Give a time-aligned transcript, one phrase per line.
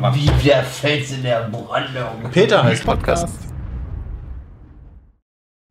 [0.00, 2.30] Wie der Fels in der Brandung.
[2.32, 3.38] Peter heißt Podcast.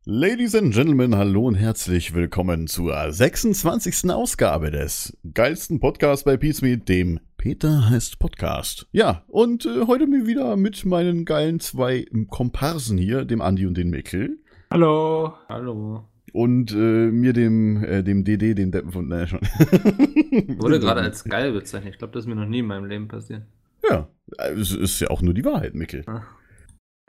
[0.04, 4.08] Ladies and Gentlemen, hallo und herzlich willkommen zur 26.
[4.08, 8.86] Ausgabe des geilsten Podcasts bei Peacemeet, dem Peter heißt Podcast.
[8.92, 13.76] Ja, und äh, heute mir wieder mit meinen geilen zwei Komparsen hier, dem Andi und
[13.76, 14.38] den Mikkel.
[14.70, 15.32] Hallo.
[15.48, 16.04] Hallo.
[16.32, 19.40] Und äh, mir dem, äh, dem DD, dem Deppen von, naja, schon.
[19.40, 21.94] Wurde gerade als geil bezeichnet.
[21.94, 23.42] Ich glaube, das ist mir noch nie in meinem Leben passiert.
[23.90, 24.08] Ja,
[24.56, 26.04] es ist ja auch nur die Wahrheit, Mikkel.
[26.06, 26.22] Ah.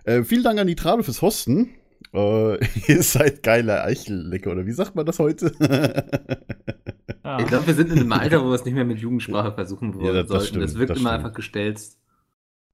[0.04, 1.70] Äh, vielen Dank an die Trabe fürs Hosten.
[2.14, 5.52] Äh, ihr seid geile Eichellecker, oder wie sagt man das heute?
[5.60, 6.04] Ja.
[7.40, 9.94] Ich glaube, wir sind in einem Alter, wo wir es nicht mehr mit Jugendsprache versuchen
[9.94, 10.48] wollen Ja, das- das sollten.
[10.48, 11.24] stimmt, das wirkt das immer stimmt.
[11.26, 12.00] einfach gestelzt.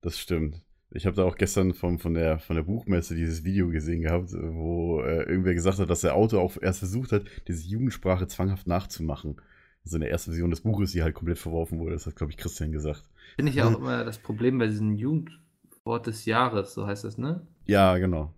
[0.01, 0.61] Das stimmt.
[0.89, 4.31] Ich habe da auch gestern vom, von, der, von der Buchmesse dieses Video gesehen gehabt,
[4.33, 8.67] wo äh, irgendwer gesagt hat, dass der Autor auch erst versucht hat, diese Jugendsprache zwanghaft
[8.67, 9.35] nachzumachen.
[9.83, 11.91] Also in der ersten Version des Buches, die halt komplett verworfen wurde.
[11.93, 13.03] Das hat, glaube ich, Christian gesagt.
[13.37, 17.19] Finde ich ja auch immer das Problem bei diesem Jugendwort des Jahres, so heißt das,
[17.19, 17.45] ne?
[17.65, 18.33] Ja, genau.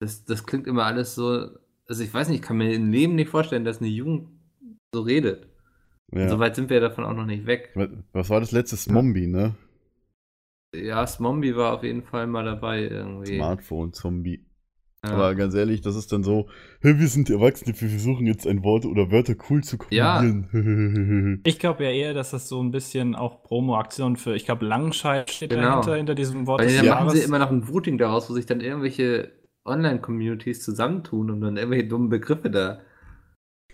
[0.00, 1.48] Das, das klingt immer alles so.
[1.88, 4.28] Also ich weiß nicht, ich kann mir im Leben nicht vorstellen, dass eine Jugend
[4.92, 5.46] so redet.
[6.10, 6.28] Ja.
[6.28, 7.70] So weit sind wir davon auch noch nicht weg.
[7.74, 8.76] Was- Was war das letzte?
[8.76, 9.54] Smombi, ne?
[10.74, 13.36] Ja, Smombi war auf jeden Fall mal dabei irgendwie.
[13.36, 14.44] Smartphone-Zombie.
[15.04, 15.12] Ja.
[15.12, 16.48] Aber ganz ehrlich, das ist dann so,
[16.80, 20.18] hey, wir sind Erwachsene, wir versuchen jetzt ein Wort oder Wörter cool zu Ja.
[20.20, 21.40] kombinieren.
[21.46, 25.30] Ich glaube ja eher, dass das so ein bisschen auch Promo-Aktion für, ich glaube, Langenscheid
[25.30, 25.62] steht Genau.
[25.80, 26.94] dahinter, hinter diesem Wort Weil des dann Ja.
[26.94, 29.30] machen sie immer noch ein Voting daraus, wo sich dann irgendwelche
[29.64, 32.80] Online-Communities zusammentun und dann irgendwelche dummen Begriffe da.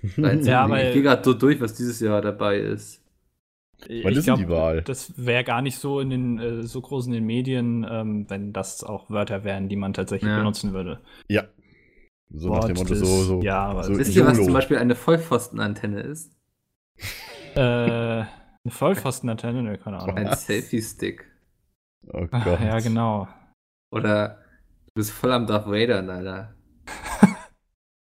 [0.16, 3.01] Ja, ich gehe gerade so durch, was dieses Jahr dabei ist.
[3.88, 4.82] Wann ich ist glaub, die Wahl?
[4.82, 8.52] Das wäre gar nicht so in den äh, so groß in den Medien, ähm, wenn
[8.52, 10.38] das auch Wörter wären, die man tatsächlich Ja.
[10.38, 11.00] benutzen würde.
[11.28, 11.44] ja.
[12.34, 13.42] So nach dem Wort Motto, so, so.
[13.42, 13.86] Jahres.
[13.88, 16.34] so Wisst ihr, was zum Beispiel eine Vollpfostenantenne ist?
[17.54, 18.26] Äh, eine
[18.66, 19.62] Vollpfostenantenne?
[19.62, 20.16] Ne, keine Ahnung.
[20.16, 20.34] Ein?
[20.34, 21.26] Selfie-Stick.
[22.10, 22.60] Oh Ach, Gott.
[22.60, 23.28] ja, genau.
[23.90, 24.38] Oder
[24.86, 26.54] du bist voll am Darth Vader, Alter.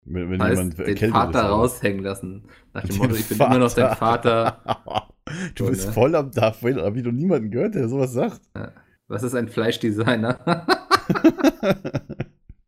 [0.05, 2.47] Wenn, wenn Heißt, jemand den Vater raushängen lassen.
[2.73, 5.08] Nach dem Den Motto, ich bin immer noch dein Vater.
[5.55, 5.93] du So, bist ne?
[5.93, 6.83] voll am Darth Vader.
[6.83, 8.41] Hab ich noch niemanden gehört, der sowas sagt.
[9.07, 10.39] Was ist ein Fleischdesigner?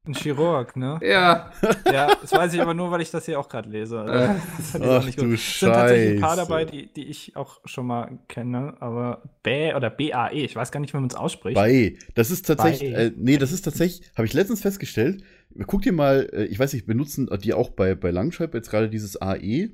[0.03, 0.99] Ein Chirurg, ne?
[1.03, 1.51] ja.
[1.85, 3.99] Ja, das weiß ich aber nur, weil ich das hier auch gerade lese.
[3.99, 4.33] Äh,
[4.73, 5.35] Das Ach nicht du gut.
[5.35, 6.41] Es sind tatsächlich ein paar Scheiße.
[6.49, 10.79] dabei, die, die ich auch schon mal kenne, aber BAE oder BAE, ich weiß gar
[10.79, 11.53] nicht, wie man es ausspricht.
[11.55, 11.95] Bei.
[12.15, 12.99] Das ist tatsächlich, Bei.
[13.05, 15.23] äh, nee, das ist tatsächlich, habe ich letztens festgestellt.
[15.67, 18.89] Guck dir mal, äh, ich weiß nicht, benutzen die auch bei, bei Langschreib jetzt gerade
[18.89, 19.69] dieses AE?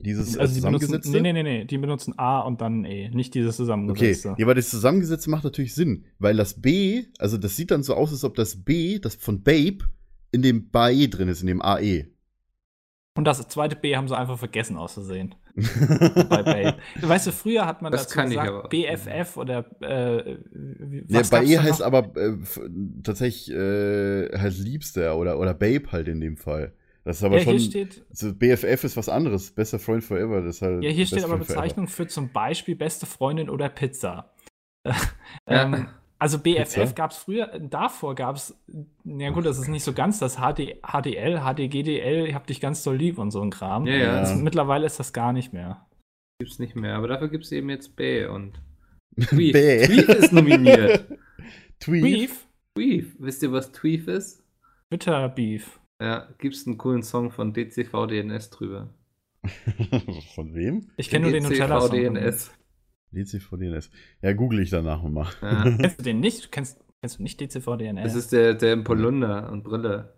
[0.00, 1.10] Dieses äh, also die benutzen, zusammengesetzte?
[1.10, 4.34] nee, nee, nee, nee, die benutzen A und dann E, nicht dieses Okay, zusammengesetzte.
[4.38, 7.94] ja, aber das Zusammengesetzte macht natürlich Sinn, weil das B, also das sieht dann so
[7.94, 9.78] aus, als ob das B, das von Babe,
[10.32, 11.60] in dem BAE drin ist, in dem.
[11.62, 12.06] AE.
[13.16, 15.34] Und das zweite B haben sie einfach vergessen auszusehen.
[15.56, 16.76] bei BAE.
[17.02, 18.68] Weißt du, früher hat man Das dazu kann ich gesagt, aber.
[18.68, 20.32] BFF oder äh,
[21.08, 21.86] Ja, was bei gab's E da heißt noch?
[21.86, 22.36] aber äh,
[23.02, 26.72] tatsächlich äh, halt Liebster oder, oder Babe halt in dem Fall.
[27.04, 27.52] Das ist aber ja, schon.
[27.56, 29.52] hier steht, also BFF ist was anderes.
[29.52, 30.42] Bester Freund forever.
[30.42, 31.62] Das ist halt ja, hier steht aber Friend forever.
[31.62, 34.32] Bezeichnung für zum Beispiel beste Freundin oder Pizza.
[35.48, 35.62] Ja.
[35.62, 35.88] ähm,
[36.20, 38.54] also BFF gab es früher, davor gab es,
[39.04, 42.82] ja gut, das ist nicht so ganz das HD, HDL, HDGDL, ich hab dich ganz
[42.82, 43.86] doll lieb und so ein Kram.
[43.86, 44.20] Ja, ja.
[44.20, 45.86] Das, mittlerweile ist das gar nicht mehr.
[46.38, 48.60] Gibt's nicht mehr, aber dafür gibt's eben jetzt B und
[49.20, 49.52] Tweef.
[49.52, 49.86] Bäh.
[49.86, 51.06] Tweef ist nominiert.
[51.80, 52.02] Tweef.
[52.02, 52.46] Beef?
[52.76, 53.16] Tweef.
[53.18, 54.44] Wisst ihr, was Tweef ist?
[54.90, 55.79] Twitter Beef.
[56.00, 58.88] Ja, gibt's einen coolen Song von DCV DNS drüber.
[60.34, 60.90] Von wem?
[60.96, 62.14] Ich kenne nur den DCV Nutella-Song.
[62.14, 62.50] DNS.
[63.12, 63.90] DCVDNS.
[64.22, 65.26] Ja, google ich danach mal.
[65.40, 65.62] Ja.
[65.80, 66.52] Kennst du den nicht?
[66.52, 68.02] Kennst, kennst du nicht DCV DNS?
[68.02, 70.12] Das ist der, der im Polunder und Brille.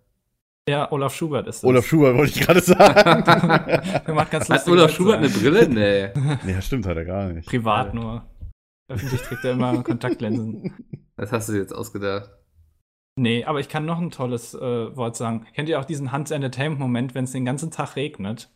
[0.69, 1.69] ja, Olaf Schubert ist das.
[1.69, 3.25] Olaf Schubert wollte ich gerade sagen.
[4.07, 4.93] Der macht ganz Hat Olaf.
[4.93, 5.69] Schubert eine Brille?
[5.69, 6.11] Nee.
[6.45, 7.49] nee, stimmt, hat er gar nicht.
[7.49, 8.25] Privat nur.
[8.89, 10.73] Öffentlich trägt er immer Kontaktlinsen.
[11.17, 12.31] Das hast du dir jetzt ausgedacht.
[13.19, 15.47] Nee, aber ich kann noch ein tolles äh, Wort sagen.
[15.55, 18.51] Kennt ihr auch diesen Hans Entertainment-Moment, wenn es den ganzen Tag regnet?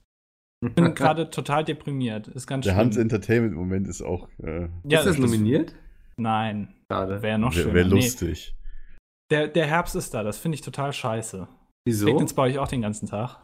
[0.66, 2.28] Ich bin gerade total deprimiert.
[2.28, 2.86] Ist ganz Der schlimm.
[2.86, 4.28] Hans Entertainment-Moment ist auch.
[4.42, 5.74] Äh, ja, ist das nominiert?
[6.16, 7.20] Nein, Schade.
[7.22, 7.74] wäre noch Wäre schöner.
[7.74, 8.54] wär Nee, lustig.
[9.30, 11.46] der, der Herbst ist da, das finde ich total scheiße.
[11.84, 12.06] Wieso?
[12.06, 13.38] Regnet es bei euch auch den ganzen Tag?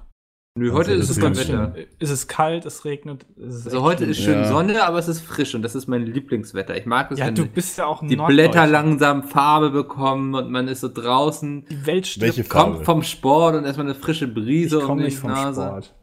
[0.54, 1.72] Nö, heute ist es ist beim ganz Wetter.
[1.72, 1.87] schlimm.
[1.99, 3.25] Es ist kalt, es regnet.
[3.38, 4.49] Es ist Also heute ist schön Ja.
[4.49, 6.76] Sonne, aber es ist frisch und das ist mein Lieblingswetter.
[6.76, 8.16] Ich mag es, Ja, wenn du bist ja auch ein die.
[8.16, 12.37] Blätter langsam Farbe bekommen und man ist so draußen, Die Welt stirbt.
[12.37, 12.72] Welche Farbe?
[12.75, 15.62] kommt vom Sport und erstmal eine frische Ich Brise um komme die nicht vom Nase.
[15.62, 15.94] Sport.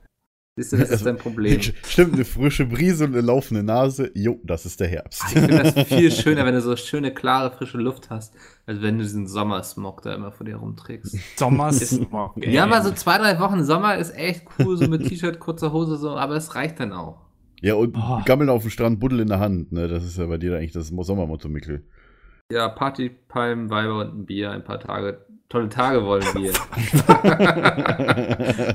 [0.59, 1.61] Siehst du, das ist dein Problem.
[1.61, 4.11] Stimmt, eine frische Brise und eine laufende Nase.
[4.13, 5.23] Jo, das ist der Herbst.
[5.27, 8.33] Ich finde das viel schöner, wenn du so schöne, klare, frische Luft hast,
[8.65, 11.15] als wenn du diesen Sommersmog da immer vor dir rumträgst.
[11.37, 12.33] Sommersmog.
[12.45, 12.53] ey.
[12.53, 15.95] Ja, mal so zwei, drei Wochen Sommer ist echt cool, so mit T-Shirt, kurzer Hose,
[15.95, 17.21] so, aber es reicht dann auch.
[17.61, 18.19] Ja, und Oh.
[18.25, 19.87] Gammeln auf dem Strand, Buddel in der Hand, ne?
[19.87, 21.85] Das ist ja bei dir eigentlich das Sommermotto, Mikkel.
[22.51, 25.25] Ja, Party, Palmen, Weiber und ein Bier, ein paar Tage.
[25.49, 26.51] Tolle Tage wollen wir.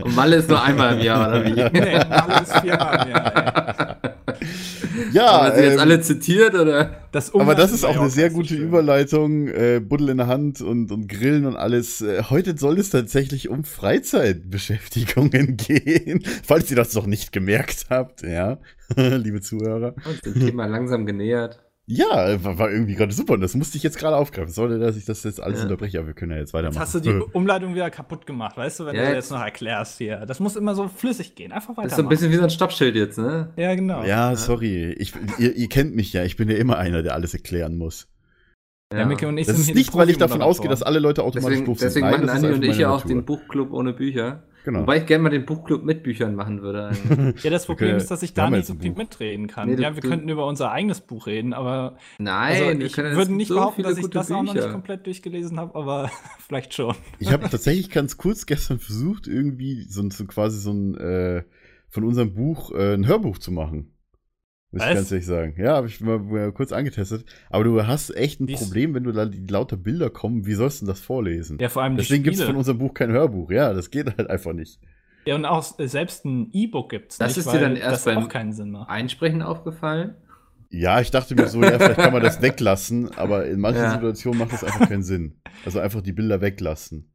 [0.04, 1.54] und Malle ist nur einmal im Jahr, oder wie?
[1.54, 4.14] Nee, alles viermal, ja, ey.
[5.12, 7.02] Ja, Haben sie jetzt ähm, alle zitiert, oder?
[7.12, 8.62] Das aber das ist auch eine sehr gute schön.
[8.62, 9.46] Überleitung.
[9.48, 12.00] Äh, Buddel in der Hand und, und Grillen und alles.
[12.00, 16.24] Äh, heute soll es tatsächlich um Freizeitbeschäftigungen gehen.
[16.42, 18.58] Falls ihr das noch nicht gemerkt habt, ja,
[18.96, 19.94] liebe Zuhörer.
[20.04, 21.63] Uns dem Thema langsam genähert.
[21.86, 24.50] Ja, war, war irgendwie gerade super und das musste ich jetzt gerade aufgreifen.
[24.50, 25.64] Sollte, dass ich das jetzt alles Ja.
[25.64, 26.74] unterbreche, aber wir können ja jetzt weitermachen.
[26.80, 29.30] Jetzt hast du die Umleitung wieder kaputt gemacht, weißt du, wenn Ja, du jetzt- jetzt
[29.32, 30.24] noch erklärst hier.
[30.24, 31.52] Das muss immer so flüssig gehen.
[31.52, 31.82] Einfach weiter.
[31.82, 33.52] Das ist so ein bisschen wie so ein Stoppschild jetzt, ne?
[33.56, 34.02] Ja, genau.
[34.02, 34.92] ja, sorry.
[34.98, 36.24] Ich, ihr, ihr kennt mich ja.
[36.24, 38.08] Ich bin ja immer einer, der alles erklären muss.
[38.92, 41.66] Ja, ich Das sind ist nicht, weil ich davon ausgehe, dass alle Leute automatisch Deswegen,
[41.66, 41.86] doof sind.
[41.88, 43.24] deswegen Nein, machen Anni und ich ja auch den.
[43.24, 44.44] Buchclub ohne Bücher.
[44.64, 44.80] Genau.
[44.80, 46.92] Wobei ich gerne mal den Buchclub mit Büchern machen würde.
[47.42, 49.68] Ja, das Problem können- ist, dass ich da nicht so viel mitreden kann.
[49.68, 52.96] Nee, du- ja, wir du- könnten über unser eigenes Buch reden, aber Nein, also ich
[52.96, 54.72] würde nicht so behaupten, dass ich das auch noch nicht Bücher.
[54.72, 56.10] komplett durchgelesen habe, aber
[56.46, 56.94] vielleicht schon.
[57.18, 61.42] Ich habe tatsächlich ganz kurz gestern versucht, irgendwie so, ein- so quasi so ein äh,
[61.90, 63.90] von unserem Buch äh, ein Hörbuch zu machen.
[64.74, 64.94] Muss ich Was?
[64.96, 65.54] ganz ehrlich sagen.
[65.56, 67.24] Ja, habe ich mal, mal kurz angetestet.
[67.48, 70.46] Aber du hast echt ein Wie ist- Problem, wenn du da die lauter Bilder kommen.
[70.46, 71.58] Wie sollst du denn das vorlesen?
[71.60, 73.52] Ja, vor allem Deswegen gibt es von unserem Buch kein Hörbuch.
[73.52, 74.80] Ja, das geht halt einfach nicht.
[75.26, 78.04] Ja, und auch äh, selbst ein E-Book gibt es Das nicht, ist dir dann erst
[78.06, 78.90] das beim- auch keinen Sinn macht.
[78.90, 80.16] Einsprechen aufgefallen?
[80.70, 83.92] Ja, ich dachte mir so, ja, vielleicht kann man das weglassen, aber in manchen Ja.
[83.92, 85.36] Situationen macht das einfach keinen Sinn.
[85.64, 87.12] Also einfach die Bilder weglassen.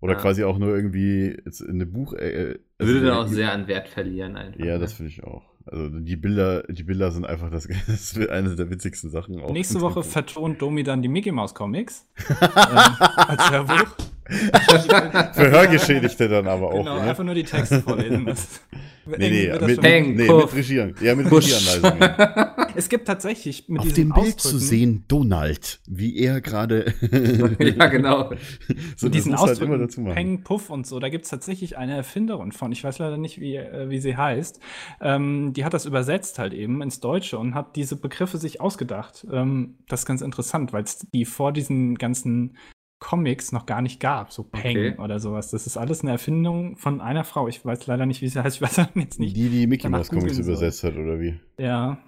[0.00, 0.18] Oder Ja.
[0.18, 2.14] quasi auch nur irgendwie jetzt in eine Buch.
[2.14, 4.58] Äh, also Würde dann auch sehr an Wert verlieren einfach.
[4.60, 4.78] Ja, ne?
[4.78, 5.53] das finde ich auch.
[5.66, 9.50] Also die Bilder, die Bilder sind einfach das, das ist eine der witzigsten Sachen auch.
[9.50, 13.96] Nächste Woche Ver vertont Domi dann die Mickey Mouse Comics ähm, als Hörbuch.
[15.34, 16.78] Für Hörgeschädigte dann aber auch.
[16.78, 17.02] Genau, ne?
[17.02, 18.24] einfach nur die Texte vorlesen.
[18.24, 20.94] Nee, nee, mit, nee, mit Regieren.
[21.02, 21.44] Ja, mit Push.
[21.44, 22.43] Regieanweisungen.
[22.76, 26.92] Es gibt tatsächlich mit Auf diesem dem Bild zu sehen Donald, wie er gerade.
[27.60, 28.30] ja, genau.
[28.96, 30.14] so, mit diesen muss halt Ausdrücken, immer dazu machen.
[30.14, 33.40] Peng, Puff und so, da gibt es tatsächlich eine Erfinderin von, ich weiß leider nicht,
[33.40, 34.60] wie, äh, wie sie heißt,
[35.00, 39.26] ähm, die hat das übersetzt halt eben ins Deutsche und hat diese Begriffe sich ausgedacht.
[39.30, 42.56] Ähm, das ist ganz interessant, weil es die vor diesen ganzen
[43.04, 44.94] Comics noch gar nicht gab, so Peng Okay.
[44.98, 45.50] oder sowas.
[45.50, 47.48] Das ist alles eine Erfindung von einer Frau.
[47.48, 48.56] Ich weiß leider nicht, wie sie heißt.
[48.56, 49.36] Ich weiß jetzt nicht.
[49.36, 51.38] Die, die Mickey Mouse Comics übersetzt hat, oder wie?
[51.58, 51.98] Ja.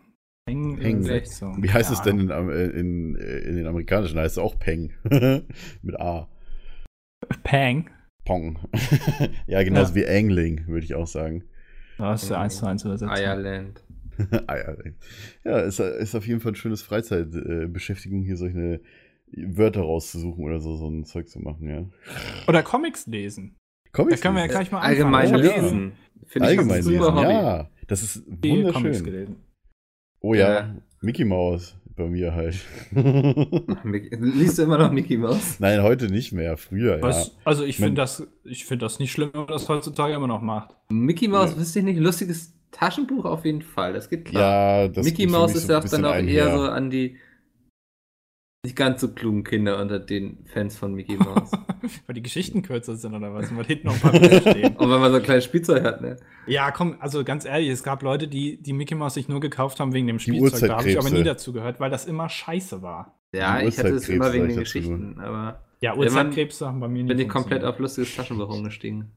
[0.46, 0.98] Peng, Peng.
[0.98, 1.60] Übersetzung.
[1.60, 4.16] Wie heißt Keine es denn in, in, in, in den amerikanischen?
[4.18, 4.92] Heißt es auch Peng.
[5.82, 6.28] Mit A.
[7.42, 7.90] Peng.
[8.24, 8.58] Pong.
[9.48, 9.94] ja, genauso Ja.
[9.96, 11.42] wie Angling, würde ich auch sagen.
[11.98, 13.10] Das ist ja eins zu eins Übersetzung.
[13.10, 13.82] Eierland.
[14.46, 14.94] Eierling.
[15.44, 18.80] ja, ist, ist auf jeden Fall ein schönes Freizeitbeschäftigung, hier solche
[19.32, 21.84] Wörter rauszusuchen oder so, so ein Zeug zu machen, ja.
[22.46, 23.56] Oder Comics lesen.
[23.84, 25.44] Da Comics können wir ja gleich mal Allgemein anfangen.
[25.44, 25.62] Ja.
[25.62, 25.92] lesen.
[26.26, 27.70] Finde ich Allgemein ein lesen, ja.
[27.88, 29.36] Das ist wunderschön.
[30.20, 30.74] Oh ja, Ja.
[31.02, 32.56] Mickey Mouse bei mir halt.
[32.92, 35.58] Liest du immer noch Mickey Mouse?
[35.60, 37.02] Nein, heute nicht mehr, früher, ja.
[37.02, 40.26] Was, also ich finde das, ich finde das nicht schlimm, wenn man das heutzutage immer
[40.26, 40.74] noch macht.
[40.88, 41.58] Mickey Mouse, Ja.
[41.58, 44.82] wüsste ich nicht, lustiges Taschenbuch auf jeden Fall, das geht klar.
[44.82, 47.16] Ja, das Mickey Mouse ist so ja auch dann auch eher so an die
[48.66, 51.52] nicht ganz so klugen Kinder unter den Fans von Mickey Mouse.
[52.06, 54.76] Weil die Geschichten kürzer sind oder was, weil hinten noch ein paar Bilder stehen.
[54.76, 56.16] Und wenn man so ein kleines Spielzeug hat, ne?
[56.48, 59.78] Ja, komm, also ganz ehrlich, es gab Leute, die die Mickey Mouse sich nur gekauft
[59.78, 60.68] haben wegen dem Spielzeug.
[60.68, 63.14] Da habe ich aber nie dazu gehört, weil das immer scheiße war.
[63.32, 67.04] Ja, ich hatte es immer wegen den Geschichten, aber Ja, Irgendwann Uhrzeitkrebse haben bei mir
[67.04, 69.12] nie bin ich komplett auf lustiges Taschenbuch umgestiegen.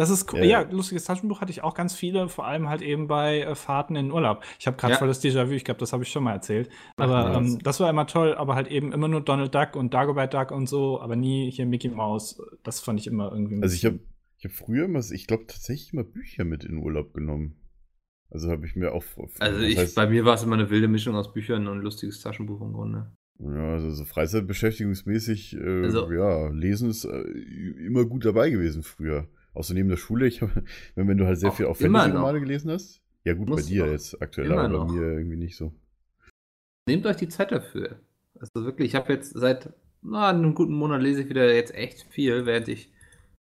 [0.00, 0.38] Das ist cool.
[0.44, 0.62] Ja.
[0.62, 3.96] Ja, lustiges Taschenbuch hatte ich auch ganz viele, vor allem halt eben bei äh, Fahrten
[3.96, 4.44] in den Urlaub.
[4.60, 4.98] Ich habe gerade Ja.
[4.98, 6.70] voll das Déjà-vu, ich glaube, das habe ich schon mal erzählt.
[6.96, 10.32] Aber ähm, das war immer toll, aber halt eben immer nur Donald Duck und Dagobert
[10.34, 12.40] Duck und so, aber nie hier Mickey Mouse.
[12.62, 13.60] Das fand ich immer irgendwie.
[13.60, 13.98] Also ich habe
[14.38, 17.56] ich hab früher immer, ich glaube tatsächlich immer Bücher mit in den Urlaub genommen.
[18.30, 19.02] Also habe ich mir auch.
[19.40, 22.20] Also ich, heißt, bei mir war es immer eine wilde Mischung aus Büchern und lustiges
[22.20, 23.10] Taschenbuch im Grunde.
[23.40, 27.20] ja, also so Freizeitbeschäftigungsmäßig, äh, Also- ja, Lesen ist äh,
[27.84, 29.26] immer gut dabei gewesen früher.
[29.54, 30.50] Außer neben der Schule, ich hab,
[30.94, 33.00] wenn, wenn du halt sehr Auch viel auf Fantasy-Romane gelesen hast.
[33.24, 34.86] Ja gut, Muss bei dir jetzt aktuell, aber noch.
[34.86, 35.72] bei mir irgendwie nicht so.
[36.88, 38.00] Nehmt euch die Zeit dafür.
[38.38, 42.04] Also wirklich, ich habe jetzt seit na, einem guten Monat lese ich wieder jetzt echt
[42.10, 42.92] viel, während ich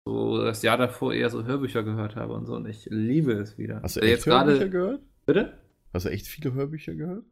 [0.06, 2.54] so das Jahr davor eher so Hörbücher gehört habe und so.
[2.56, 3.82] Und ich liebe es wieder.
[3.82, 5.02] Hast du Äh, echt Hörbücher gehört?
[5.26, 5.58] Bitte?
[5.92, 7.24] Hast du echt viele Hörbücher gehört?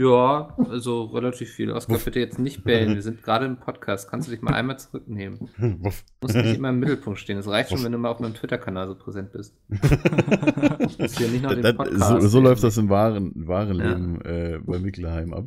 [0.00, 1.70] Ja, also relativ viel.
[1.70, 2.94] Oskar, bitte jetzt nicht bellen.
[2.96, 4.10] Wir sind gerade im Podcast.
[4.10, 5.38] Kannst du dich mal einmal zurücknehmen?
[5.82, 6.02] Wuff.
[6.20, 7.38] Du musst nicht immer im Mittelpunkt stehen.
[7.38, 7.84] Es reicht schon, Wuff.
[7.84, 9.56] wenn du mal auf meinem Twitter-Kanal so präsent bist.
[9.68, 12.22] Du musst hier nicht noch den Das- Podcast.
[12.22, 13.90] so, so läuft das im wahren, wahren Ja.
[13.90, 15.44] Leben äh, bei Mickelheim ab.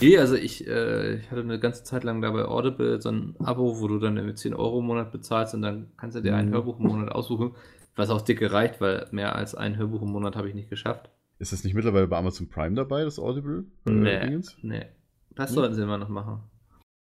[0.00, 3.34] Nee, also ich, äh, ich hatte eine ganze Zeit lang da bei Audible so ein
[3.40, 6.34] Abo, wo du dann mit 10 Euro im Monat bezahlst und dann kannst du dir
[6.34, 6.52] ein Mhm.
[6.54, 7.52] Hörbuch im Monat aussuchen,
[7.94, 11.10] was auch dicke reicht, weil mehr als ein Hörbuch im Monat habe ich nicht geschafft.
[11.42, 13.64] Ist das nicht mittlerweile bei Amazon Prime dabei, das Audible?
[13.84, 14.86] äh, Nee, nee.
[15.34, 15.56] Das Hm?
[15.56, 16.40] sollten sie immer noch machen.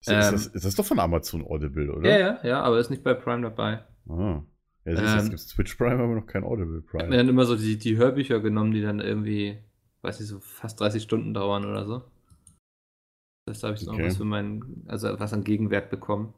[0.02, 0.34] Ist, ist, Ähm.
[0.34, 2.08] das, ist das doch von Amazon Audible, oder?
[2.10, 3.84] Ja, ja, ja, aber ist nicht bei Prime dabei.
[4.08, 4.42] Ah.
[4.84, 5.30] Ja, siehst du, jetzt Ähm.
[5.30, 7.10] gibt es Twitch Prime, aber noch kein Audible Prime.
[7.10, 9.58] dann immer so die, die Hörbücher genommen, die dann irgendwie,
[10.02, 12.04] weiß ich, so fast 30 Stunden dauern oder so.
[13.46, 14.00] Das heißt, da habe ich so Okay.
[14.02, 16.34] noch was für meinen, also was an Gegenwert bekommen.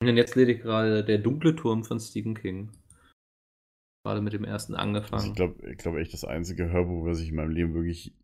[0.00, 2.70] Und jetzt lese ich gerade Der dunkle Turm von Stephen King.
[4.04, 5.28] Gerade mit dem ersten Also angefangen.
[5.28, 8.14] ich glaube ich glaub echt, das einzige Hörbuch, was ich in meinem Leben wirklich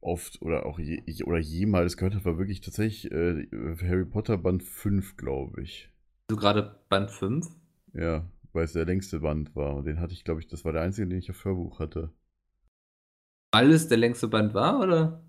[0.00, 3.46] oft oder auch je, oder jemals gehört habe, war wirklich tatsächlich äh,
[3.82, 5.90] Harry Potter Band 5, glaube ich.
[6.30, 7.46] so gerade Band 5.
[7.92, 9.76] Ja, weil es der längste Band war.
[9.76, 12.12] Und den hatte ich, glaube ich, das war der einzige, den ich auf Hörbuch hatte.
[13.52, 15.22] Weil es der längste Band war, oder?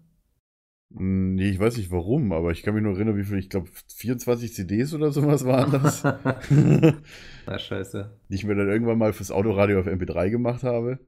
[0.96, 3.50] Hm, Nee, ich weiß nicht warum, aber ich kann mich nur erinnern, wie viel, ich
[3.50, 6.04] glaube, 24 CDs oder sowas waren das.
[7.46, 8.12] Na, scheiße.
[8.30, 11.00] die ich mir dann irgendwann mal fürs Autoradio auf MP3 gemacht habe.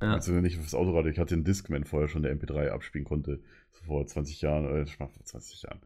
[0.00, 0.14] Ja.
[0.14, 3.40] Beziehungsweise nicht fürs Autoradio, ich hatte einen Discman vorher schon, der MP3 abspielen konnte.
[3.72, 5.80] So vor 20 Jahren, oder ich mach vor 20 Jahren.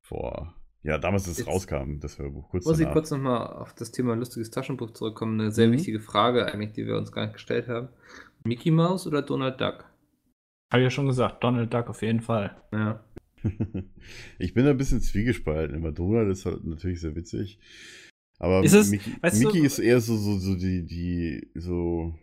[0.00, 2.48] Vor, ja, damals, als es rauskam, das Hörbuch.
[2.50, 2.94] Kurz Muss ich danach.
[2.94, 5.40] kurz nochmal auf das Thema lustiges Taschenbuch zurückkommen?
[5.40, 5.72] Eine sehr Mhm.
[5.74, 7.88] wichtige Frage eigentlich, die wir uns gar nicht gestellt haben.
[8.44, 9.84] Mickey Mouse oder Donald Duck?
[10.72, 12.56] Habe ich ja schon gesagt, Donald Duck auf jeden Fall.
[12.72, 13.04] Ja.
[14.38, 15.76] ich bin da ein bisschen zwiegespalten.
[15.76, 17.58] Immer Donald ist halt natürlich sehr witzig.
[18.38, 22.14] Aber Ist es- Mickey, weißt du- Mickey ist eher so, so, so die, die, so,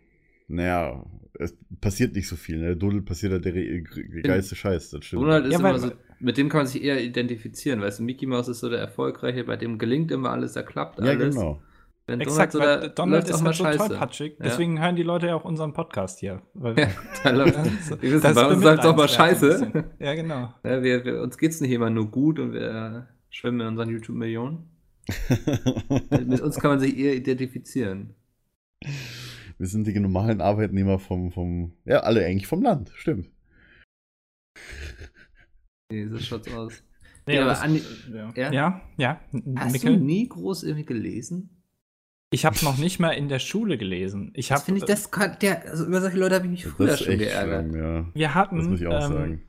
[0.48, 1.04] naja,
[1.38, 2.58] es passiert nicht so viel.
[2.58, 2.76] Ne?
[2.76, 3.52] Donald passiert halt der,
[4.22, 5.22] geilste Scheiß, das stimmt.
[5.22, 8.26] Donald ist Ja, immer so, mit dem kann man sich eher identifizieren, weißt du, Mickey
[8.26, 11.34] Mouse ist so der Erfolgreiche, bei dem gelingt immer alles, da klappt ja, alles.
[11.34, 11.62] genau.
[12.10, 13.88] Wenn Exakt, so weil da Donald ist auch halt so mal scheiße.
[13.88, 14.32] tollpatschig.
[14.38, 14.44] Ja.
[14.44, 16.42] Deswegen hören die Leute ja auch unseren Podcast hier.
[16.54, 16.88] Weil, Ja,
[17.22, 17.54] da läuft,
[17.88, 19.84] Das- wir wissen, bei uns läuft auch mal scheiße.
[20.00, 20.52] Ja, genau.
[20.64, 24.68] Ja, wir, wir, uns geht's nicht immer nur gut und wir schwimmen in unseren YouTube-Millionen.
[26.10, 28.14] Mit uns kann man sich eher identifizieren.
[29.58, 33.28] Wir sind die normalen Arbeitnehmer vom, vom, ja, alle eigentlich vom Land, stimmt.
[35.92, 36.82] Nee, so schaut's aus.
[37.26, 38.32] Nee, Ja, aber das- Andi- ja.
[38.36, 38.52] ja?
[38.52, 39.20] ja, ja.
[39.56, 39.98] Hast Mikkel?
[39.98, 41.59] du nie groß irgendwie gelesen?
[42.32, 44.30] Ich habe noch nicht mal in der Schule gelesen.
[44.34, 46.66] Ich Das habe, finde ich, das kann, der, also über solche Leute habe ich mich
[46.66, 47.70] früher das ist schon echt geärgert.
[47.70, 48.06] schlimm, ja.
[48.14, 49.42] wir hatten Das muss ich auch ähm, sagen.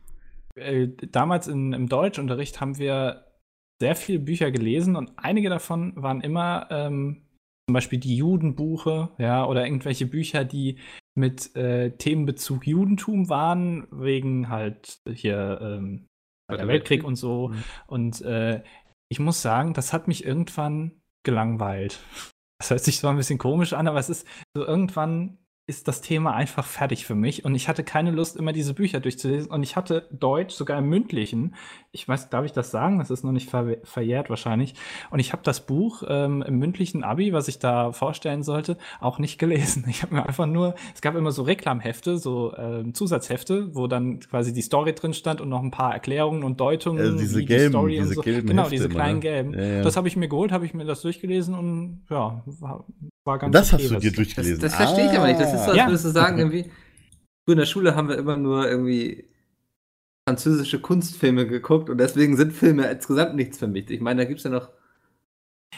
[0.55, 3.27] äh, damals in, im Deutschunterricht haben wir
[3.79, 7.23] sehr viele Bücher gelesen und einige davon waren immer ähm,
[7.67, 10.77] zum Beispiel die Judenbuche, ja, oder irgendwelche Bücher, die
[11.15, 16.07] mit äh, Themenbezug Judentum waren, wegen halt hier ähm,
[16.49, 17.03] der Weltkrieg Weltkrieg.
[17.03, 17.49] und so.
[17.49, 17.63] Mhm.
[17.87, 18.63] Und äh,
[19.09, 21.99] ich muss sagen, das hat mich irgendwann gelangweilt.
[22.61, 25.39] Das hört sich zwar ein bisschen komisch an, aber es ist so irgendwann
[25.71, 28.99] ist das Thema einfach fertig für mich und ich hatte keine Lust, immer diese Bücher
[28.99, 31.55] durchzulesen und ich hatte Deutsch, sogar im mündlichen.
[31.93, 32.99] Ich weiß, darf ich das sagen?
[32.99, 34.75] Das ist noch nicht ver verjährt wahrscheinlich.
[35.11, 39.17] Und ich habe das Buch ähm, im mündlichen Abi, was ich da vorstellen sollte, auch
[39.17, 39.85] nicht gelesen.
[39.91, 44.19] Ich habe mir einfach nur, es gab immer so Reklamhefte, so ähm, Zusatzhefte, wo dann
[44.19, 46.99] quasi die Story drin stand und noch ein paar Erklärungen und Deutungen.
[46.99, 48.21] Also diese wie die gelben, und diese so.
[48.21, 49.21] gelben Genau, Hefte diese immer, kleinen ne?
[49.21, 49.53] gelben.
[49.53, 49.81] Ja, ja.
[49.83, 52.43] Das habe ich mir geholt, habe ich mir das durchgelesen und ja,
[53.25, 54.59] war, ganz Das okay, hast du dir Das, durchgelesen.
[54.61, 55.39] das verstehe ich aber nicht.
[55.39, 55.87] Das ist so, als Ja.
[55.87, 56.63] würdest du sagen, irgendwie,
[57.45, 59.29] früher in der Schule haben wir immer nur irgendwie
[60.27, 63.89] französische Kunstfilme geguckt und deswegen sind Filme insgesamt nichts für mich.
[63.89, 64.69] Ich meine, da gibt es ja noch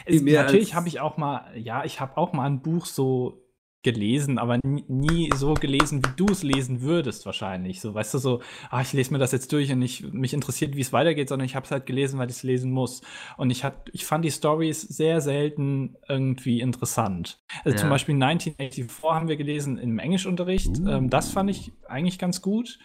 [0.06, 3.43] Es, mehr natürlich habe ich auch mal, ja, ich habe auch mal ein Buch so
[3.84, 7.80] gelesen, aber nie, nie so gelesen, wie du es lesen würdest wahrscheinlich.
[7.80, 10.74] So, weißt du, so, ah, ich lese mir das jetzt durch und ich, mich interessiert,
[10.74, 13.02] wie es weitergeht, sondern ich habe es halt gelesen, weil ich es lesen muss.
[13.36, 17.38] Und ich, hat, ich fand die Stories sehr selten irgendwie interessant.
[17.64, 17.82] Also Ja.
[17.82, 20.78] zum Beispiel 1984 haben wir gelesen im Englischunterricht.
[20.80, 20.88] Uh.
[20.88, 22.78] Ähm, das fand ich eigentlich ganz gut.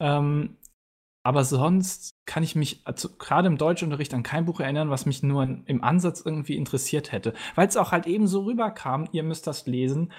[0.00, 0.56] Ähm,
[1.26, 5.22] aber sonst kann ich mich also, gerade im Deutschunterricht an kein Buch erinnern, was mich
[5.22, 7.32] nur im Ansatz irgendwie interessiert hätte.
[7.54, 10.12] Weil es auch halt eben so rüberkam, ihr müsst das lesen,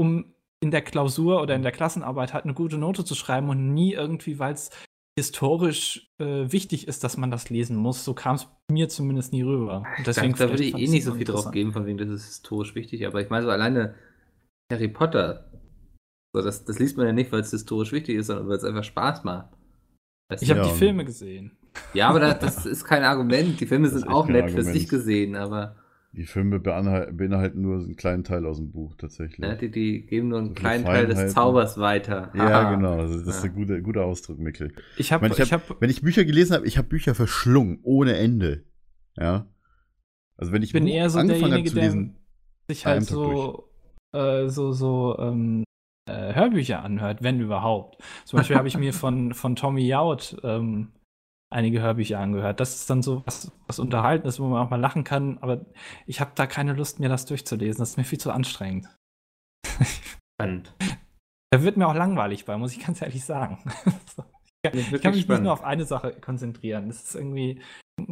[0.00, 3.74] um in der Klausur oder in der Klassenarbeit halt eine gute Note zu schreiben und
[3.74, 4.70] nie irgendwie, weil es
[5.18, 8.04] historisch äh, wichtig ist, dass man das lesen muss.
[8.04, 9.82] So kam es mir zumindest nie rüber.
[9.98, 12.08] Und deswegen da, da würde ich eh nicht so viel drauf geben, von wegen, das
[12.08, 13.06] ist historisch wichtig.
[13.06, 13.94] Aber ich meine, so alleine
[14.72, 15.50] Harry Potter,
[16.34, 18.64] so, das, das liest man ja nicht, weil es historisch wichtig ist, sondern weil es
[18.64, 19.48] einfach Spaß macht.
[20.30, 20.66] Weißt Ich habe Ja.
[20.72, 21.58] die Filme gesehen.
[21.92, 23.60] ja, aber das, das ist kein Argument.
[23.60, 24.66] Die Filme sind auch nett für Argument.
[24.76, 25.76] sich gesehen, aber
[26.12, 29.38] Die Filme beinhalten nur einen kleinen Teil aus dem Buch tatsächlich.
[29.46, 31.32] ja, die, die geben nur einen So kleinen Teil des.
[31.32, 32.32] Zaubers weiter.
[32.34, 32.74] Ja, Haha.
[32.74, 32.96] genau.
[32.96, 33.50] Das ist Ja.
[33.50, 34.72] ein guter, guter Ausdruck, Mikkel.
[34.96, 38.16] Ich habe, Ich, ich hab, wenn ich Bücher gelesen habe, ich habe Bücher verschlungen, ohne
[38.16, 38.64] Ende.
[39.16, 39.46] Ja.
[40.36, 42.16] Also wenn ich ich bin Buch eher so angefangen habe derjenige, zu der lesen,
[42.68, 43.68] sich halt so,
[44.12, 45.62] äh, so, so ähm,
[46.08, 48.02] äh, Hörbücher anhört, wenn überhaupt.
[48.24, 50.88] Zum Beispiel habe ich mir von, von Tommy Jaud ähm,
[51.50, 52.60] einige Hörbücher angehört.
[52.60, 55.66] Das ist dann so was, was unterhalten ist, wo man auch mal lachen kann, aber
[56.06, 57.80] ich habe da keine Lust, mir das durchzulesen.
[57.80, 58.88] Das ist mir viel zu anstrengend.
[60.38, 60.74] Spannend.
[61.50, 63.58] Da wird mir auch langweilig bei, muss ich ganz ehrlich sagen.
[64.16, 64.24] So.
[64.62, 66.88] Ich kann mich nicht nur auf eine Sache konzentrieren.
[66.88, 67.62] Das ist irgendwie,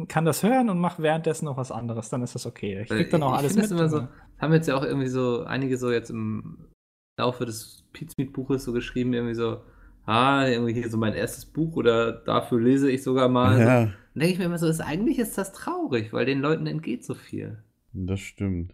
[0.07, 2.81] kann das hören und macht währenddessen noch was anderes, dann ist das okay.
[2.81, 3.67] Ich krieg dann auch Ich alles mit.
[3.67, 4.07] so,
[4.39, 6.71] haben jetzt ja auch irgendwie so einige so jetzt im
[7.19, 9.61] Laufe des Pizmeet-Buches so geschrieben, irgendwie so,
[10.09, 13.59] ah, irgendwie hier so mein erstes Buch oder dafür lese ich sogar mal.
[13.59, 16.65] Ja, Dann denke ich mir immer so, ist, eigentlich ist das traurig, weil den Leuten
[16.67, 17.63] entgeht so viel.
[17.93, 18.73] das stimmt.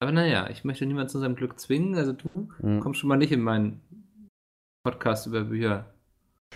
[0.00, 2.28] Aber naja, ich möchte niemanden zu seinem Glück zwingen, also du
[2.62, 2.80] Ja.
[2.80, 3.80] kommst schon mal nicht in meinen
[4.84, 5.86] Podcast über Bücher.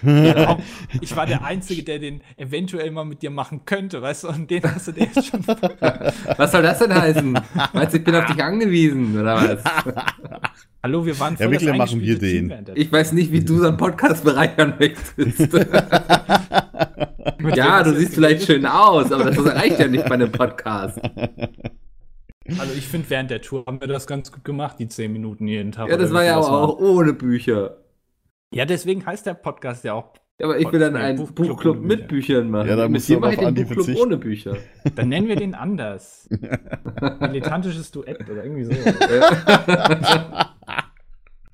[0.02, 0.58] Ja,
[1.00, 4.50] ich war der Einzige, der den eventuell mal mit dir machen könnte, weißt du, und
[4.50, 5.44] den hast du dir jetzt schon.
[5.46, 7.32] Was soll das denn heißen?
[7.72, 9.64] Meinst du, ich bin auf dich angewiesen, oder was?
[10.82, 12.64] Hallo, wir waren Ja, voll das Mittler machen wir den.
[12.74, 15.48] Ich weiß nicht, wie du so einen Podcast bereichern möchtest.
[17.54, 21.00] Ja, du siehst vielleicht schön aus, aber das reicht ja nicht bei einem Podcast.
[21.02, 25.46] Also ich finde, während der Tour haben wir das ganz gut gemacht, die zehn Minuten
[25.46, 25.88] jeden Tag.
[25.88, 27.78] Ja, das war ja aber auch ohne Bücher.
[28.52, 30.12] Ja, deswegen heißt der Podcast ja auch.
[30.40, 32.38] Ja, aber ich will dann einen Buchclub Buchclub, mit Bücher.
[32.40, 32.68] Büchern machen.
[32.70, 34.06] Ja, da mit musst du dir aber mache ich auf den Andi Buchclub verzichten.
[34.06, 34.56] ohne Bücher.
[34.96, 36.28] Dann nennen wir den anders.
[37.20, 38.72] Militantisches Duett oder irgendwie so.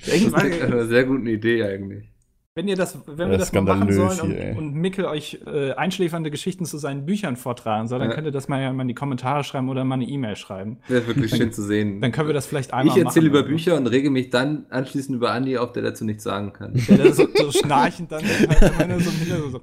[0.06, 2.12] Irgendwann, Eine sehr gute Idee eigentlich.
[2.56, 4.50] Wenn ihr das, wenn Ja, wir das mal machen sollen hier, ey.
[4.52, 8.14] und, und Mickel euch äh, einschläfernde Geschichten zu seinen Büchern vortragen soll, dann Ja.
[8.14, 10.78] könnt ihr das mal, ja mal in die Kommentare schreiben oder mal eine E-Mail schreiben.
[10.88, 12.00] Wäre wirklich schön zu sehen.
[12.00, 13.38] Dann können wir das vielleicht einmal ich erzähle machen.
[13.38, 16.72] über Bücher und rege mich dann anschließend über Andi auf, der dazu nichts sagen kann.
[16.88, 18.22] Ja, das so, so schnarchend dann
[18.78, 19.10] halt so
[19.50, 19.60] so.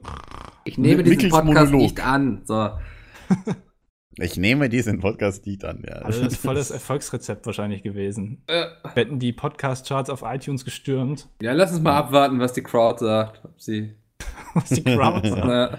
[0.63, 1.81] Ich nehme diesen Mickels Podcast Monolog.
[1.81, 2.41] nicht an.
[2.45, 2.69] So.
[4.19, 5.95] Ich nehme diesen Podcast nicht an, ja.
[5.95, 8.43] Also das ist voll das Erfolgsrezept wahrscheinlich gewesen.
[8.47, 12.99] Äh, Hätten die Podcast-Charts auf iTunes gestürmt, ja, lass uns mal abwarten, was die Crowd
[12.99, 13.41] sagt.
[13.43, 13.93] Ob sie,
[14.53, 15.45] was die Crowd sagt.
[15.45, 15.77] na,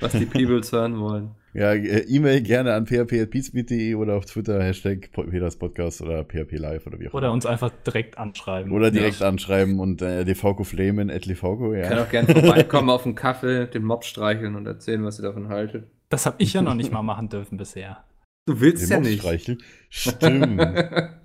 [0.00, 1.30] was die Peoples hören wollen.
[1.54, 6.86] Ja, äh, E-Mail gerne an php.peacemeet.de oder auf Twitter, Hashtag Peters Podcast oder php live
[6.86, 7.34] oder wie auch Oder immer.
[7.34, 8.72] uns einfach direkt anschreiben.
[8.72, 9.28] Oder direkt Ja.
[9.28, 12.04] anschreiben und äh, DVK Flamen, at Levko, Ich kann ja.
[12.04, 15.84] auch gerne vorbeikommen auf einen Kaffee, den Mob streicheln und erzählen, was ihr davon haltet.
[16.12, 18.04] Das habe ich ja noch nicht mal machen dürfen bisher.
[18.44, 19.20] Du willst Den ja nicht.
[19.20, 19.62] streicheln.
[19.88, 20.60] Stimmt.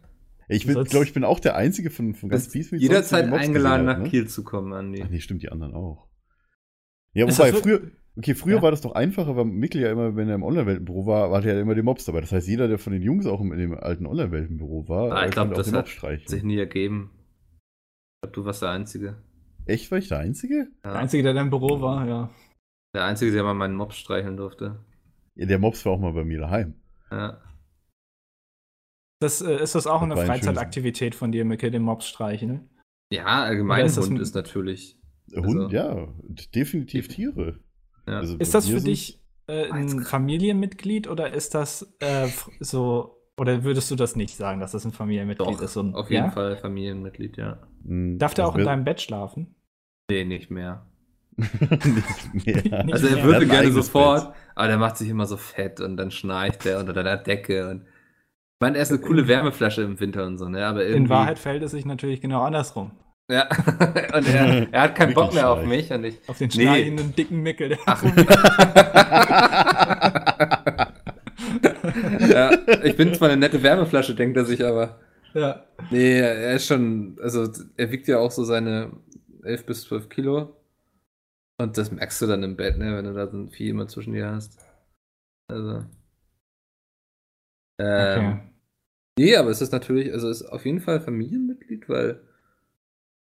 [0.50, 2.82] Ich glaube ich, bin auch der Einzige von, von ganz Peacemeet.
[2.82, 4.10] jederzeit der den Mobs eingeladen, nach hat, ne?
[4.10, 5.04] Kiel zu kommen, Andi.
[5.04, 6.08] Ach nee, stimmt, die anderen auch.
[7.12, 7.82] Ja, wobei, das früher,
[8.15, 8.62] okay, früher Ja.
[8.62, 11.56] war das doch einfacher, weil Mikkel ja immer, wenn er im Online-Weltenbüro war, hatte er
[11.56, 12.21] ja immer die Mobs dabei.
[12.21, 15.26] Das heißt, jeder, der von den Jungs auch im, in dem alten Online-Weltenbüro war, Ah,
[15.26, 16.28] ich glaub, konnte auch das den hat Mob streichen.
[16.30, 17.12] Sich nie ergeben.
[17.13, 19.17] Ich glaube, du warst der Einzige.
[19.65, 20.69] Echt, war ich der Einzige?
[20.82, 20.97] Der Ja.
[20.97, 22.30] Einzige, der da im Büro war, ja.
[22.95, 24.80] Der Einzige, der mal meinen Mob streicheln durfte.
[25.36, 26.73] Ja, der Mobs war auch mal bei mir daheim.
[27.12, 27.41] Ja.
[29.21, 32.69] Das, äh, ist das auch Das eine ein Freizeitaktivität von dir, Mikkel, den Mobs streicheln?
[33.12, 35.00] Ja, allgemein ist das Hund ein- ist natürlich.
[35.36, 36.08] Hund, Also- ja,
[36.56, 37.60] definitiv Tiere.
[38.08, 38.17] Ja.
[38.17, 42.28] Also Ist das für dich äh, ein Jetzt- Familienmitglied oder ist das äh,
[42.60, 45.78] so, oder würdest du das nicht sagen, dass das ein Familienmitglied Doch, ist?
[45.78, 46.32] Ein, auf jeden ja?
[46.32, 47.65] Fall Familienmitglied, ja.
[47.86, 49.56] Hm, Darf der auch in deinem Bett schlafen?
[50.10, 50.86] Nee, nicht mehr.
[52.34, 56.10] Nicht Also er würde gerne sofort, aber der macht sich immer so fett und dann
[56.12, 60.26] schnarcht er unter deiner Decke und ich meine, er ist eine coole Wärmeflasche im Winter
[60.26, 60.65] und so, ne?
[60.65, 61.04] Aber irgendwie.
[61.04, 62.91] In Wahrheit fällt es sich natürlich genau andersrum.
[63.30, 63.47] Ja.
[64.15, 66.17] und er, er hat keinen Bock mehr auf mich und ich.
[66.28, 66.63] Auf den Nee.
[66.63, 67.69] schnarchenden, dicken Mickel.
[67.69, 68.04] Der Ach.
[72.30, 72.52] ja,
[72.84, 75.00] ich bin zwar eine nette Wärmeflasche, denkt er sich, aber.
[75.34, 75.63] ja.
[75.91, 78.91] Nee, er ist schon, also er wiegt ja auch so seine
[79.43, 80.57] 11 bis 12 Kilo.
[81.60, 83.88] Und das merkst du dann im Bett, ne, wenn du da so ein Vieh immer
[83.88, 84.60] zwischen dir hast.
[85.50, 85.86] Also.
[87.80, 88.54] Ähm, Okay.
[89.20, 92.22] Nee, aber es ist natürlich, also es ist auf jeden Fall Familienmitglied, weil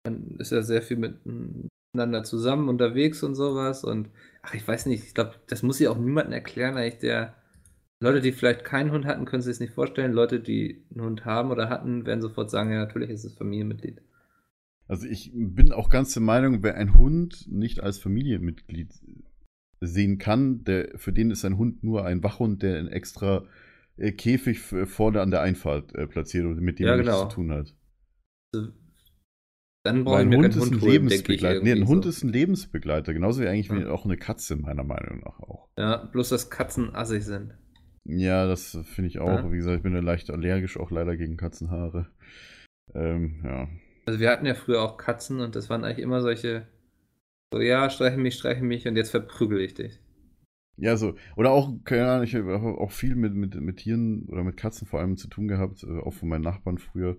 [0.04, 3.84] man ist ja sehr viel miteinander zusammen unterwegs und sowas.
[3.84, 4.10] Und
[4.42, 7.34] ach, ich weiß nicht, ich glaube, das muss ja auch niemandem erklären, eigentlich der.
[8.00, 10.12] Leute, die vielleicht keinen Hund hatten, können sich das nicht vorstellen.
[10.12, 14.02] Leute, die einen Hund haben oder hatten, werden sofort sagen, ja, natürlich ist es Familienmitglied.
[14.92, 18.92] Also ich bin auch ganz der Meinung, wer ein Hund nicht als Familienmitglied
[19.80, 23.46] sehen kann, der, für den ist ein Hund nur ein Wachhund, der einen extra
[23.96, 27.10] äh, Käfig f- vorne an der Einfahrt äh, platziert und mit dem Ja, er nichts
[27.12, 27.28] genau.
[27.28, 27.74] zu tun hat.
[28.54, 28.68] Also,
[29.84, 31.62] Dann Weil brauche ich ein mir Hund ist ein Hund holen, ich Lebensbegleiter.
[31.62, 32.10] Nee, ein irgendwie Hund so.
[32.10, 33.90] ist ein Lebensbegleiter, genauso wie eigentlich Ja.
[33.90, 35.68] auch eine Katze, meiner Meinung nach auch.
[35.78, 37.54] Ja, bloß dass Katzen assig sind.
[38.04, 39.44] Ja, das finde ich auch.
[39.44, 39.50] Ja.
[39.52, 42.10] Wie gesagt, ich bin ja leicht allergisch, auch leider gegen Katzenhaare.
[42.94, 43.68] Ähm, ja.
[44.04, 46.66] Also wir hatten ja früher auch Katzen und das waren eigentlich immer solche,
[47.52, 50.00] so ja, streiche mich, streiche mich und jetzt verprügel ich dich.
[50.76, 51.14] Ja, so.
[51.36, 54.86] Oder auch, keine Ahnung, ich habe auch viel mit, mit, mit Tieren oder mit Katzen
[54.86, 57.18] vor allem zu tun gehabt, äh, auch von meinen Nachbarn früher.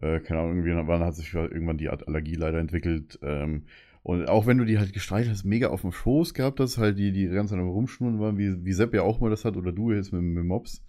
[0.00, 3.18] Äh, keine Ahnung, irgendwann hat sich irgendwann die Art Allergie leider entwickelt.
[3.22, 3.64] Ähm,
[4.02, 6.98] und auch wenn du die halt gestreichelt hast, mega auf dem Schoß gehabt hast, halt
[6.98, 9.72] die, die ganz am Rumschnurren waren, wie, wie Sepp ja auch mal das hat, oder
[9.72, 10.84] du jetzt mit, mit Mops.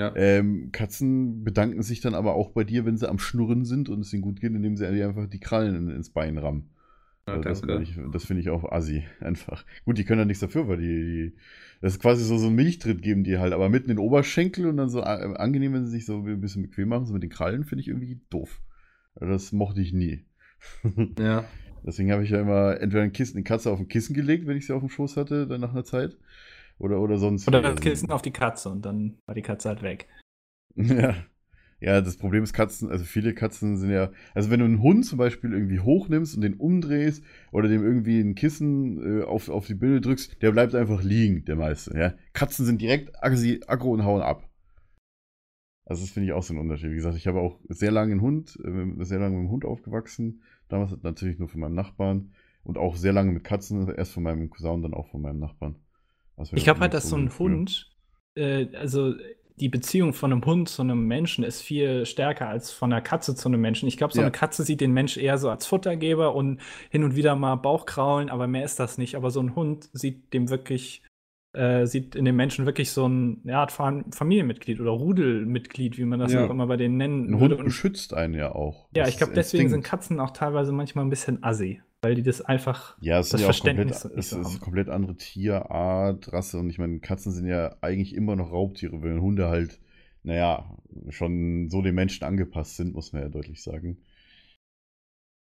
[0.00, 0.12] Ja.
[0.16, 4.00] Ähm, Katzen bedanken sich dann aber auch bei dir, wenn sie am Schnurren sind und
[4.00, 6.70] es ihnen gut geht, indem sie einfach die Krallen in, ins Bein rammen.
[7.26, 9.64] Ja, Also das finde ich, das finde ich auch assi, einfach.
[9.84, 11.34] Gut, die können ja nichts dafür, weil die, die
[11.80, 14.66] das ist quasi so, so ein Milchtritt geben die halt, aber mitten in den Oberschenkel
[14.66, 17.22] und dann so a- angenehm, wenn sie sich so ein bisschen bequem machen, so mit
[17.22, 18.60] den Krallen, finde ich irgendwie doof.
[19.14, 20.24] Das mochte ich nie.
[21.18, 21.44] Ja.
[21.84, 24.56] Deswegen habe ich ja immer entweder ein Kissen, eine Katze auf ein Kissen gelegt, wenn
[24.56, 26.16] ich sie auf dem Schoß hatte, dann nach einer Zeit.
[26.80, 27.46] Oder, oder sonst.
[27.46, 30.08] Oder das Also- Kissen auf die Katze und dann war die Katze halt weg.
[30.76, 31.14] Ja.
[31.82, 35.06] Ja, das Problem ist Katzen, also viele Katzen sind ja, also wenn du einen Hund
[35.06, 39.66] zum Beispiel irgendwie hochnimmst und den umdrehst oder dem irgendwie ein Kissen äh, auf, auf
[39.66, 41.96] die Birne drückst, der bleibt einfach liegen, der meiste.
[41.98, 42.12] Ja?
[42.34, 44.46] Katzen sind direkt aggro und hauen ab.
[45.86, 46.90] Also das finde ich auch so ein Unterschied.
[46.90, 49.64] Wie gesagt, ich habe auch sehr lange einen Hund, äh, sehr lange mit dem Hund
[49.64, 50.42] aufgewachsen.
[50.68, 54.50] Damals natürlich nur von meinem Nachbarn und auch sehr lange mit Katzen, erst von meinem
[54.50, 55.76] Cousin und dann auch von meinem Nachbarn.
[56.52, 57.90] Ich glaube halt, dass so ein Hund,
[58.34, 59.14] äh, also
[59.58, 63.34] die Beziehung von einem Hund zu einem Menschen ist viel stärker als von einer Katze
[63.34, 63.86] zu einem Menschen.
[63.88, 64.26] Ich glaube, so Ja.
[64.26, 68.30] eine Katze sieht den Mensch eher so als Futtergeber und hin und wieder mal Bauchkraulen,
[68.30, 69.16] aber mehr ist das nicht.
[69.16, 71.02] Aber so ein Hund sieht dem wirklich,
[71.52, 76.32] äh, sieht in dem Menschen wirklich so ein ja, Familienmitglied oder Rudelmitglied, wie man das
[76.32, 76.46] Ja.
[76.46, 77.54] auch immer bei denen nennen Ein würde.
[77.56, 78.88] Hund Und beschützt einen ja auch.
[78.94, 79.84] ja, ich glaube, deswegen sind.
[79.84, 82.96] Katzen auch teilweise manchmal ein bisschen assi, weil die das einfach.
[83.00, 86.32] Ja, es das sind ja auch komplett, Verständnis nicht es so ist komplett andere Tierart,
[86.32, 89.78] Rasse und ich meine, Katzen sind ja eigentlich immer noch Raubtiere, wenn Hunde halt,
[90.22, 90.76] naja,
[91.10, 93.98] schon so den Menschen angepasst sind, muss man ja deutlich sagen.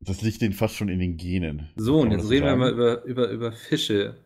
[0.01, 1.71] Das liegt denen fast schon in den Genen.
[1.77, 2.61] So, und jetzt reden wir sagen?
[2.61, 4.17] mal über, über, über Fische.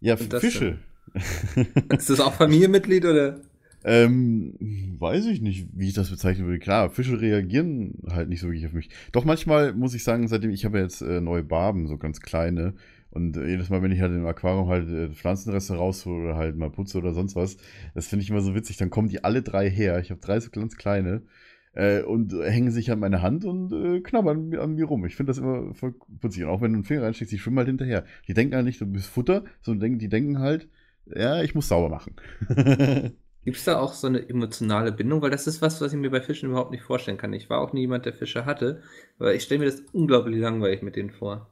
[0.00, 0.78] Ja, Fische.
[1.90, 3.40] Ist das auch Familienmitglied oder?
[3.88, 6.58] Ähm, weiß ich nicht, wie ich das bezeichnen würde.
[6.58, 8.90] Klar, Fische reagieren halt nicht so wirklich auf mich.
[9.12, 12.74] Doch manchmal muss ich sagen, seitdem ich habe jetzt äh, neue Barben, so ganz kleine.
[13.10, 16.68] Und jedes Mal, wenn ich halt im Aquarium halt äh, Pflanzenreste raushole oder halt mal
[16.68, 17.58] putze oder sonst was,
[17.94, 18.76] das finde ich immer so witzig.
[18.76, 20.00] Dann kommen die alle drei her.
[20.00, 21.22] Ich habe drei so ganz kleine.
[21.72, 25.06] Äh, und hängen sich an meine Hand und äh, knabbern an mir rum.
[25.06, 26.42] Ich finde das immer voll putzig.
[26.42, 28.04] Und auch wenn du einen Finger reinsteckst, die schwimmen halt hinterher.
[28.26, 30.68] Die denken halt nicht, du bist Futter, sondern die denken halt,
[31.06, 32.16] ja, ich muss sauber machen.
[33.46, 35.22] Gibt es da auch so eine emotionale Bindung?
[35.22, 37.32] Weil das ist was, was ich mir bei Fischen überhaupt nicht vorstellen kann.
[37.32, 38.82] Ich war auch nie jemand, der Fische hatte,
[39.20, 41.48] aber ich stelle mir das unglaublich langweilig mit denen vor.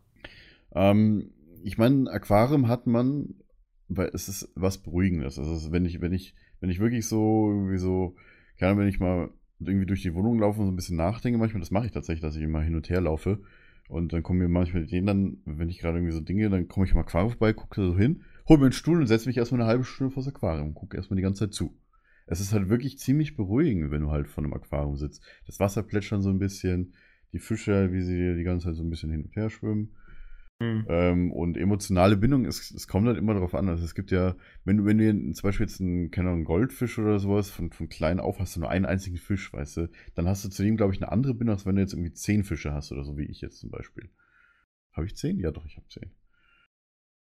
[0.74, 1.30] Ähm,
[1.62, 3.36] ich meine, ein Aquarium hat man,
[3.86, 5.38] weil es ist was Beruhigendes.
[5.38, 8.16] Also wenn ich, wenn ich, wenn ich wirklich so, irgendwie so,
[8.60, 9.30] Ahnung, wenn ich mal
[9.60, 12.22] irgendwie durch die Wohnung laufe und so ein bisschen nachdenke, manchmal, das mache ich tatsächlich,
[12.22, 13.38] dass ich immer hin und her laufe.
[13.88, 16.86] Und dann kommen mir manchmal Ideen dann, wenn ich gerade irgendwie so Dinge, dann komme
[16.86, 19.60] ich im Aquarium vorbei, gucke so hin, hole mir einen Stuhl und setze mich erstmal
[19.60, 21.72] eine halbe Stunde vor das Aquarium und gucke erstmal die ganze Zeit zu.
[22.26, 25.22] Es ist halt wirklich ziemlich beruhigend, wenn du halt vor einem Aquarium sitzt.
[25.46, 26.94] Das Wasser plätschern so ein bisschen,
[27.32, 29.94] die Fische, wie sie die ganze Zeit so ein bisschen hin und her schwimmen.
[30.60, 30.86] Hm.
[30.88, 33.68] Ähm, und emotionale Bindung, es, es kommt halt immer darauf an.
[33.68, 36.98] Also es gibt ja, wenn du, wenn du zum Beispiel jetzt einen, keine Ahnung, Goldfisch
[36.98, 40.28] oder sowas von, von klein auf hast du nur einen einzigen Fisch, weißt du, dann
[40.28, 42.44] hast du zu dem, glaube ich, eine andere Bindung, als wenn du jetzt irgendwie zehn
[42.44, 44.10] Fische hast oder so, wie ich jetzt zum Beispiel.
[44.92, 45.40] Habe ich zehn?
[45.40, 46.12] Ja, doch, ich habe zehn.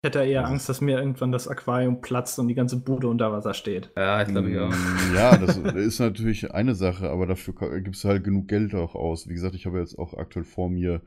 [0.03, 3.31] Ich hätte eher Angst, dass mir irgendwann das Aquarium platzt und die ganze Bude unter
[3.31, 3.89] Wasser steht.
[3.95, 4.69] Ja, ich glaube auch.
[4.69, 8.95] Mm, Ja, das ist natürlich eine Sache, aber dafür gibst du halt genug Geld auch
[8.95, 9.29] aus.
[9.29, 10.99] Wie gesagt, ich habe jetzt auch aktuell vor mir,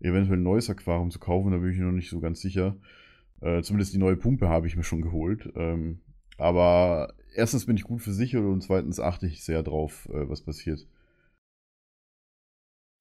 [0.00, 2.76] eventuell ein neues Aquarium zu kaufen, da bin ich mir noch nicht so ganz sicher.
[3.42, 5.52] Äh, zumindest die neue Pumpe habe ich mir schon geholt.
[5.54, 6.00] Ähm,
[6.38, 10.86] aber erstens bin ich gut versichert und zweitens achte ich sehr drauf, äh, was passiert.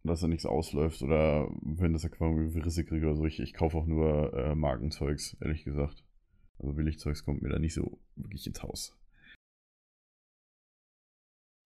[0.04, 3.26] Dass da nichts ausläuft oder wenn das Aquarium irgendwie Risse kriegt oder so.
[3.26, 6.06] Ich, ich kaufe auch nur äh, Markenzeugs, ehrlich gesagt.
[6.58, 8.98] Also Billigzeugs kommt mir da nicht so wirklich ins Haus.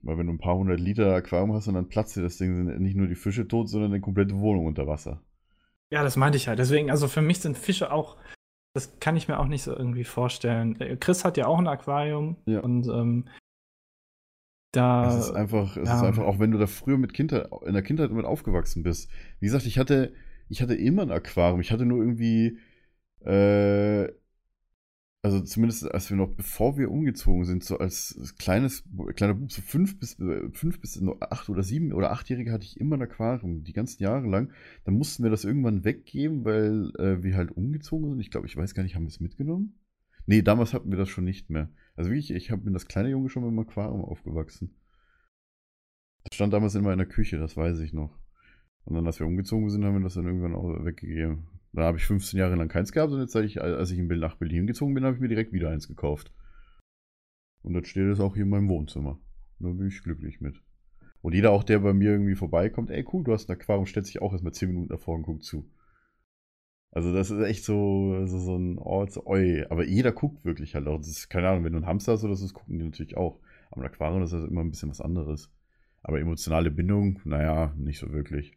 [0.02, 2.54] Weil wenn du ein paar hundert Liter Aquarium hast und dann platzt dir das Ding,
[2.54, 5.22] sind nicht nur die Fische tot, sondern eine komplette Wohnung unter Wasser.
[5.90, 6.58] Ja, das meinte ich halt.
[6.58, 8.18] Deswegen, also für mich sind Fische auch,
[8.74, 10.78] das kann ich mir auch nicht so irgendwie vorstellen.
[10.80, 12.60] Äh, Chris hat ja auch ein Aquarium Ja.
[12.60, 13.28] und ähm,
[14.76, 15.08] da.
[15.08, 15.96] Es ist einfach, es ja.
[15.96, 19.10] ist einfach, auch wenn du da früher mit Kindheit, in der Kindheit damit aufgewachsen bist.
[19.40, 20.12] Wie gesagt, ich hatte,
[20.48, 21.60] ich hatte immer ein Aquarium.
[21.60, 22.58] Ich hatte nur irgendwie,
[23.20, 24.08] äh,
[25.22, 28.84] also zumindest als wir noch, bevor wir umgezogen sind, so als kleines,
[29.14, 30.18] kleiner Bub, so fünf bis,
[30.52, 34.28] fünf bis acht oder sieben oder achtjährige hatte ich immer ein Aquarium, die ganzen Jahre
[34.28, 34.50] lang.
[34.84, 38.20] Dann mussten wir das irgendwann weggeben, weil äh, wir halt umgezogen sind.
[38.20, 39.78] Ich glaube, ich weiß gar nicht, haben wir es mitgenommen?
[40.26, 41.70] Nee, damals hatten wir das schon nicht mehr.
[41.96, 44.74] Also wirklich, ich habe mit das kleine Junge schon mit dem Aquarium aufgewachsen.
[46.24, 48.18] Das stand damals in meiner Küche, das weiß ich noch.
[48.84, 51.46] Und dann, als wir umgezogen sind, haben wir das dann irgendwann auch weggegeben.
[51.72, 54.36] Dann habe ich 15 Jahre lang keins gehabt und jetzt, als ich, als ich nach
[54.36, 56.32] Berlin gezogen bin, habe ich mir direkt wieder eins gekauft.
[57.62, 59.18] Und jetzt steht es auch hier in meinem Wohnzimmer.
[59.58, 60.60] Da bin ich glücklich mit.
[61.22, 64.06] Und jeder auch, der bei mir irgendwie vorbeikommt, ey cool, du hast ein Aquarium, stellt
[64.06, 65.70] sich auch erstmal 10 Minuten davor und guckt zu.
[66.94, 69.66] Also das ist echt so, so, so ein Ort, so, oi.
[69.68, 70.98] Aber jeder guckt wirklich halt auch.
[70.98, 73.16] Das ist, keine Ahnung, wenn du einen Hamster hast oder so, das gucken die natürlich
[73.16, 73.40] auch.
[73.72, 75.50] Aber ein Aquarium das ist halt immer ein bisschen was anderes.
[76.04, 78.56] Aber emotionale Bindung, naja, nicht so wirklich.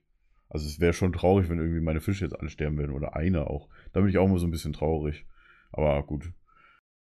[0.49, 3.49] Also es wäre schon traurig, wenn irgendwie meine Fische jetzt alle sterben würden oder einer
[3.49, 3.69] auch.
[3.91, 5.25] Da bin ich auch mal so ein bisschen traurig.
[5.71, 6.31] Aber gut.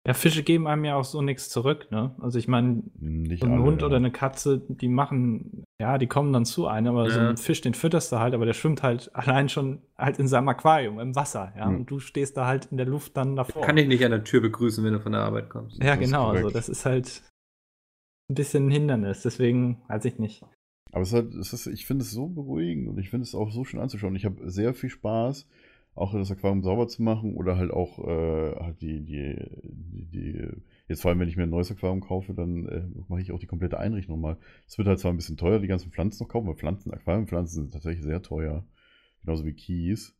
[0.08, 2.16] Ja, Fische geben einem ja auch so nichts zurück, ne?
[2.20, 3.88] Also ich meine, Nicht so ein alle, Hund ja.
[3.88, 7.30] oder eine Katze, die machen, ja, die kommen dann zu einem, aber so Ja.
[7.30, 10.50] ein Fisch, den fütterst du halt, aber der schwimmt halt allein schon halt in seinem
[10.50, 11.68] Aquarium, im Wasser, ja.
[11.68, 11.76] Hm.
[11.76, 13.62] Und du stehst da halt in der Luft dann davor.
[13.62, 15.78] Kann ich nicht an der Tür begrüßen, wenn du von der Arbeit kommst.
[15.78, 17.22] ja, Das genau, also das ist halt
[18.30, 20.44] ein bisschen ein Hindernis, deswegen weiß ich nicht.
[20.94, 23.36] Aber es ist halt, es ist, ich finde es so beruhigend und ich finde es
[23.36, 24.16] auch so schön anzuschauen.
[24.16, 25.48] Ich habe sehr viel Spaß,
[25.94, 30.48] auch das Aquarium sauber zu machen oder halt auch äh, halt die, die, die, die,
[30.88, 33.40] jetzt vor allem, wenn ich mir ein neues Aquarium kaufe, dann äh, mache ich auch
[33.40, 34.38] die komplette Einrichtung mal.
[34.68, 37.64] Es wird halt zwar ein bisschen teuer, die ganzen Pflanzen noch kaufen, weil Pflanzen, Aquariumpflanzen
[37.64, 38.66] sind tatsächlich sehr teuer.
[39.24, 40.16] Genauso wie Kies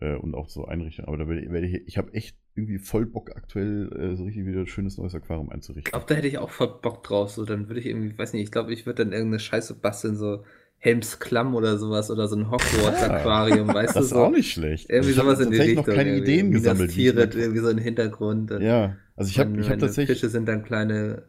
[0.00, 1.08] äh, und auch so Einrichtungen.
[1.08, 4.24] Aber da werde ich, werde ich, ich habe echt irgendwie voll Bock aktuell äh, so
[4.24, 5.90] richtig wieder ein schönes neues Aquarium Ich einzurichten.
[5.90, 7.30] glaube, da hätte ich auch voll Bock drauf.
[7.30, 10.16] So, dann würde ich irgendwie, weiß nicht, ich glaube, ich würde dann irgendeine Scheiße basteln,
[10.16, 10.44] so
[10.86, 14.16] Helms Klamm oder sowas oder so ein Hogwarts-Aquarium, weißt Das du ist so.
[14.24, 14.88] auch nicht schlecht.
[14.88, 15.94] Irgendwie ich habe sowas in die tatsächlich Richtung.
[15.94, 16.16] noch keine.
[16.16, 16.96] Ideen gesammelt.
[16.96, 18.50] wie ich Tirith, mir- irgendwie so ein Hintergrund.
[18.52, 20.18] und Ja, also ich habe ich hab tatsächlich.
[20.18, 21.24] Fische sind dann kleine,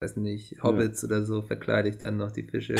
[0.00, 2.74] weiß nicht, Hobbits oder so, verkleide ich dann noch die Fische.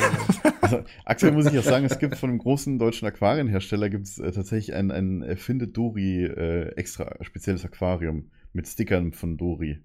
[0.60, 4.18] Also, aktuell muss ich auch sagen, es gibt von einem großen deutschen Aquarienhersteller gibt es
[4.18, 9.78] äh, tatsächlich ein, ein Findet Dori äh, extra spezielles Aquarium mit Stickern von Dori.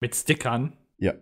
[0.00, 1.14] Mit Stickern Ja,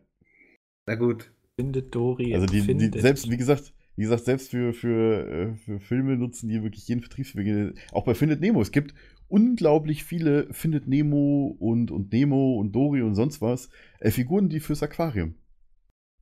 [0.87, 1.30] Na gut.
[1.59, 2.35] findet Dori.
[2.35, 6.48] also die, die selbst, wie gesagt, wie gesagt, selbst für, für, äh, für Filme nutzen
[6.48, 7.74] die wirklich jeden Vertriebsweg.
[7.92, 8.61] Auch bei Findet Nemo.
[8.61, 8.94] Es gibt
[9.28, 14.61] unglaublich viele Findet Nemo und, und Nemo und Dori und sonst was äh, Figuren, die
[14.61, 15.35] fürs Aquarium.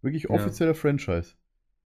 [0.03, 0.31] Wirklich Ja.
[0.31, 1.35] offizieller Franchise.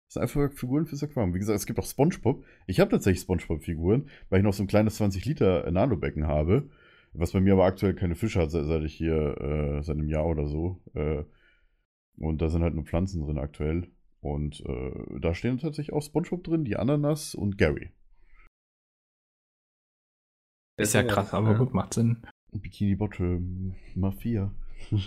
[0.08, 1.34] Das sind einfach Figuren fürs Aquarium.
[1.34, 2.44] Wie gesagt, es gibt auch Spongebob.
[2.68, 6.70] Ich habe tatsächlich Spongebob-Figuren, weil ich noch so ein kleines 20-Liter Nanobecken habe.
[7.14, 10.10] Was bei mir aber aktuell keine Fische hat, seit, seit ich hier, äh, seit einem
[10.10, 10.82] Jahr oder so.
[10.94, 11.24] Äh,
[12.18, 13.88] und da sind halt nur Pflanzen drin aktuell.
[14.26, 17.92] Und äh, da stehen tatsächlich auch Spongebob drin, die Ananas und Gary.
[20.78, 22.26] ist ja krass, aber gut, macht Sinn.
[22.52, 24.52] Bikini Bottom Mafia.
[24.92, 24.98] ich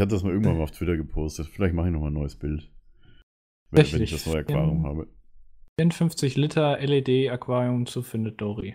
[0.00, 1.48] hatte das mal irgendwann mal auf Twitter gepostet.
[1.48, 2.72] Vielleicht mache ich noch mal ein neues Bild.
[3.70, 5.08] Wenn, wenn ich das neue Aquarium In- habe.
[5.80, 8.74] 54 Liter LED-Aquarium zu findet Dori.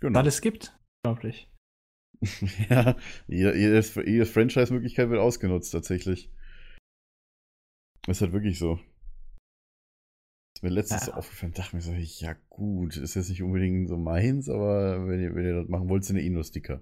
[0.00, 0.18] Genau.
[0.18, 1.50] Alles gibt, unglaublich.
[2.70, 2.96] ja,
[3.28, 3.56] jede-
[4.06, 6.30] jede Franchise-Möglichkeit wird ausgenutzt, tatsächlich.
[8.06, 8.78] Ist halt wirklich so.
[10.56, 11.14] Ist mir letztens Ja.
[11.14, 15.34] aufgefallen, dachte mir so, ja gut, ist jetzt nicht unbedingt so meins, aber wenn ihr,
[15.34, 16.80] wenn ihr das machen wollt, sind eh nur Sticker.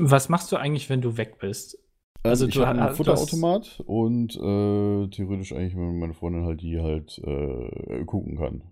[0.00, 1.76] Was machst du eigentlich, wenn du weg bist?
[2.24, 6.44] Also, Also ich habe ha- einen du hast- Futterautomat und äh, theoretisch eigentlich meine Freundin
[6.44, 8.62] halt, die halt äh, gucken kann,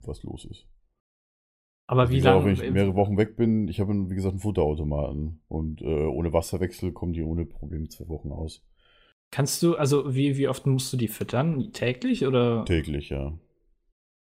[0.00, 0.66] was los ist.
[1.88, 2.44] Aber Also wie lange?
[2.44, 6.32] Wenn ich mehrere Wochen weg bin, ich habe, wie gesagt, einen Futterautomaten und äh, ohne
[6.32, 8.66] Wasserwechsel kommen die ohne Probleme zwei Wochen aus.
[9.30, 11.72] Kannst du, also wie, wie oft musst du die füttern?
[11.72, 12.64] Täglich oder?
[12.64, 13.38] Täglich, ja.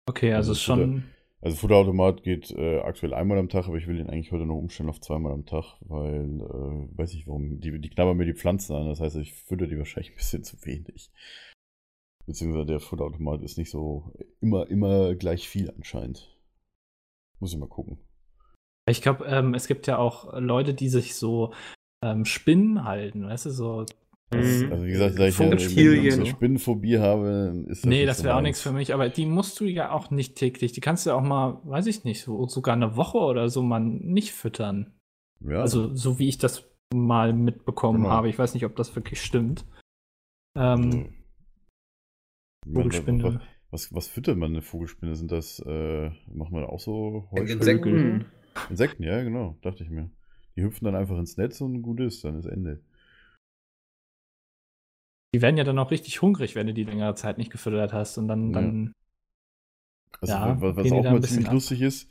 [0.07, 1.03] Okay, also Also schon.
[1.41, 4.55] Also Futterautomat geht äh, aktuell einmal am Tag, aber ich will den eigentlich heute noch
[4.55, 8.33] umstellen auf zweimal am Tag, weil, äh, weiß ich warum, die, die knabbern mir die
[8.33, 11.11] Pflanzen an, das heißt, ich fütter die wahrscheinlich ein bisschen zu wenig.
[12.25, 16.35] Beziehungsweise der Futterautomat ist nicht so immer, immer gleich viel anscheinend.
[17.39, 17.99] Muss ich mal gucken.
[18.89, 21.53] Ich glaube, ähm, es gibt ja auch Leute, die sich so
[22.03, 23.85] ähm, Spinnen halten, weißt du, so.
[24.31, 24.71] Das, Mhm.
[24.71, 28.35] also wie gesagt, da ich ja eine Spinnenphobie habe, ist das Nee, das so wäre
[28.35, 30.71] auch nichts für mich, aber die musst du ja auch nicht täglich.
[30.71, 33.61] Die kannst du ja auch mal, weiß ich nicht, so, sogar eine Woche oder so
[33.61, 34.93] mal nicht füttern.
[35.41, 38.09] Ja, Also, so wie ich das mal mitbekommen Genau.
[38.13, 38.29] habe.
[38.29, 39.65] Ich weiß nicht, ob das wirklich stimmt.
[40.57, 41.13] Ähm,
[42.65, 43.41] Ich meine, Vogelspinne.
[43.71, 45.15] Was, was, füttert man eine Vogelspinne?
[45.15, 47.59] Sind das, äh, macht man auch so Heuschrecken?
[47.59, 48.25] Insekten.
[48.69, 50.09] Insekten, ja, genau, dachte ich mir.
[50.55, 52.81] Die hüpfen dann einfach ins Netz und gut ist, dann ist Ende.
[55.35, 58.17] Die werden ja dann auch richtig hungrig, wenn du die längere Zeit nicht gefüttert hast.
[58.17, 58.61] Und dann, Ja.
[58.61, 58.93] dann
[60.21, 61.53] Also Ja, was, was auch mal ziemlich ab?
[61.53, 62.09] lustig ist,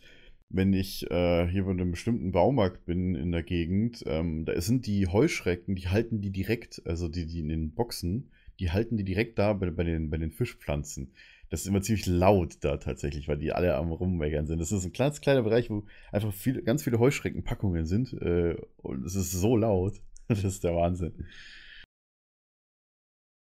[0.50, 4.86] wenn ich äh, hier bei einem bestimmten Baumarkt bin in der Gegend, ähm, da sind
[4.86, 9.04] die Heuschrecken, die halten die direkt, also die, die in den Boxen, die halten die
[9.04, 11.14] direkt da bei, bei, den, bei den Fischpflanzen.
[11.48, 14.60] Das ist immer ziemlich laut da tatsächlich, weil die alle am Rummeckern sind.
[14.60, 18.12] Das ist ein kleines kleiner Bereich, wo einfach viele, ganz viele Heuschreckenpackungen sind.
[18.20, 19.94] Äh, und es ist so laut.
[20.28, 21.12] Das ist der Wahnsinn.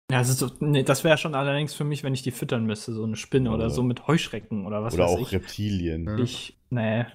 [0.09, 2.93] Ja, also so, nee, das wäre schon allerdings für mich, wenn ich die füttern müsste,
[2.93, 5.31] so eine Spinne oder Oder- so mit Heuschrecken oder was Oder weiß auch ich.
[5.33, 6.05] Reptilien.
[6.05, 6.17] Ja.
[6.17, 7.05] Ich, nee.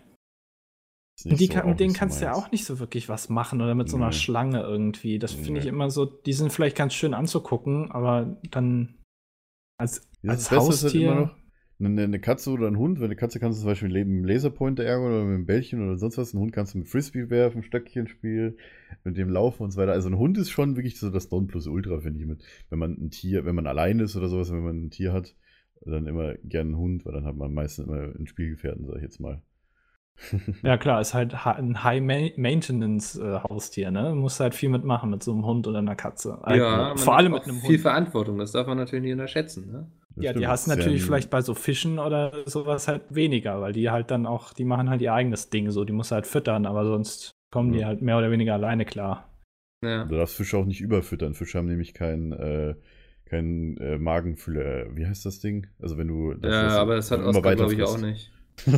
[1.25, 3.29] Die so- kann, auch mit denen so kannst du ja auch nicht so wirklich was
[3.29, 4.13] machen oder mit so einer Nee.
[4.13, 5.19] Schlange irgendwie.
[5.19, 5.71] Das finde ich Nee.
[5.71, 8.99] immer so, die sind vielleicht ganz schön anzugucken, aber dann
[9.81, 11.13] als, als das halt Haustier.
[11.13, 11.37] immer noch
[11.87, 12.99] eine, eine Katze oder ein Hund.
[12.99, 15.85] Weil eine Katze kannst du zum Beispiel mit dem Laserpointer ärgern oder mit einem Bällchen
[15.87, 16.33] oder sonst was.
[16.35, 18.57] Ein Hund kannst du mit Frisbee werfen, Stöckchen spielen,
[19.05, 19.93] mit dem laufen und so weiter.
[19.93, 22.27] Also ein Hund ist schon wirklich so das Nonplusultra, finde ich.
[22.27, 25.13] Mit, wenn man ein Tier, wenn man allein ist oder sowas, wenn man ein Tier
[25.13, 25.35] hat
[25.85, 29.03] dann immer gern einen Hund, weil dann hat man meistens immer einen Spielgefährten, sag ich
[29.03, 29.43] jetzt mal.
[30.63, 34.11] Ja, klar, ist halt ha- ein High-Maintenance-Haustier, ne?
[34.11, 36.39] Du musst halt viel mitmachen mit so einem Hund oder einer Katze.
[36.47, 37.81] Ja, man vor hat allem auch mit einem viel Hund.
[37.81, 39.73] Verantwortung, das darf man natürlich nicht unterschätzen.
[39.73, 39.91] Ne?
[40.15, 43.61] Das Ja, stimmt, die hast du natürlich vielleicht bei so Fischen oder sowas halt weniger,
[43.61, 46.17] weil die halt dann auch, die machen halt ihr eigenes Ding so, die musst du
[46.17, 47.87] halt füttern, aber sonst kommen die Ja.
[47.87, 49.29] halt mehr oder weniger alleine klar.
[49.85, 50.05] Ja.
[50.05, 51.35] Du darfst Fische auch nicht überfüttern.
[51.35, 52.75] Fische haben nämlich keinen äh,
[53.25, 54.95] kein, äh, Magenfüller.
[54.95, 55.67] Wie heißt das Ding?
[55.81, 56.35] Also wenn du.
[56.35, 58.31] das- ja, das- aber das hat weiter glaube ich, auch nicht.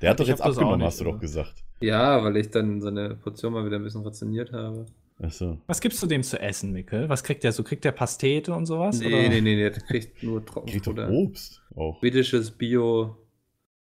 [0.00, 1.54] Der hat doch Ich jetzt abgenommen, nicht, hast du doch gesagt.
[1.80, 4.86] Ja, weil ich dann seine Portion mal wieder ein bisschen rationiert habe.
[5.22, 5.58] Achso.
[5.68, 7.08] Was gibst du dem zu essen, Mikkel?
[7.08, 7.62] Was kriegt der so?
[7.62, 8.98] Kriegt der Pastete und sowas?
[9.00, 9.28] Nee, oder?
[9.28, 11.10] nee, nee, der kriegt nur Kriegt Trockenfutter.
[11.10, 11.98] Obst auch.
[12.00, 13.16] Schwedisches Bio,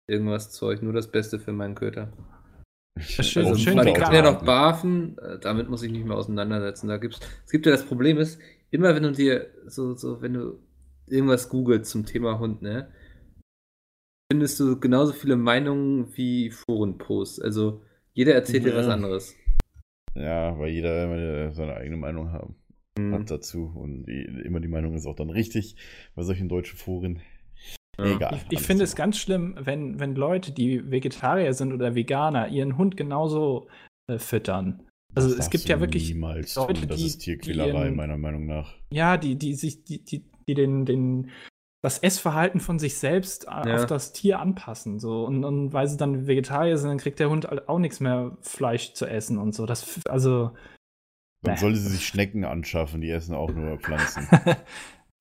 [0.08, 2.10] irgendwas Zeug, nur das Beste für meinen Köter.
[2.98, 4.02] schön- Also, schön man vegan.
[4.02, 6.88] kann ja noch barfen, äh, damit muss ich nicht mehr auseinandersetzen.
[6.88, 10.34] Da gibt's, es gibt ja das Problem ist, immer wenn du dir so, so, wenn
[10.34, 10.58] du
[11.06, 12.90] irgendwas googelst zum Thema Hund, ne,
[14.32, 17.40] findest du genauso viele Meinungen wie Forenposts.
[17.40, 17.82] Also
[18.14, 18.92] jeder erzählt dir was Ja.
[18.94, 19.34] anderes.
[20.14, 22.56] Ja, weil jeder immer seine eigene Meinung haben,
[22.98, 23.14] Mhm.
[23.14, 23.72] hat dazu.
[23.74, 25.76] Und die, immer die Meinung ist auch dann richtig
[26.14, 27.20] bei solchen deutschen Foren.
[27.98, 28.16] Ja.
[28.16, 28.40] Egal.
[28.50, 28.90] Ich, ich finde so.
[28.90, 33.68] es ganz schlimm, wenn, wenn Leute, die Vegetarier sind oder Veganer, ihren Hund genauso
[34.10, 34.82] äh, füttern.
[35.14, 36.88] Also Das es gibt du ja wirklich Niemals Leute, tun.
[36.88, 38.74] Das die- ist die Tierquälerei, ihren- meiner Meinung nach.
[38.92, 41.30] Ja, die, die sich, die, die, die den, den,
[41.82, 43.76] das Essverhalten von sich selbst äh, Ja.
[43.76, 44.98] auf das Tier anpassen.
[44.98, 45.24] So.
[45.24, 48.36] Und, und weil sie dann Vegetarier sind, dann kriegt der Hund halt auch nichts mehr
[48.42, 49.64] Fleisch zu essen und so.
[49.66, 50.50] Das, also,
[51.42, 54.28] Dann sollte sie sich Schnecken anschaffen, die essen auch nur Pflanzen.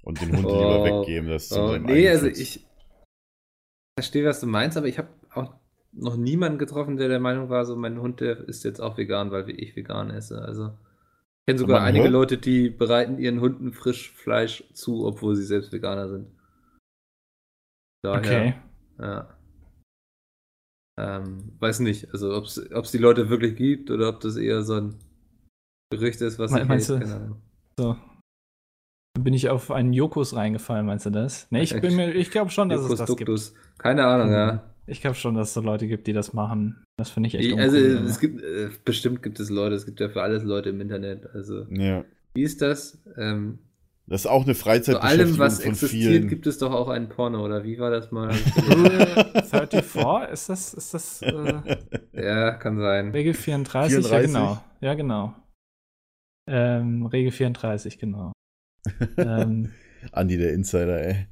[0.04, 2.66] Und den Hund lieber Oh, weggeben, das Oh, nee, also ich
[3.98, 5.54] verstehe, was du meinst, aber ich habe auch
[5.92, 9.32] noch niemanden getroffen, der der Meinung war, so mein Hund, der ist jetzt auch vegan,
[9.32, 10.42] weil ich vegan esse.
[10.42, 15.36] Also ich kenne sogar einige hört- Leute, die bereiten ihren Hunden frisch Fleisch zu, obwohl
[15.36, 16.28] sie selbst Veganer sind.
[18.04, 18.54] Daher, okay.
[19.00, 19.36] ja.
[21.00, 24.76] Ähm, weiß nicht, also ob es die Leute wirklich gibt oder ob das eher so
[24.76, 24.96] ein
[25.92, 27.42] Gerücht ist, was Me- ich meinst du- Ahnung.
[27.80, 27.96] So.
[29.16, 31.48] Dann bin ich auf einen Jokos reingefallen, meinst du das?
[31.52, 33.22] Nee, ich bin mir, ich glaube schon, dass es Jukos das gibt.
[33.22, 33.54] Duktus.
[33.78, 34.64] Keine Ahnung, ja.
[34.88, 36.84] Ich glaube schon, dass es so Leute gibt, die das machen.
[36.98, 39.86] Das finde ich echt Ich, also uncool, es gibt, äh, bestimmt gibt es Leute, es
[39.86, 41.28] gibt ja für alles Leute im Internet.
[41.34, 42.04] Also, ja.
[42.34, 43.02] wie ist das?
[43.18, 43.60] Ähm,
[44.10, 46.28] Das ist auch eine zu Freizeitbeschäftigung allem, was von existiert, vielen.
[46.30, 48.30] gibt es doch auch einen Porno, oder wie war das mal?
[48.68, 49.06] Rule
[49.48, 51.62] 34, ist das, ist das äh,
[52.14, 53.12] ja, kann sein.
[53.12, 53.98] Regel 34?
[53.98, 54.12] 34?
[54.12, 54.64] Ja, genau.
[54.82, 55.36] Ja, genau.
[56.50, 58.32] Ähm, Regel 34, genau.
[59.18, 59.74] ähm,
[60.12, 61.28] Andi, der Insider, ey.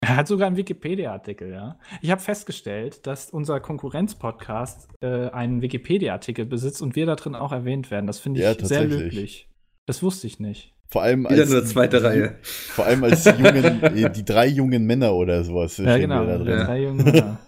[0.00, 1.78] er hat sogar einen Wikipedia-Artikel, ja.
[2.02, 7.52] Ich habe festgestellt, dass unser Konkurrenz-Podcast äh, einen Wikipedia-Artikel besitzt und wir da drin auch
[7.52, 8.08] erwähnt werden.
[8.08, 8.98] Das finde ich Ja, sehr tatsächlich.
[8.98, 9.50] löblich.
[9.86, 10.74] Das wusste ich nicht.
[10.90, 12.34] Vor allem Wieder als nur zweite die- Reihe.
[12.42, 15.76] Vor allem als die, jungen, die drei jungen Männer oder sowas.
[15.78, 16.24] Ja, genau.
[16.24, 16.64] Da Ja.
[16.64, 17.38] Drei junge Männer.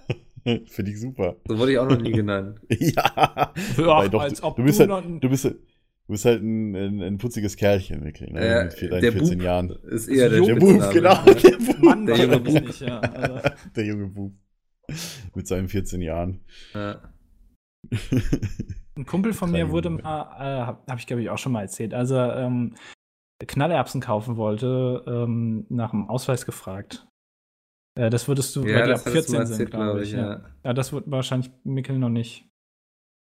[0.44, 0.66] drin.
[0.66, 1.36] Finde ich super.
[1.48, 2.60] So wurde ich auch noch nie genannt.
[2.70, 3.52] ja.
[3.78, 6.24] Ja, doch, als du, ob du, bist du halt, noch- du, bist, halt- du bist
[6.26, 8.30] halt ein, ein, ein putziges Kerlchen, wirklich.
[8.30, 8.40] Ne?
[8.40, 9.70] Äh, Mit vier, deinen der 14 Bub Jahren.
[9.88, 10.78] ist eher der, Der Spitzname.
[10.78, 11.12] Bub, genau.
[11.14, 11.34] Ja.
[11.34, 11.82] Der Bub.
[11.82, 12.52] Mann, Der der junge Bub.
[12.66, 12.98] nicht, ja.
[13.00, 13.40] Also,
[13.76, 14.32] Der junge Bub.
[15.34, 16.40] Mit seinen 14 Jahren.
[16.74, 17.00] Ja.
[18.96, 21.62] ein Kumpel von mir wurde mal, äh, habe hab ich glaube ich auch schon mal
[21.62, 22.74] erzählt, als er ähm,
[23.46, 27.06] Knallerbsen kaufen wollte, ähm, nach dem Ausweis gefragt.
[27.98, 30.02] Äh, das würdest du, Ja, weil die ab hattest du 14 mal sind, erzählt, glaube
[30.02, 30.12] ich.
[30.12, 30.18] Ja.
[30.32, 30.44] ja.
[30.64, 32.46] ja, das wird wahrscheinlich Mikkel noch nicht.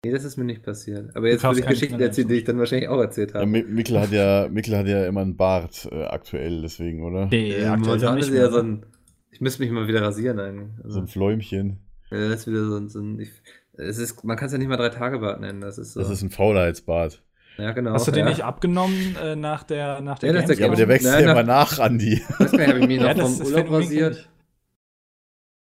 [0.06, 1.14] Nee, das ist mir nicht passiert.
[1.16, 3.52] Aber jetzt würde ich Geschichten erzählen, die ich dann wahrscheinlich auch erzählt Ja, habe.
[3.52, 7.26] Mi- Mikkel hat ja, Mikkel hat ja immer einen Bart äh, aktuell, deswegen, oder?
[7.26, 8.64] Nee, Ja, aktuell momentan ist eher so ne?
[8.64, 8.86] ein.
[9.32, 10.70] Ich müsste mich mal wieder rasieren eigentlich.
[10.78, 11.80] So Also, ein Fläumchen.
[12.12, 12.88] ja, das ist wieder so ein.
[12.90, 13.30] So ein ich,
[13.74, 15.60] es ist, man kann es ja nicht mal drei Tage Bart nennen.
[15.62, 16.00] Das ist so.
[16.00, 17.22] Das ist ein Faulheitsbart.
[17.60, 17.94] Ja, genau.
[17.94, 18.30] Hast du den ja.
[18.30, 21.44] nicht abgenommen äh, nach der, nach der Ja, der Ja, aber der wächst ja immer
[21.44, 22.14] nach, Andi.
[22.14, 24.30] Ich weiß gar nicht, habe ich mir Ja, noch vom ist Urlaub rasiert?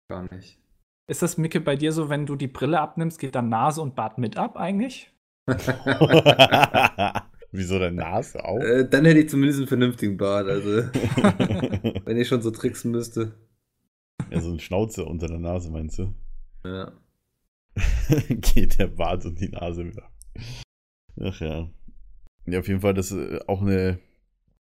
[0.10, 0.60] Gar nicht.
[1.08, 3.96] Ist das, Micke, bei dir so, wenn du die Brille abnimmst, geht dann Nase und
[3.96, 5.12] Bart mit ab eigentlich?
[7.52, 8.60] Wieso deine Nase auch?
[8.60, 10.48] Äh, dann hätte ich zumindest einen vernünftigen Bart.
[10.48, 10.70] Also,
[12.06, 13.34] wenn ich schon so tricksen müsste.
[14.32, 16.14] ja, so ein Schnauze unter der Nase, meinst du?
[16.66, 16.92] Ja.
[18.30, 20.12] Geht der Bart und die Nase ab.
[21.22, 21.70] Ach ja.
[22.46, 24.00] Ja, auf jeden Fall, das ist äh, auch eine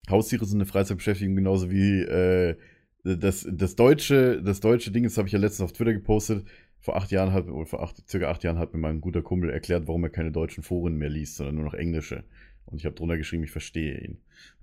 [0.09, 2.57] Haustiere sind eine Freizeitbeschäftigung, genauso wie äh,
[3.05, 6.47] das, das deutsche, das deutsche Ding, das habe ich ja letztens auf Twitter gepostet.
[6.81, 9.51] Vor acht Jahren hat, oder vor acht, circa acht Jahren hat mir mein guter Kumpel
[9.51, 12.25] erklärt, warum er keine deutschen Foren mehr liest, sondern nur noch englische.
[12.65, 14.19] Und ich habe drunter geschrieben, ich verstehe ihn.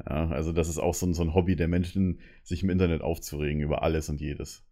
[0.06, 3.02] Ja, also das ist auch so ein, so ein Hobby der Menschen, sich im Internet
[3.02, 4.64] aufzuregen über alles und jedes.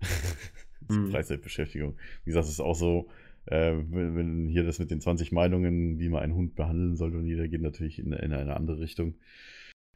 [0.00, 0.96] das.
[1.10, 1.96] Freizeitbeschäftigung.
[2.24, 3.08] Wie gesagt, es ist auch so,
[3.46, 7.18] äh, wenn, wenn hier das mit den 20 Meinungen, wie man einen Hund behandeln sollte
[7.18, 9.14] und jeder geht natürlich in, in eine andere Richtung.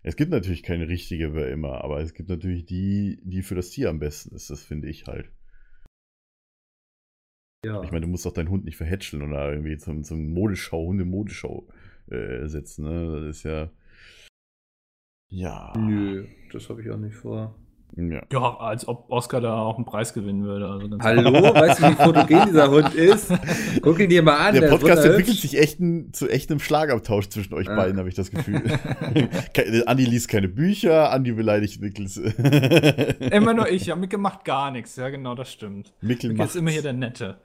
[0.02, 3.70] Es gibt natürlich keine richtige wie immer, aber es gibt natürlich die, die für das
[3.70, 4.48] Tier am besten ist.
[4.50, 5.30] Das finde ich halt.
[7.64, 7.82] Ja.
[7.82, 11.66] Ich meine, du musst doch deinen Hund nicht verhätscheln oder irgendwie zum, zum Modeschau, Hunde-Modeschau
[12.06, 12.84] äh, setzen.
[12.84, 13.20] Ne?
[13.26, 13.70] Das ist ja.
[15.30, 15.72] Ja.
[15.76, 17.58] Nö, das habe ich auch nicht vor.
[17.96, 18.22] Ja.
[18.32, 20.68] Ja, als ob Oscar da auch einen Preis gewinnen würde.
[20.68, 23.32] Also ganz Hallo, weißt du, wie fotogen dieser Hund ist?
[23.82, 24.54] Guck ihn dir mal an.
[24.54, 27.76] Der ist Podcast entwickelt sich echt ein, zu echtem Schlagabtausch zwischen euch Ah.
[27.76, 28.62] beiden, habe ich das Gefühl.
[29.86, 32.16] Andi liest keine Bücher, Andi beleidigt Mickels.
[32.16, 34.96] Immer nur ich, ja, Micke macht gar nichts.
[34.96, 35.92] Ja, genau, das stimmt.
[36.00, 37.38] Mickel Micke macht ist immer hier der Nette.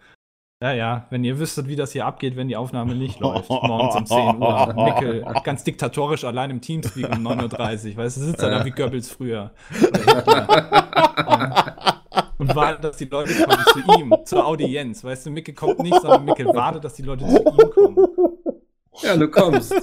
[0.62, 3.96] Ja, ja, wenn ihr wüsstet, wie das hier abgeht, wenn die Aufnahme nicht läuft, morgens
[3.98, 4.74] um 10 Uhr.
[4.86, 7.98] Mickel ganz diktatorisch allein im Teamspeak um 9.30 Uhr.
[7.98, 9.52] Weißt du, sitzt er da wie Goebbels früher.
[12.38, 15.04] Und wartet, dass die Leute kommen zu ihm, zur Audienz.
[15.04, 17.98] Weißt du, Micke kommt nicht, sondern Micke wartet, dass die Leute zu ihm kommen.
[19.02, 19.74] Ja, du kommst.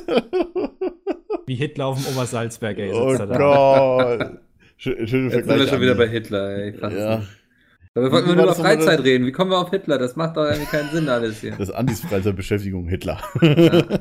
[1.47, 3.37] Wie Hitler auf dem Obersalzberg, ey, Oh sitzt er da.
[3.39, 4.31] Gott.
[4.79, 5.69] Schö- Schöne Jetzt sind wir Vergleich.
[5.69, 6.69] schon wieder bei Hitler, ey.
[6.71, 7.17] Es Ja.
[7.19, 7.29] nicht.
[8.01, 9.27] Aber wir wollten Wie nur über Freizeit das- reden.
[9.27, 9.99] Wie kommen wir auf Hitler?
[9.99, 11.51] Das macht doch irgendwie keinen Sinn alles hier.
[11.53, 13.19] Das ist Andis Freizeitbeschäftigung Hitler.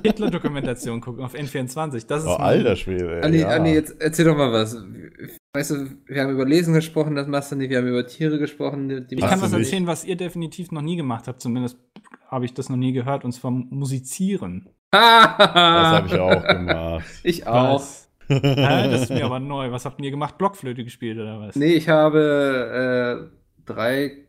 [0.03, 2.07] Hitler-Dokumentation gucken auf N24.
[2.07, 3.17] Das ist Oh, alter Schwede.
[3.17, 3.47] ey, Andi, ja.
[3.49, 4.77] Andi, jetzt erzähl doch mal was.
[5.53, 7.69] Weißt du, wir haben über Lesen gesprochen, das machst du nicht.
[7.69, 9.65] Wir haben über Tiere gesprochen, die Ich kann was nicht?
[9.65, 11.41] erzählen, was ihr definitiv noch nie gemacht habt.
[11.41, 11.77] Zumindest
[12.27, 14.69] habe ich das noch nie gehört, und zwar musizieren.
[14.91, 15.01] Das
[15.51, 17.05] habe ich auch gemacht.
[17.23, 17.75] Ich auch.
[17.75, 18.09] Was?
[18.27, 19.71] das ist mir aber neu.
[19.71, 20.37] Was habt ihr gemacht?
[20.37, 21.55] Blockflöte gespielt oder was?
[21.55, 23.38] Nee, ich habe äh,
[23.69, 24.25] drei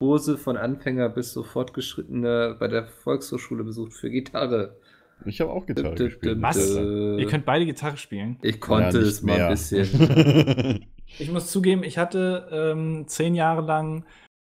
[0.00, 4.76] Kurse von Anfänger bis so Fortgeschrittene bei der Volkshochschule besucht für Gitarre.
[5.24, 6.42] Ich habe auch Gitarre dü- gespielt.
[6.42, 6.74] Was?
[6.76, 8.36] Ihr könnt beide Gitarre spielen.
[8.42, 9.46] Ich konnte Ja, es mal mehr.
[9.46, 10.86] ein bisschen.
[11.18, 14.04] Ich muss zugeben, ich hatte ähm, zehn Jahre lang,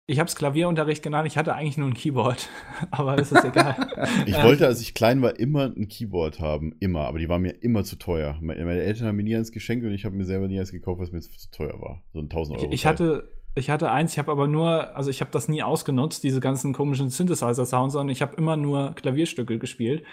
[0.05, 2.49] ich habe es Klavierunterricht genannt, ich hatte eigentlich nur ein Keyboard.
[2.91, 3.75] aber das ist egal.
[4.27, 4.43] Ich Ja.
[4.43, 6.75] wollte, als ich klein war, immer ein Keyboard haben.
[6.79, 7.05] Immer.
[7.07, 8.37] Aber die waren mir immer zu teuer.
[8.41, 10.99] Meine Eltern haben mir nie eins geschenkt und ich habe mir selber nie eins gekauft,
[11.01, 12.03] was mir zu teuer war.
[12.13, 12.67] So ein 1000 Euro.
[12.67, 15.63] Ich, ich hatte, ich hatte eins, ich habe aber nur, also ich habe das nie
[15.63, 20.05] ausgenutzt, diese ganzen komischen Synthesizer-Sounds, sondern ich habe immer nur Klavierstücke gespielt.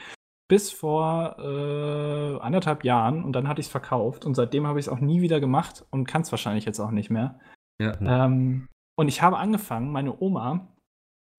[0.49, 4.86] Bis vor äh, anderthalb Jahren und dann hatte ich es verkauft und seitdem habe ich
[4.86, 7.39] es auch nie wieder gemacht und kann es wahrscheinlich jetzt auch nicht mehr.
[7.80, 7.95] Ja.
[8.01, 8.66] Ähm,
[8.99, 10.74] und ich habe angefangen, meine Oma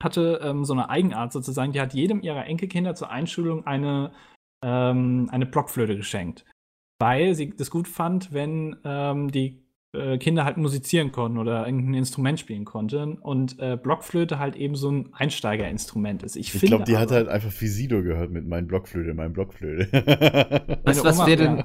[0.01, 4.13] hatte ähm, so eine Eigenart sozusagen, die hat jedem ihrer Enkelkinder zur Einschulung eine,
[4.63, 6.45] ähm, eine Blockflöte geschenkt.
[7.01, 9.68] Weil sie das gut fand, wenn ähm, die
[10.19, 14.91] Kinder halt musizieren konnten oder irgendein Instrument spielen konnten und äh, Blockflöte halt eben so
[14.91, 16.35] ein Einsteigerinstrument ist.
[16.35, 19.91] Ich, Ich finde glaube, die hat halt einfach Visido gehört mit meinem Blockflöte, meinem Blockflöte.
[20.83, 21.63] Weißt du, Meine was Oma- wäre denn,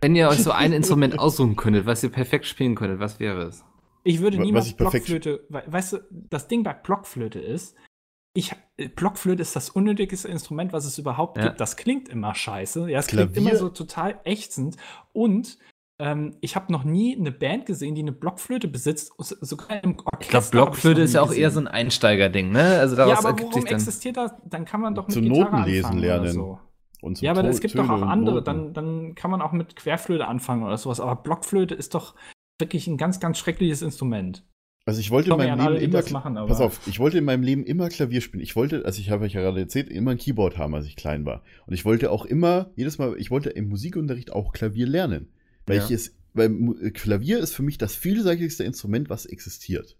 [0.00, 3.42] wenn ihr euch so ein Instrument aussuchen könntet, was ihr perfekt spielen könntet, was wäre
[3.42, 3.64] es?
[4.04, 7.74] Ich würde Was niemals ich perfekt- Blockflöte, we weißt du, das Ding bei Blockflöte ist,
[8.34, 11.48] ich, äh, Blockflöte ist das unnötigste Instrument, was es überhaupt Ja.
[11.48, 11.60] gibt.
[11.60, 12.88] Das klingt immer scheiße.
[12.88, 14.76] Ja, es Klavier- klingt immer so total ächzend.
[15.12, 15.58] Und
[15.98, 19.12] ähm, ich habe noch nie eine Band gesehen, die eine Blockflöte besitzt.
[19.18, 21.50] Sogar im Orchester Ich glaube, Blockflöte ist ja auch eher gesehen.
[21.52, 22.78] so ein Einsteigerding, ne?
[22.78, 23.78] Also Ja, daraus aber ergibt warum sich dann.
[23.78, 24.32] existiert das?
[24.48, 26.20] Dann kann man doch mit Zu Gitarre Noten lesen anfangen lernen.
[26.22, 26.58] Oder so.
[27.00, 28.42] Und Ja, aber es gibt doch auch andere.
[28.42, 31.00] Dann, dann kann man auch mit Querflöte anfangen oder sowas.
[31.00, 32.14] Aber Blockflöte ist doch
[32.60, 34.44] wirklich ein ganz, ganz schreckliches Instrument.
[34.84, 37.18] Also ich wollte in Sorry meinem alle, Leben immer, machen, aber- pass auf, ich wollte
[37.18, 38.42] in meinem Leben immer Klavier spielen.
[38.42, 40.96] Ich wollte, also ich habe euch ja gerade erzählt, immer ein Keyboard haben, als ich
[40.96, 41.42] klein war.
[41.66, 45.28] Und ich wollte auch immer, jedes Mal, ich wollte im Musikunterricht auch Klavier lernen.
[45.68, 45.98] Weil Ja.
[46.34, 49.96] weil Mu- Klavier ist für mich das vielseitigste Instrument, was existiert.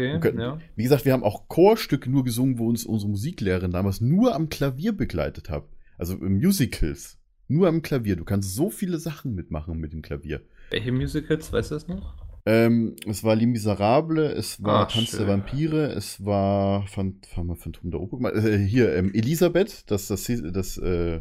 [0.00, 0.58] Okay, können- ja.
[0.76, 4.48] Wie gesagt, wir haben auch Chorstücke nur gesungen, wo uns unsere Musiklehrerin damals nur am
[4.48, 5.68] Klavier begleitet hat.
[5.96, 7.18] Also im Musicals.
[7.48, 8.14] Nur am Klavier.
[8.16, 10.42] Du kannst so viele Sachen mitmachen mit dem Klavier.
[10.70, 12.14] Welche Musicals, weißt du das noch?
[12.46, 15.28] Ähm, es war Les Miserables, es war Ah, Tanz der schön.
[15.28, 18.34] Vampire, es war Phan- Phan- Phantom der Oper.
[18.34, 21.20] Äh, hier, ähm, Elisabeth, das, das, das äh,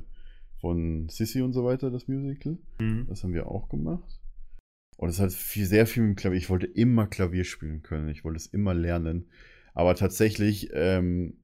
[0.60, 2.58] von Sissy und so weiter, das Musical.
[3.08, 4.20] Das haben wir auch gemacht.
[4.98, 6.38] Und es hat viel, sehr viel mit dem Klavier.
[6.38, 8.10] Ich wollte immer Klavier spielen können.
[8.10, 9.30] Ich wollte es immer lernen.
[9.74, 11.38] Aber tatsächlich, ähm,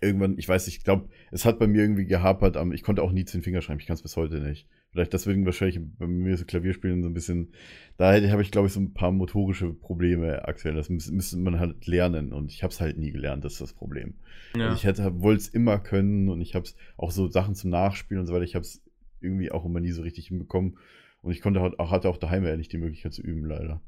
[0.00, 2.56] irgendwann, ich weiß nicht, ich glaube, es hat bei mir irgendwie gehapert.
[2.72, 3.78] Ich konnte auch nie zehn Finger schreiben.
[3.80, 4.68] Ich kann es bis heute nicht.
[4.90, 7.52] Vielleicht deswegen wahrscheinlich bei mir so Klavierspielen so ein bisschen.
[7.98, 10.74] Da habe ich, glaube ich, so ein paar motorische Probleme aktuell.
[10.74, 12.32] Das müsste, müsste man halt lernen.
[12.32, 13.44] Und ich habe es halt nie gelernt.
[13.44, 14.14] Das ist das Problem.
[14.56, 14.66] Ja.
[14.68, 17.70] Also ich hätte, wollte es immer können und ich habe es auch so Sachen zum
[17.70, 18.44] Nachspielen und so weiter.
[18.44, 18.82] Ich habe es
[19.20, 20.78] irgendwie auch immer nie so richtig hinbekommen.
[21.20, 23.82] Und ich konnte halt auch, hatte auch daheim ja nicht die Möglichkeit zu üben, leider.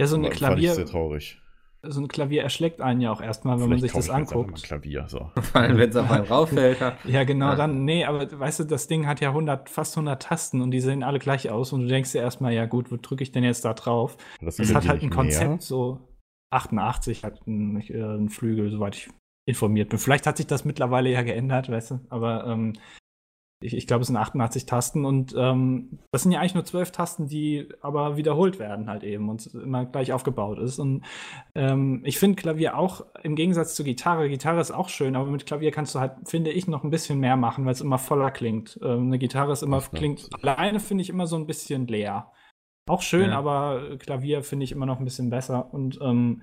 [0.00, 1.40] Ja, so ein Aber fand ich Klavier, sehr traurig.
[1.90, 4.50] So ein Klavier erschlägt einen ja auch erstmal, wenn man sich Vielleicht das anguckt.
[4.58, 5.30] ein Klavier, so.
[5.40, 6.78] Vor allem, wenn es auf einen rauffällt.
[7.04, 7.24] ja.
[7.24, 7.56] Genau, Ja.
[7.56, 10.80] dann, nee, aber weißt du, das Ding hat ja 100, fast 100 Tasten und die
[10.80, 13.44] sehen alle gleich aus und du denkst dir erstmal, ja gut, wo drücke ich denn
[13.44, 14.16] jetzt da drauf?
[14.40, 15.60] Das, Das hat halt ein Konzept, mehr.
[15.60, 16.00] so
[16.50, 19.10] 88 hat ein, äh, ein Flügel, soweit ich
[19.46, 19.98] informiert bin.
[19.98, 22.74] Vielleicht hat sich das mittlerweile ja geändert, weißt du, aber ähm,
[23.64, 26.92] ich, ich glaube, es sind 88 Tasten und ähm, das sind ja eigentlich nur zwölf
[26.92, 30.78] Tasten, die aber wiederholt werden halt eben und immer gleich aufgebaut ist.
[30.78, 31.02] Und
[31.54, 35.46] ähm, ich finde Klavier auch im Gegensatz zur Gitarre, Gitarre ist auch schön, aber mit
[35.46, 38.30] Klavier kannst du halt, finde ich, noch ein bisschen mehr machen, weil es immer voller
[38.30, 38.78] klingt.
[38.82, 42.30] Ähm, eine Gitarre ist immer, Ach, klingt alleine, finde ich, immer so ein bisschen leer.
[42.86, 43.38] Auch schön, Ja.
[43.38, 45.72] aber Klavier finde ich immer noch ein bisschen besser.
[45.72, 46.42] Und ähm,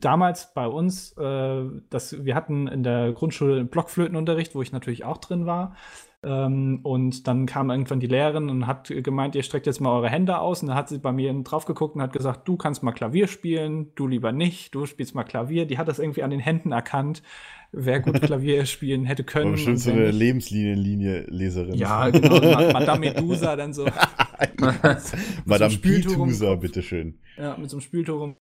[0.00, 5.04] damals bei uns, äh, das, wir hatten in der Grundschule einen Blockflötenunterricht, wo ich natürlich
[5.04, 5.76] auch drin war.
[6.24, 10.08] Ähm, und dann kam irgendwann die Lehrerin und hat gemeint, ihr streckt jetzt mal eure
[10.08, 10.62] Hände aus.
[10.62, 13.28] Und dann hat sie bei mir drauf geguckt und hat gesagt, du kannst mal Klavier
[13.28, 15.64] spielen, du lieber nicht, du spielst mal Klavier.
[15.66, 17.22] Die hat das irgendwie an den Händen erkannt,
[17.70, 19.44] wer gut Klavier spielen hätte können.
[19.46, 20.18] War bestimmt und so eine nicht.
[20.18, 21.74] Lebenslinie-Leserin.
[21.74, 23.86] Ja, genau, Ma- Madame Medusa dann so.
[25.44, 26.60] Madame Pitusa, Kopf.
[26.60, 27.18] bitteschön.
[27.36, 28.36] Ja, mit so einem Spieltuch rum.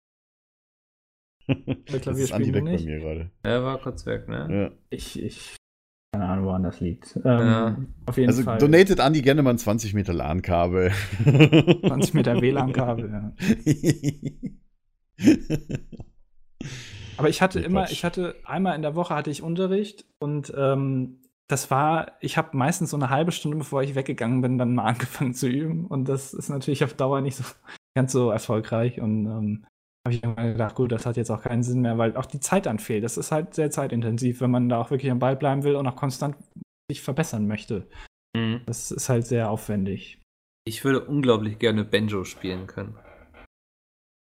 [1.48, 2.86] Das Klavier ist Andi spielen weg wir bei nicht.
[2.86, 3.32] mir gerade.
[3.44, 4.48] Er war kurz weg, ne?
[4.50, 4.72] Ja.
[4.90, 5.56] Ich, ich,
[6.14, 7.16] keine Ahnung, woran das liegt.
[7.18, 7.78] Ähm, Ja.
[8.06, 8.60] Auf jeden Also Fall.
[8.60, 10.92] donatet Andi gerne mal ein 20 Meter LAN-Kabel.
[11.88, 13.34] 20 Meter WLAN-Kabel, ja.
[17.18, 21.20] Aber ich hatte immer, ich hatte einmal in der Woche hatte ich Unterricht und ähm,
[21.48, 24.84] das war, ich habe meistens so eine halbe Stunde, bevor ich weggegangen bin, dann mal
[24.90, 25.88] angefangen zu üben.
[25.88, 27.44] Und das ist natürlich auf Dauer nicht so
[27.96, 29.02] ganz so erfolgreich.
[29.02, 29.66] Und ähm,
[30.06, 32.40] habe ich irgendwann gedacht, gut, das hat jetzt auch keinen Sinn mehr, weil auch die
[32.40, 33.04] Zeit dann fehlt.
[33.04, 35.88] Das ist halt sehr zeitintensiv, wenn man da auch wirklich am Ball bleiben will und
[35.88, 36.36] auch konstant
[36.90, 37.88] sich verbessern möchte.
[38.36, 38.62] Mhm.
[38.66, 40.20] Das ist halt sehr aufwendig.
[40.66, 42.98] Ich würde unglaublich gerne Banjo spielen können.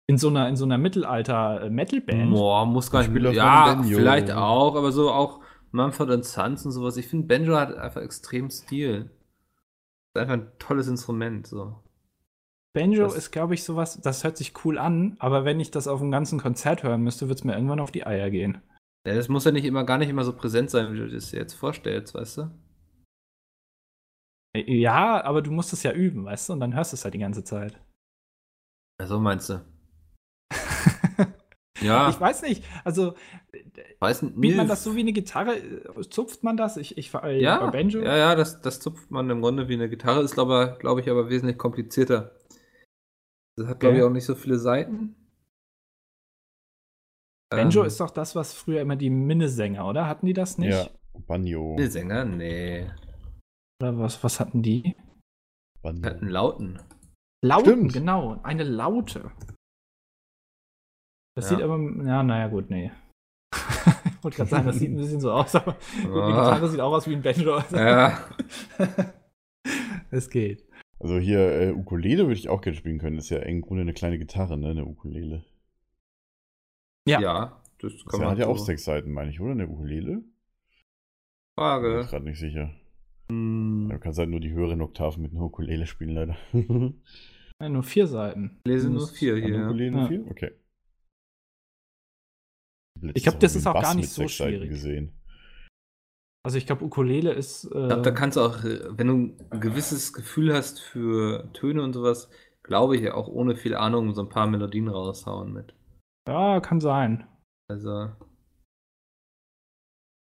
[0.07, 2.31] In so einer, in so einer Mittelalter-Metal-Band.
[2.31, 3.27] Boah, muss gar Ich nicht.
[3.27, 5.41] auf Ja, vielleicht auch, aber so auch
[5.73, 6.97] Mumford Sons und sowas.
[6.97, 9.11] Ich finde, Banjo hat einfach extrem Stil.
[10.13, 11.47] Ist einfach ein tolles Instrument.
[11.47, 11.77] So.
[12.73, 15.89] Banjo Das- ist, glaube ich, sowas, das hört sich cool an, aber wenn ich das
[15.89, 18.63] auf einem ganzen Konzert hören müsste, wird es mir irgendwann auf die Eier gehen.
[19.07, 21.31] Ja, das muss ja nicht immer gar nicht immer so präsent sein, wie du das
[21.31, 22.51] dir jetzt vorstellst, weißt du?
[24.57, 27.05] Äh, Ja, aber du musst es ja üben, weißt du, und dann hörst du es
[27.05, 27.81] halt die ganze Zeit.
[29.01, 29.65] Ja, so meinst du.
[31.83, 33.15] Ja, Ich weiß nicht, also
[34.01, 34.37] weiß nicht.
[34.37, 35.57] spielt man das so wie eine Gitarre?
[35.57, 36.77] äh, Zupft man das?
[36.77, 38.03] Ich, ich äh, Ja, Banjo?
[38.03, 41.09] ja, ja, das, das zupft man im Grunde wie eine Gitarre, ist, glaube glaub ich,
[41.09, 42.39] aber wesentlich komplizierter.
[43.61, 45.15] Das hat, glaube ich, auch nicht so viele Seiten.
[47.51, 50.07] Banjo Ähm, ist doch das, was früher immer die Minnesänger, oder?
[50.07, 50.71] Hatten die das nicht?
[50.73, 50.89] Ja,
[51.27, 51.75] Banjo.
[51.77, 52.25] eine Sänger?
[52.25, 52.91] Nee.
[53.83, 54.97] Oder was, was hatten die?
[55.83, 56.03] Banjo.
[56.03, 56.79] Wir hatten Lauten.
[57.45, 57.93] Lauten, Stimmt.
[57.93, 58.41] genau.
[58.43, 59.31] Eine Laute.
[61.37, 61.57] Das Ja.
[61.57, 62.93] sieht aber, ja, naja, gut, nee.
[63.53, 66.27] ich wollte gerade sagen, das sieht ein bisschen so aus, aber gut, eine Ah.
[66.55, 67.55] Gitarre sieht auch aus wie ein Banjo.
[67.57, 67.77] Also.
[67.77, 68.19] Ja.
[70.11, 70.67] es geht.
[71.01, 73.17] Also hier äh, Ukulele würde ich auch gerne spielen können.
[73.19, 74.69] Ist ja im Grunde eine kleine Gitarre, ne?
[74.71, 75.45] Eine Ukulele.
[77.09, 77.21] Ja.
[77.21, 79.53] ja, das Das kann man hat ja so auch sechs Seiten, meine ich, oder?
[79.53, 80.17] Eine Ukulele?
[80.17, 80.25] Bin
[81.59, 82.03] Frage.
[82.03, 82.71] ich gerade nicht sicher.
[83.31, 86.37] Hm, Du kannst halt nur die höheren Oktaven mit einer Ukulele spielen, leider.
[87.63, 88.59] Ja, nur vier Seiten.
[88.67, 89.65] lese nur vier hier.
[89.67, 90.09] Ukulele Ja.
[90.09, 90.27] viel?
[90.31, 90.53] Okay.
[93.13, 94.71] Ich glaub, das ist auch ich gar nicht Bass so schwierig.
[96.43, 97.65] Also ich glaube, Ukulele ist.
[97.65, 101.53] Äh, Ich glaube, da kannst du auch, äh, wenn du ein gewisses Gefühl hast für
[101.53, 102.31] Töne und sowas,
[102.63, 105.75] glaube ich, auch ohne viel Ahnung so ein paar Melodien raushauen mit.
[106.29, 107.27] ja, kann sein.
[107.69, 108.11] Also.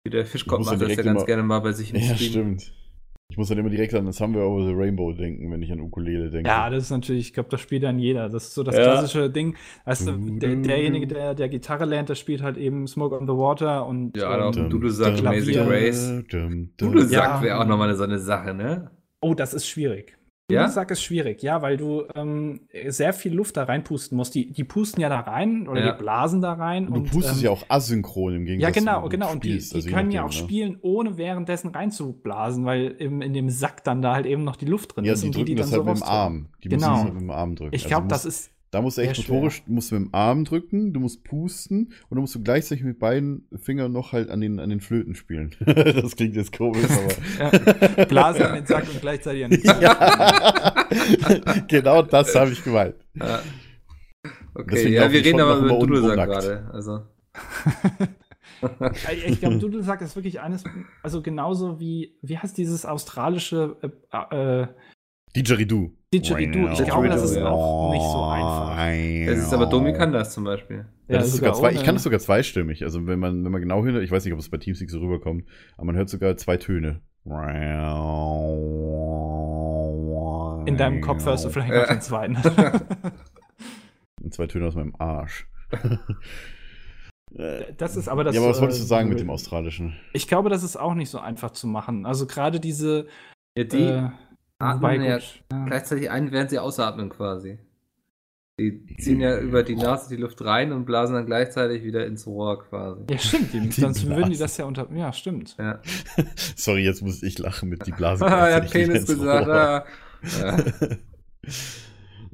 [0.04, 2.58] Wie der Fischkopf macht das ja ganz immer- gerne mal bei sich im Ja, Stream.
[2.58, 2.74] stimmt.
[3.40, 5.72] Ich muss dann immer direkt an das haben wir over the Rainbow denken, wenn ich
[5.72, 6.46] an Ukulele denke.
[6.46, 8.28] Ja, das ist natürlich, ich glaube, das spielt dann jeder.
[8.28, 8.82] Das ist so das Ja.
[8.82, 9.56] klassische Ding.
[9.86, 13.26] Weißt du, Du, der, derjenige, der, der Gitarre lernt, der spielt halt eben Smoke on
[13.26, 14.52] the Water und Ja, ähm,
[14.90, 15.54] sagt dum, Amazing.
[15.66, 16.22] Grace.
[16.76, 17.06] Dudu Ja.
[17.06, 18.90] sagt wäre auch nochmal so eine Sache, ne?
[19.22, 20.18] Oh, das ist schwierig.
[20.50, 20.62] Ja?
[20.62, 20.68] Ja?
[20.68, 24.34] Sag ist schwierig, ja, weil du ähm, sehr viel Luft da reinpusten musst.
[24.34, 25.92] Die, die pusten ja da rein oder Ja.
[25.92, 26.88] die blasen da rein.
[26.88, 29.32] Und du pustest ähm, ja auch asynchron im Gegensatz Ja, genau, zu, genau.
[29.32, 30.32] Und die, die also können ja auch ne?
[30.32, 34.66] spielen, ohne währenddessen reinzublasen, weil im, in dem Sack dann da halt eben noch die
[34.66, 35.22] Luft drin Ja, ist.
[35.22, 36.08] die und drücken die das dann halt so mit dem.
[36.08, 36.46] Arm.
[36.62, 36.80] Die Genau.
[36.88, 37.74] müssen das halt mit dem Arm drücken.
[37.74, 38.50] Ich Also glaube, du das ist.
[38.70, 39.34] Da musst du echt sehr schwer.
[39.34, 42.84] motorisch, musst du mit dem Arm drücken, du musst pusten und dann musst du gleichzeitig
[42.84, 45.56] mit beiden Fingern noch halt an den, an den Flöten spielen.
[45.66, 47.10] das klingt jetzt komisch, aber.
[47.96, 49.82] Ja, Blasen in den Sack und gleichzeitig an den Sack.
[49.82, 50.84] ja,
[51.68, 52.94] genau das habe ich gemeint.
[53.14, 53.42] Ja.
[54.54, 56.70] Okay, Deswegen ja, wir ich reden aber über Dudelsack gerade.
[56.72, 57.00] Also.
[59.30, 60.64] Ich glaube, Dudelsack ist wirklich eines,
[61.02, 63.76] also genauso wie, wie heißt dieses australische
[64.12, 64.66] äh, äh,
[65.34, 65.92] Didgeridoo.
[66.12, 66.70] Didgeridoo?
[66.72, 68.76] Ich glaube, das ist auch nicht so einfach.
[69.32, 70.86] Es ist aber Domi kann das zum Beispiel.
[71.06, 72.82] Ja, das ist sogar zwei, ich kann es sogar zweistimmig.
[72.82, 74.98] Also wenn man, wenn man genau hinhört, ich weiß nicht, ob es bei Teamspeak so
[74.98, 75.44] rüberkommt,
[75.76, 77.00] aber man hört sogar zwei Töne.
[80.66, 82.36] In deinem Kopf hörst du vielleicht noch den zweiten.
[84.22, 85.46] Und zwei Töne aus meinem Arsch.
[87.32, 88.34] Äh, Das ist aber das.
[88.34, 89.96] ja, aber was äh, wolltest du sagen mit dem Australischen?
[90.12, 92.04] Ich glaube, das ist auch nicht so einfach zu machen.
[92.04, 93.06] Also gerade diese,
[93.56, 94.08] Ja, die äh,
[94.60, 95.64] atmen ja ja.
[95.66, 97.58] gleichzeitig ein, während sie ausatmen quasi.
[98.60, 102.26] Die ziehen ja über die Nase die Luft rein und blasen dann gleichzeitig wieder ins
[102.26, 103.04] Rohr quasi.
[103.10, 103.54] Ja, stimmt.
[103.54, 104.86] Die, Die sonst würden die das ja unter.
[104.92, 105.56] Ja, stimmt.
[105.58, 105.80] Ja.
[106.56, 108.24] Sorry, jetzt muss ich lachen mit die Blase.
[108.30, 109.48] Ah, er hat Penis gesagt.
[109.48, 109.86] Ah.
[110.40, 110.56] Ja.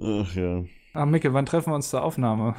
[0.02, 0.64] Ach ja.
[0.94, 2.56] Ah, Micke, wann treffen wir uns zur Aufnahme?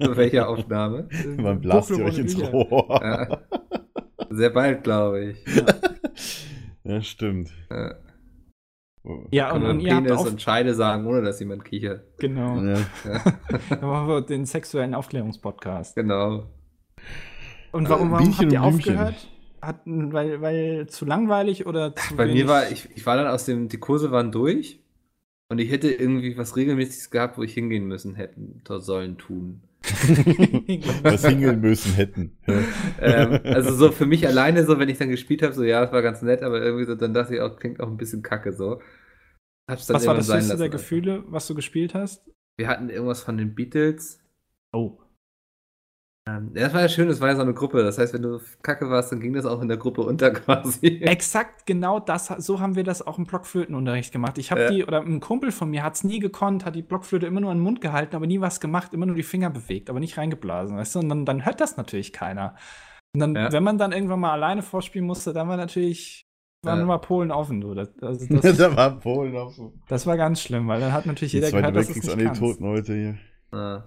[0.00, 1.08] Zu welcher Aufnahme?
[1.36, 2.36] Man blast ihr euch ins.
[2.36, 3.00] Rohr.
[3.00, 3.38] Ja.
[4.30, 5.44] Sehr bald, glaube ich.
[6.84, 7.50] Ja, stimmt.
[7.70, 7.94] Ja.
[9.32, 12.04] Ja, Kann und, man und ihr habt auf, und Scheide sagen, ohne dass jemand kichert.
[12.18, 12.56] genau.
[12.62, 12.78] Ja.
[13.68, 15.96] Dann machen wir den sexuellen Aufklärungspodcast.
[15.96, 16.46] Genau.
[17.72, 19.28] Und warum, Äh, warum habt ihr aufgehört?
[19.60, 23.26] Hat, weil, weil zu langweilig oder zu Bei mir wenig- war, ich, ich war dann
[23.28, 24.80] aus dem, die Kurse waren durch
[25.48, 29.62] und ich hätte irgendwie was Regelmäßiges gehabt, wo ich hingehen müssen hätten, sollen, tun.
[31.02, 32.38] Was hingeln müssen hätten.
[33.00, 35.92] Ähm, also so für mich alleine, so wenn ich dann gespielt habe, so ja, es
[35.92, 38.52] war ganz nett, aber irgendwie so, dann dachte ich auch, klingt auch ein bisschen kacke
[38.52, 38.80] so.
[39.68, 40.68] Hab's dann Was war das höchste der.
[40.68, 42.24] Gefühle, was du gespielt hast?
[42.56, 44.20] Wir hatten irgendwas von den Beatles.
[44.72, 44.98] Oh.
[46.28, 47.82] Ähm, ja, das war ja schön, das war ja so eine Gruppe.
[47.82, 51.00] Das heißt, wenn du kacke warst, dann ging das auch in der Gruppe unter quasi.
[51.02, 54.38] Exakt genau das, so haben wir das auch im Blockflötenunterricht gemacht.
[54.38, 54.70] Ich habe Ja.
[54.70, 57.50] die, oder ein Kumpel von mir hat es nie gekonnt, hat die Blockflöte immer nur
[57.50, 60.16] an den Mund gehalten, aber nie was gemacht, immer nur die Finger bewegt, aber nicht
[60.16, 60.98] reingeblasen, weißt du?
[61.00, 62.54] Und dann, dann hört das natürlich keiner.
[63.14, 63.50] Und dann, Ja.
[63.52, 66.22] wenn man dann irgendwann mal alleine vorspielen musste, dann war natürlich,
[66.64, 66.84] waren Ja.
[66.84, 67.74] immer Polen offen, du.
[67.74, 69.72] Das, also das, da war Polen so.
[69.88, 72.38] das war ganz schlimm, weil dann hat natürlich jeder gehört, dass es nicht an die.
[72.38, 73.18] Toten heute hier.
[73.52, 73.82] Ja.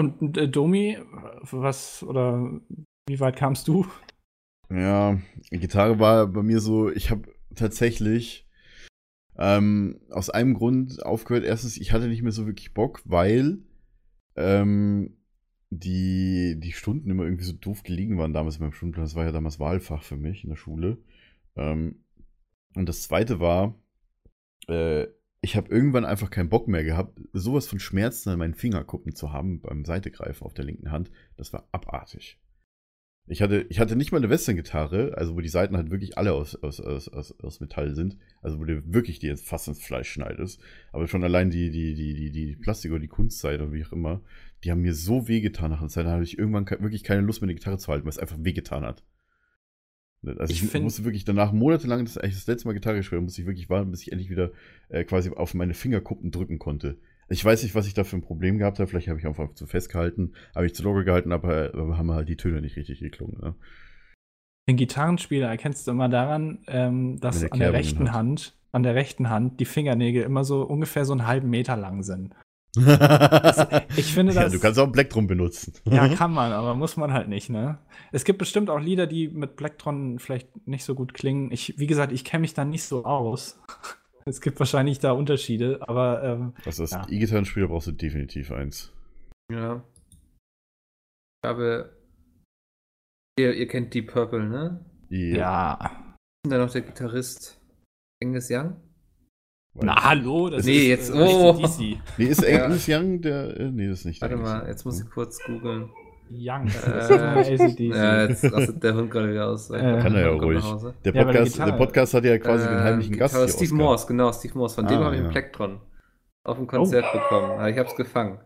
[0.00, 0.96] Und äh, Domi,
[1.50, 2.58] was, oder
[3.06, 3.86] wie weit kamst du?
[4.70, 5.20] Ja,
[5.50, 8.48] Gitarre war bei mir so, ich habe tatsächlich
[9.36, 11.44] ähm, aus einem Grund aufgehört.
[11.44, 13.58] Erstens, ich hatte nicht mehr so wirklich Bock, weil
[14.36, 15.18] ähm,
[15.68, 19.04] die, die Stunden immer irgendwie so doof gelegen waren damals in meinem Stundenplan.
[19.04, 20.96] Das war ja damals Wahlfach für mich in der Schule.
[21.56, 22.04] Ähm,
[22.74, 23.74] und das zweite war,
[24.66, 25.08] äh,
[25.42, 29.32] ich habe irgendwann einfach keinen Bock mehr gehabt, sowas von Schmerzen an meinen Fingerkuppen zu
[29.32, 31.10] haben beim Seitegreifen auf der linken Hand.
[31.36, 32.38] Das war abartig.
[33.26, 36.32] Ich hatte, ich hatte nicht mal eine Western-Gitarre, also wo die Seiten halt wirklich alle
[36.32, 38.18] aus, aus, aus, aus, aus Metall sind.
[38.42, 40.60] Also wo du wirklich die jetzt fast ins Fleisch schneidest.
[40.92, 43.92] Aber schon allein die, die, die, die, die Plastik oder die Kunstseite oder wie auch
[43.92, 44.22] immer,
[44.64, 46.06] die haben mir so wehgetan nach einer Zeit.
[46.06, 48.38] Da habe ich irgendwann wirklich keine Lust mehr, eine Gitarre zu halten, weil es einfach
[48.40, 49.04] wehgetan hat.
[50.26, 53.46] Also ich, Ich musste wirklich danach monatelang, das das letzte Mal Gitarre gespielt, musste ich
[53.46, 54.50] wirklich warten, bis ich endlich wieder
[54.88, 56.98] äh, quasi auf meine Fingerkuppen drücken konnte.
[57.28, 58.88] Ich weiß nicht, was ich da für ein Problem gehabt habe.
[58.88, 62.28] Vielleicht habe ich einfach zu festgehalten, habe ich zu locker gehalten, aber, aber haben halt
[62.28, 63.38] die Töne nicht richtig geklungen.
[63.40, 63.54] Ne?
[64.68, 68.14] Den Gitarrenspieler erkennst du immer daran, ähm, dass Wenn er an der rechten hat.
[68.14, 72.02] Hand, an der rechten Hand die Fingernägel immer so ungefähr so einen halben Meter lang
[72.02, 72.34] sind.
[73.96, 74.52] Ich finde ja, das.
[74.52, 75.72] du kannst auch Plektrum benutzen.
[75.84, 77.78] ja, kann man, aber muss man halt nicht, ne?
[78.12, 81.50] Es gibt bestimmt auch Lieder, die mit Plektron vielleicht nicht so gut klingen.
[81.50, 83.60] Ich, wie gesagt, ich kenne mich da nicht so aus.
[84.26, 87.06] Es gibt wahrscheinlich da Unterschiede, aber ähm, Also als Ja.
[87.08, 88.92] E-Gitarrenspieler brauchst du definitiv eins.
[89.50, 89.82] Ja.
[91.42, 91.96] Ich habe.
[93.38, 94.84] Ihr, ihr kennt Deep Purple, ne?
[95.08, 96.14] ja.
[96.44, 97.58] Und dann noch der Gitarrist
[98.22, 98.76] Angus Young.
[99.74, 101.50] Na, hallo, das Nee, ist jetzt- äh, oh.
[101.50, 101.98] AC/DC.
[102.18, 102.64] Nee, ist Ja.
[102.64, 103.56] Angus Young der.
[103.58, 105.88] äh, Nee, das ist nicht Warte Angus mal, jetzt muss ich kurz googeln.
[106.32, 106.68] Young.
[106.68, 107.88] Äh.
[107.88, 109.68] Ja, jetzt rastet der Hund gerade wieder aus.
[109.70, 110.62] Äh, Kann er ja ruhig.
[111.04, 113.34] Der Ja, weil der Podcast, Podcast hat ja quasi den Äh, heimlichen Gast.
[113.34, 113.76] Steve Oskar.
[113.78, 114.74] Morse, genau, Steve Morse.
[114.76, 115.26] Von dem Ah, habe ich ja.
[115.26, 115.80] ein Plektron
[116.44, 117.50] auf dem Konzert bekommen.
[117.52, 118.38] Aber ich habe es gefangen.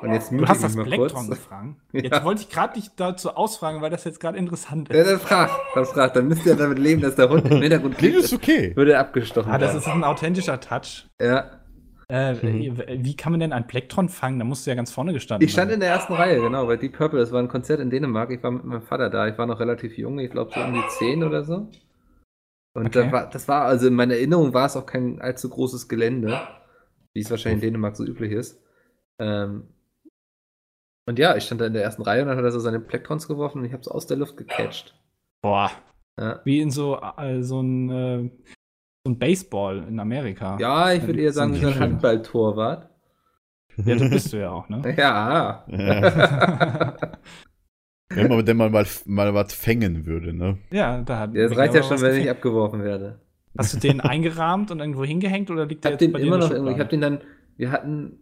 [0.00, 1.28] Und jetzt Du hast das kurz.
[1.28, 1.74] gefragt.
[1.92, 2.00] Ja.
[2.02, 5.10] Jetzt wollte ich gerade dich dazu ausfragen, weil das jetzt gerade interessant Ja, ist.
[5.10, 6.14] dann frag, dann frag.
[6.14, 8.74] Dann müsst ihr damit leben, dass der Hund im Hintergrund das ist okay.
[8.76, 9.78] würde er abgestochen Ah, das werden.
[9.80, 11.06] ist ein authentischer Touch.
[11.20, 11.50] Ja.
[12.10, 12.78] Äh, Mhm.
[13.04, 14.38] Wie kann man denn ein Plektron fangen?
[14.38, 15.74] Da musst du ja ganz vorne gestanden Ich stand haben.
[15.74, 17.18] in der ersten Reihe, genau, bei Deep Purple.
[17.20, 18.30] Das war ein Konzert in Dänemark.
[18.30, 19.28] Ich war mit meinem Vater da.
[19.28, 21.68] Ich war noch relativ jung, ich glaube so um die 10 oder so.
[22.74, 23.04] Und Okay.
[23.06, 26.40] da war, das war, also in meiner Erinnerung war es auch kein allzu großes Gelände,
[27.14, 28.58] wie es wahrscheinlich in Dänemark so üblich ist.
[29.18, 29.64] Ähm,
[31.08, 32.80] und ja, ich stand da in der ersten Reihe und dann hat er so seine
[32.80, 34.94] Plektrons geworfen und ich habe es aus der Luft gecatcht.
[35.42, 35.70] Boah,
[36.20, 38.30] Ja, wie in so, äh, so ein, äh,
[39.04, 40.58] so ein Baseball in Amerika.
[40.60, 41.78] ja ich würde eher sagen, wie so ein.
[41.78, 42.90] Handballtorwart.
[43.84, 44.82] Ja, das bist du ja auch, ne?
[44.96, 45.64] Ja.
[48.10, 50.58] Wenn man denn mal, mal, mal was fängen würde, ne?
[50.70, 51.36] ja, da hat.
[51.36, 53.20] Das reicht ja schon, wenn ich abgeworfen werde.
[53.56, 56.26] Hast du den eingerahmt und irgendwo hingehängt oder liegt Ich der hab den bei dir
[56.26, 56.72] immer in der noch irgendwo.
[56.72, 57.10] Ich hab Schublade?
[57.12, 57.28] den dann.
[57.56, 58.18] Wir hatten.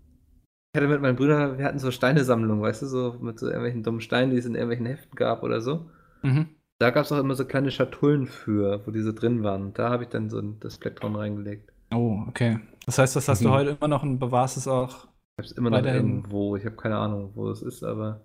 [0.76, 3.82] Ich hatte mit meinen Brüdern, wir hatten so Steinesammlungen, weißt du, so mit so irgendwelchen
[3.82, 5.88] dummen Steinen, die es in irgendwelchen Heften gab oder so.
[6.20, 6.48] Mhm.
[6.78, 9.72] Da gab es auch immer so kleine Schatullen für, wo diese drin waren.
[9.72, 11.72] Da habe ich dann so ein- das Plektron reingelegt.
[11.94, 12.58] Oh, okay.
[12.84, 13.52] Das heißt, das hast du Mhm.
[13.52, 15.06] heute immer noch und bewahrst es auch.
[15.06, 16.08] Ich habe es immer noch Weiterhin.
[16.18, 16.56] irgendwo.
[16.56, 18.20] Ich habe keine Ahnung, wo es ist, aber.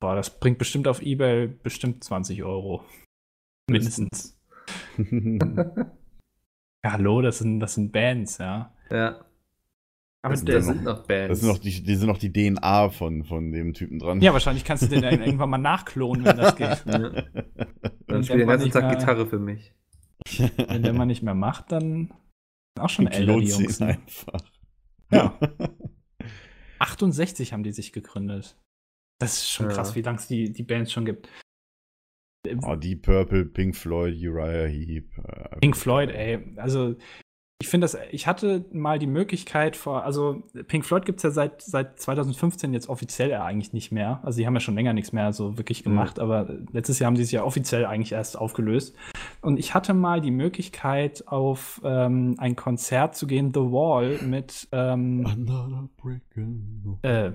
[0.00, 2.82] Boah, das bringt bestimmt auf Ebay bestimmt 20 Euro.
[3.70, 4.36] Mindestens.
[6.84, 8.72] Ja, hallo, das sind, das sind Bands, ja.
[8.90, 9.20] Ja.
[10.24, 11.28] Aber sind Da ja der, sind noch Bands.
[11.30, 14.20] Das sind noch die, die sind noch die DNA von, von dem Typen dran.
[14.20, 16.68] ja, wahrscheinlich kannst du den dann irgendwann mal nachklonen, wenn das geht.
[16.86, 17.12] ja.
[17.12, 17.24] Wenn
[18.06, 19.74] Dann spielt den ganzen Tag mehr- Gitarre für mich.
[20.68, 22.06] Wenn der mal nicht mehr macht, dann
[22.76, 23.80] sind auch schon älter, die Jungs.
[23.80, 23.86] Ne?
[23.88, 24.44] einfach.
[25.10, 25.38] Ja.
[26.78, 28.56] 68 haben die sich gegründet.
[29.20, 29.72] Das ist schon Ja.
[29.74, 31.28] krass, wie lange es die, die Bands schon gibt.
[32.64, 35.16] Oh, Deep Purple, Pink Floyd, Uriah Heep.
[35.18, 36.96] äh, Pink Floyd, ey, also
[37.62, 41.30] ich finde das, ich hatte mal die Möglichkeit vor, also Pink Floyd gibt es ja
[41.30, 44.18] seit, seit 2015 jetzt offiziell ja eigentlich nicht mehr.
[44.24, 47.14] Also die haben ja schon länger nichts mehr so wirklich gemacht, aber letztes Jahr haben
[47.14, 48.96] sie sich ja offiziell eigentlich erst aufgelöst.
[49.42, 54.66] Und ich hatte mal die Möglichkeit, auf ähm, ein Konzert zu gehen, The Wall, mit,
[54.72, 55.24] ähm,
[57.02, 57.30] äh,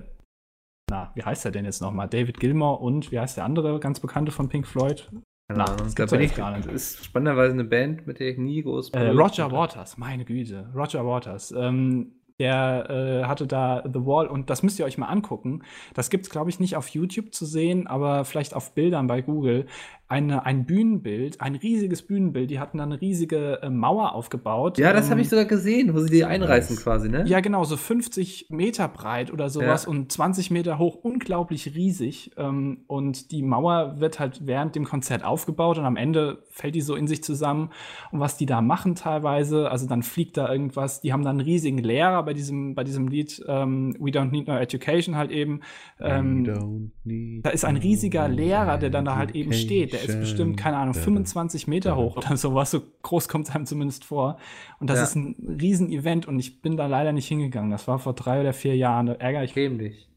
[0.90, 2.06] na, wie heißt der denn jetzt nochmal?
[2.06, 5.10] David Gilmour und wie heißt der andere ganz bekannte von Pink Floyd?
[5.48, 5.78] Keine Na, Ahnung.
[5.86, 6.70] das Da bin ich gar nicht.
[6.70, 9.50] Ist spannenderweise eine Band, mit der ich nie groß Äh, Roger.
[9.50, 11.52] Waters, meine Güte, Roger Waters.
[11.52, 15.62] Ähm, der äh, hatte da The Wall und das müsst ihr euch mal angucken.
[15.94, 19.22] Das gibt es, glaube ich, nicht auf YouTube zu sehen, aber vielleicht auf Bildern bei
[19.22, 19.66] Google.
[20.10, 22.50] Eine, ein Bühnenbild, ein riesiges Bühnenbild.
[22.50, 24.78] Die hatten da eine riesige äh, Mauer aufgebaut.
[24.78, 27.24] Ja, das Ähm, habe ich sogar gesehen, wo sie die einreißen quasi, ne?
[27.26, 29.90] Ja, genau, so 50 Meter breit oder sowas Ja.
[29.90, 32.30] und 20 Meter hoch, unglaublich riesig.
[32.38, 36.80] Ähm, und die Mauer wird halt während dem Konzert aufgebaut und am Ende fällt die
[36.80, 37.68] so in sich zusammen.
[38.10, 41.46] Und was die da machen teilweise, also dann fliegt da irgendwas, die haben dann einen
[41.46, 45.60] riesigen Lehrer bei diesem, bei diesem Lied ähm, We Don't Need No Education halt eben.
[46.00, 49.97] Ähm, We don't need da ist ein riesiger Lehrer, der dann da halt eben steht.
[50.06, 51.14] Der ist bestimmt, keine Ahnung, education.
[51.16, 52.70] 25 Meter hoch oder sowas.
[52.70, 54.38] So groß kommt es einem zumindest vor.
[54.80, 55.04] Und das Ja.
[55.04, 57.70] ist ein Riesen-Event und ich bin da leider nicht hingegangen.
[57.70, 59.06] Das war vor drei oder vier Jahren.
[59.06, 60.08] Da ärgere ich mich.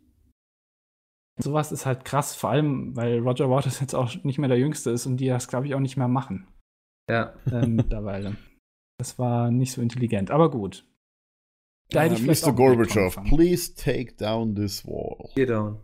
[1.39, 4.91] Sowas ist halt krass, vor allem, weil Roger Waters jetzt auch nicht mehr der Jüngste
[4.91, 6.47] ist und die das, glaube ich, auch nicht mehr machen
[7.09, 7.33] Ja.
[7.51, 8.35] äh, mittlerweile.
[8.99, 10.85] Das war nicht so intelligent, aber gut.
[11.89, 12.99] Da hätte ich Uh, vielleicht Mr.
[12.99, 13.29] angefangen.
[13.29, 15.29] please take down this wall.
[15.33, 15.79] Hier down.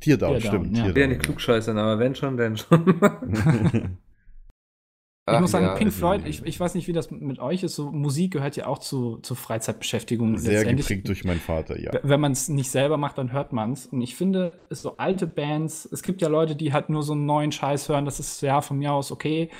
[0.00, 0.66] Teardown, Teardown, stimmt.
[0.66, 0.74] ja.
[0.74, 3.98] Teardown, will ja nicht klugscheißern, aber wenn schon, dann schon.
[5.30, 7.62] Ich Ach muss sagen, ja, Pink Floyd, ich, ich weiß nicht, wie das mit euch
[7.62, 7.76] ist.
[7.76, 10.36] So Musik gehört ja auch zu, zur Freizeitbeschäftigung.
[10.38, 11.92] Sehr geprägt durch meinen Vater, ja.
[12.02, 13.86] Wenn man es nicht selber macht, dann hört man es.
[13.86, 17.12] Und ich finde, es so alte Bands, es gibt ja Leute, die halt nur so
[17.12, 19.50] einen neuen Scheiß hören, das ist ja von mir aus okay.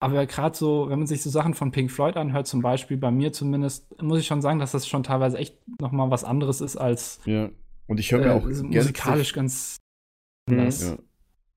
[0.00, 3.12] Aber gerade so, wenn man sich so Sachen von Pink Floyd anhört, zum Beispiel, bei
[3.12, 6.76] mir zumindest, muss ich schon sagen, dass das schon teilweise echt nochmal was anderes ist
[6.76, 7.50] als Ja.
[7.86, 9.76] Und ich höre mir äh, auch musikalisch ganz
[10.48, 10.58] Mhm.
[10.58, 10.98] Ja.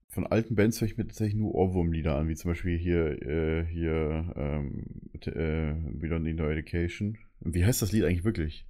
[0.08, 3.66] Von alten Bands höre ich mir tatsächlich nur Ohrwurmlieder an, wie zum Beispiel hier, äh,
[3.66, 7.18] hier, ähm, äh, We Don't Need No Education.
[7.40, 8.66] Wie heißt das Lied eigentlich wirklich?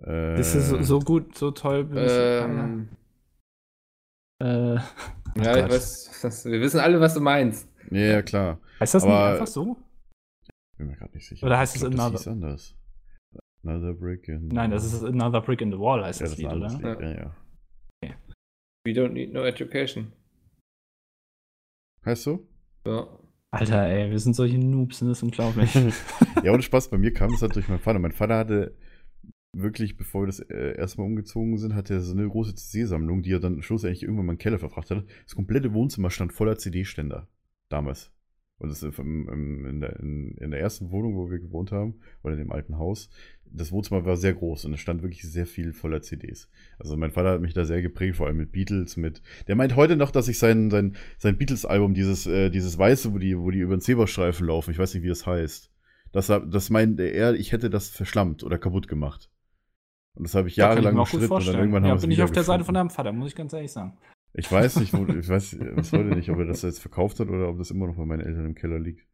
[0.00, 1.88] Äh, Das ist so, so gut, so toll.
[1.96, 2.88] ähm,
[4.42, 4.80] äh, ja,
[5.36, 7.68] ich weiß, das, wir wissen alle, was du meinst.
[7.90, 8.58] Ja, ja, klar.
[8.80, 9.76] heißt das nicht aber- einfach so?
[10.76, 11.46] Bin mir gerade nicht sicher.
[11.46, 12.76] Oder heißt es Another- Das hieß anders.
[13.62, 14.48] Another Brick in.
[14.48, 16.68] Nein, das ist Another Brick in the Wall, heißt ja, das das Lied, oder?
[16.68, 17.00] Lied.
[17.00, 17.36] Ja, ja.
[18.84, 20.12] We don't need no education.
[22.04, 22.46] Heißt so?
[22.84, 23.20] So.
[23.50, 25.72] Alter, ey, wir sind solche Noobs, das ist unglaublich.
[26.42, 27.98] ja, ohne Spaß, bei mir kam das halt durch meinen Vater.
[27.98, 28.76] Mein Vater hatte
[29.52, 33.32] wirklich, bevor wir das äh, erstmal umgezogen sind, hatte er so eine große CD-Sammlung, die
[33.32, 35.06] er dann schlussendlich irgendwann mal in den Keller verfrachtet hat.
[35.24, 37.28] Das komplette Wohnzimmer stand voller CD-Ständer.
[37.68, 38.10] Damals.
[38.58, 42.52] Und das in, der, in, der ersten Wohnung, wo wir gewohnt haben, oder in dem
[42.52, 43.10] alten Haus,
[43.44, 46.48] das Wohnzimmer war sehr groß und es stand wirklich sehr viel voller CDs.
[46.78, 49.22] Also mein Vater hat mich da sehr geprägt, vor allem mit Beatles, mit.
[49.48, 53.18] Der meint heute noch, dass ich sein, sein, sein Beatles-Album, dieses, äh, dieses Weiße, wo
[53.18, 55.70] die, wo die über den Zebrastreifen laufen, ich weiß nicht, wie es heißt.
[56.12, 59.30] Das, das meinte er, ich hätte das verschlammt oder kaputt gemacht.
[60.14, 61.58] Und das habe ich Da kann jahrelang mir auch gut gestritten und dann vorstellen.
[61.58, 63.72] irgendwann ja, haben bin ich auf der Seite von deinem Vater, muss ich ganz ehrlich
[63.72, 63.98] sagen.
[64.36, 67.28] Ich weiß nicht, wo, ich weiß bis heute nicht, ob er das jetzt verkauft hat
[67.28, 69.06] oder ob das immer noch bei meinen Eltern im Keller liegt.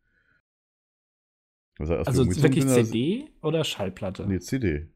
[1.79, 4.27] Also, Also wirklich CD oder Schallplatte?
[4.27, 4.89] Nee, CD.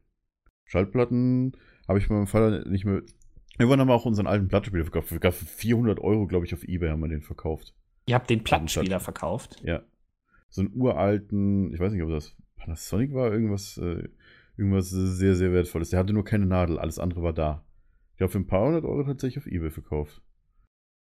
[0.65, 1.55] Schallplatten
[1.87, 3.03] habe ich meinem Vater nicht mehr.
[3.57, 5.09] Irgendwann haben wir auch unseren alten Plattenspieler verkauft.
[5.09, 7.75] Für 400 Euro, glaube ich, auf Ebay haben wir den verkauft.
[8.07, 9.61] Ihr habt den Plattenspieler verkauft.
[9.63, 9.83] Ja.
[10.49, 14.07] So einen uralten, ich weiß nicht, ob das Panasonic war, irgendwas, äh,
[14.57, 15.91] irgendwas sehr, sehr wertvolles.
[15.91, 17.63] Der hatte nur keine Nadel, alles andere war da.
[18.15, 20.21] Ich habe für ein paar hundert Euro tatsächlich auf Ebay verkauft.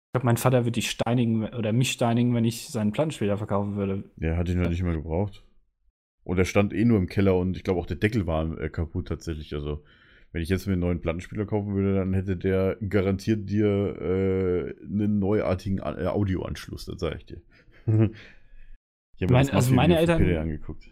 [0.09, 3.77] Ich glaube, mein Vater würde dich steinigen oder mich steinigen, wenn ich seinen Plattenspieler verkaufen
[3.77, 4.11] würde.
[4.17, 5.45] Der hat ihn halt nicht mehr gebraucht.
[6.25, 8.69] Und er stand eh nur im Keller und ich glaube auch der Deckel war äh,
[8.69, 9.55] kaputt tatsächlich.
[9.55, 9.83] Also,
[10.33, 13.67] wenn ich jetzt mir einen neuen Plattenspieler kaufen würde, dann hätte der garantiert dir
[14.01, 17.41] äh, einen neuartigen äh, Audioanschluss, das sage ich dir.
[17.87, 18.11] ich habe
[19.21, 20.91] mir Mein- das also meine Eltern- angeguckt.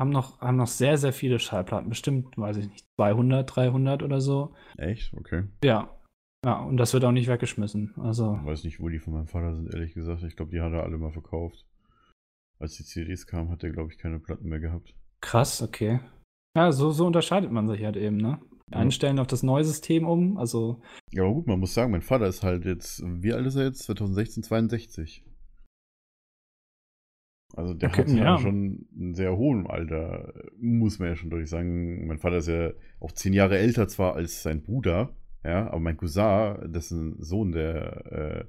[0.00, 1.90] Haben noch, haben noch sehr, sehr viele Schallplatten.
[1.90, 4.54] Bestimmt, weiß ich nicht, 200, 300 oder so.
[4.78, 5.12] Echt?
[5.14, 5.44] Okay.
[5.62, 5.94] Ja.
[6.42, 7.92] Ja, und das wird auch nicht weggeschmissen.
[7.98, 10.22] Also, Ich weiß nicht, wo die von meinem Vater sind, ehrlich gesagt.
[10.22, 11.66] Ich glaube, die hat er alle mal verkauft.
[12.58, 14.94] Als die CDs kamen, hat er, glaube ich, keine Platten mehr gehabt.
[15.20, 16.00] Krass, okay.
[16.56, 18.40] Ja, so, so unterscheidet man sich halt eben, ne?
[18.68, 18.94] Die einen Ja.
[18.94, 20.80] stellen auf das neue System um, also
[21.12, 23.64] Ja, aber gut, man muss sagen, mein Vater ist halt jetzt, wie alt ist er
[23.66, 23.82] jetzt?
[23.82, 25.24] 2016, 62.
[27.56, 28.38] Also der Okay, hat ja.
[28.38, 32.06] schon ein sehr hohen Alter, muss man ja schon deutlich sagen.
[32.06, 32.70] Mein Vater ist ja
[33.00, 35.10] auch zehn Jahre älter zwar als sein Bruder,
[35.44, 38.46] ja, aber mein Cousin, dessen Sohn, der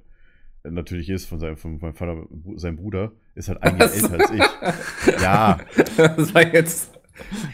[0.64, 2.26] äh, natürlich ist von seinem, von meinem Vater,
[2.56, 4.42] sein Bruder, ist halt ein Jahr älter als ich.
[5.22, 5.58] Ja,
[5.96, 6.92] Das war jetzt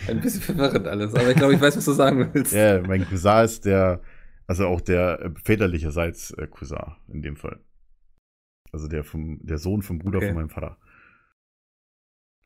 [0.08, 2.52] ein bisschen verwirrend alles, aber ich glaube, ich weiß, was du sagen willst.
[2.52, 4.00] Ja, mein Cousin ist der,
[4.46, 6.78] also auch der äh, väterlicherseits äh, Cousin
[7.08, 7.58] in dem Fall.
[8.70, 10.28] Also der vom, der Sohn vom Bruder Okay.
[10.28, 10.76] von meinem Vater.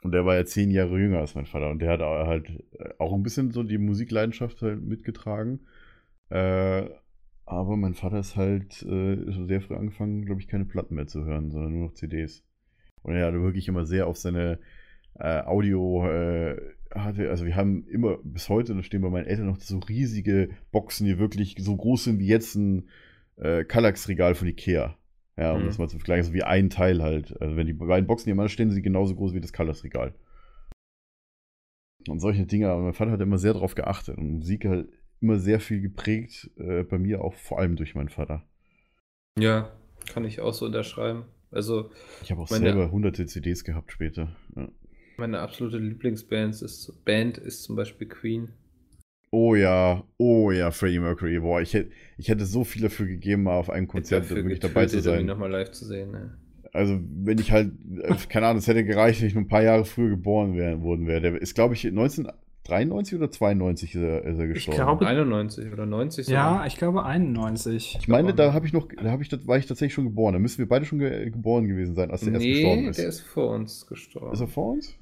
[0.03, 1.71] Und der war ja zehn Jahre jünger als mein Vater.
[1.71, 2.65] Und der hat halt
[2.99, 5.61] auch ein bisschen so die Musikleidenschaft halt mitgetragen.
[6.29, 6.89] Äh,
[7.45, 11.25] aber mein Vater ist halt äh, sehr früh angefangen, glaube ich, keine Platten mehr zu
[11.25, 12.45] hören, sondern nur noch CDs.
[13.03, 14.59] Und er hat wirklich immer sehr auf seine
[15.19, 16.57] äh, Audio äh,
[16.95, 20.51] hatte, also wir haben immer bis heute, da stehen bei meinen Eltern noch so riesige
[20.71, 22.89] Boxen, die wirklich so groß sind wie jetzt ein
[23.37, 24.97] äh, Kallax-Regal von Ikea.
[25.37, 25.67] Ja, um Mhm.
[25.67, 27.41] das mal zu vergleichen, so wie ein Teil halt.
[27.41, 30.15] Also wenn die beiden Boxen nebeneinander stehen, sind sie genauso groß wie das Kallax-Regal.
[32.09, 34.89] Und solche Dinge, aber mein Vater hat immer sehr darauf geachtet und Musik halt
[35.21, 38.45] immer sehr viel geprägt, äh, bei mir auch vor allem durch meinen Vater.
[39.39, 39.71] Ja,
[40.13, 41.25] kann ich auch so unterschreiben.
[41.53, 41.91] Also,
[42.23, 44.35] Ich habe auch Meine- selber hunderte CDs gehabt später.
[44.57, 44.69] Ja.
[45.19, 48.49] meine absolute Lieblingsband ist, Band ist zum Beispiel Queen.
[49.35, 51.41] Oh ja, oh ja, Freddie Mercury.
[51.41, 54.61] Boah, ich hätte, ich hätte so viel dafür gegeben, mal auf einem Konzert dafür wirklich
[54.61, 55.25] dabei zu sein.
[55.25, 56.11] nochmal live zu sehen.
[56.13, 56.35] Ne?
[56.75, 57.73] Also, wenn ich halt,
[58.03, 60.83] äh, keine Ahnung, es hätte gereicht, wenn ich nur ein paar Jahre früher geboren wär,
[60.83, 61.23] worden wäre.
[61.23, 64.77] Der ist, glaube ich, 1993 oder 92 ist er, ist er gestorben.
[64.77, 66.67] glaube- 91 oder 90 ja, sogar.
[66.67, 67.99] ich glaube 91.
[68.01, 70.35] ich meine, da habe ich noch, da habe ich, war ich tatsächlich schon geboren.
[70.35, 72.99] Da müssen wir beide schon ge geboren gewesen sein, als der erst gestorben Nee, ist.
[72.99, 74.33] der ist vor uns gestorben.
[74.35, 74.95] ist er vor uns?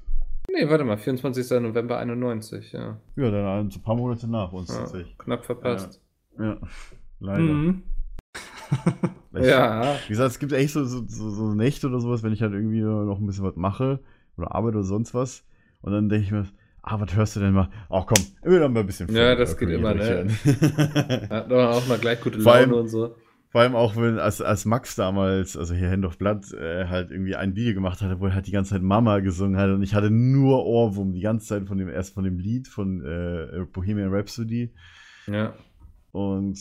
[0.53, 1.61] Nee, warte mal, 24.
[1.61, 2.97] November 91, ja.
[3.15, 4.85] Ja, dann ein paar Monate nach uns ja
[5.17, 6.01] knapp verpasst.
[6.39, 6.57] Ja,
[7.19, 7.41] leider.
[7.43, 7.83] Mhm.
[9.33, 12.41] Ich- Ja, Wie gesagt, es gibt echt so, so, so, Nächte oder sowas, wenn ich
[12.41, 13.99] halt irgendwie noch ein bisschen was mache
[14.37, 15.45] oder arbeite oder sonst was.
[15.81, 16.45] Und dann denke ich mir,
[16.81, 17.69] ah, was hörst du denn mal?
[17.89, 20.27] Ach komm, immer noch mal ein bisschen Ja, das geht immer, ne?
[21.29, 23.15] hat doch auch mal gleich gute Vor allem- Laune und so.
[23.51, 27.11] Vor allem auch, wenn, als, als Max damals, also hier Hand of Blood, äh, halt
[27.11, 29.83] irgendwie ein Video gemacht hatte, wo er halt die ganze Zeit Mama gesungen hat und
[29.83, 33.65] ich hatte nur Ohrwurm die ganze Zeit von dem, erst von dem Lied von äh,
[33.73, 34.73] Bohemian Rhapsody.
[35.27, 35.53] Ja.
[36.13, 36.59] Und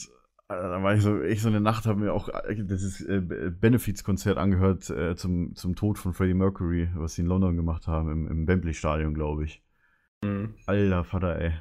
[0.48, 3.20] äh, dann war ich so, ich so eine Nacht habe mir auch äh, dieses äh,
[3.20, 8.10] Benefits-Konzert angehört äh, zum, zum Tod von Freddie Mercury, was sie in London gemacht haben,
[8.10, 9.62] im, im Wembley-Stadion, glaube ich.
[10.24, 10.54] Hm.
[10.66, 11.52] Alter Vater, ey.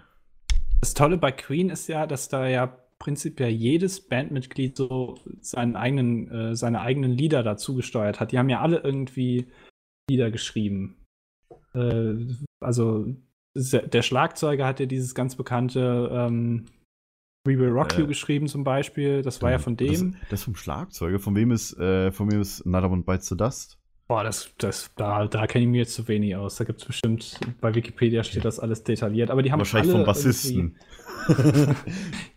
[0.82, 6.32] Das Tolle bei Queen ist ja, dass da ja prinzipiell jedes Bandmitglied so seinen eigenen,
[6.32, 8.32] äh, seine eigenen Lieder dazu gesteuert hat.
[8.32, 9.48] Die haben ja alle irgendwie
[10.10, 10.98] Lieder geschrieben.
[11.74, 12.16] Äh,
[12.60, 13.08] also
[13.56, 16.66] der Schlagzeuger hat ja dieses ganz bekannte ähm,
[17.48, 19.22] We Will Rock You Äh, geschrieben zum Beispiel.
[19.22, 20.12] Das war ja von dem.
[20.12, 21.20] Das, das vom Schlagzeuger.
[21.20, 23.79] Von wem ist, äh, von wem ist Another One Bites the Dust?
[24.10, 26.56] Boah, das, das, da, da kenne ich mir jetzt zu wenig aus.
[26.56, 29.30] Da gibt es bestimmt, bei Wikipedia steht das alles detailliert.
[29.30, 30.76] Aber die haben Wahrscheinlich alle vom Bassisten.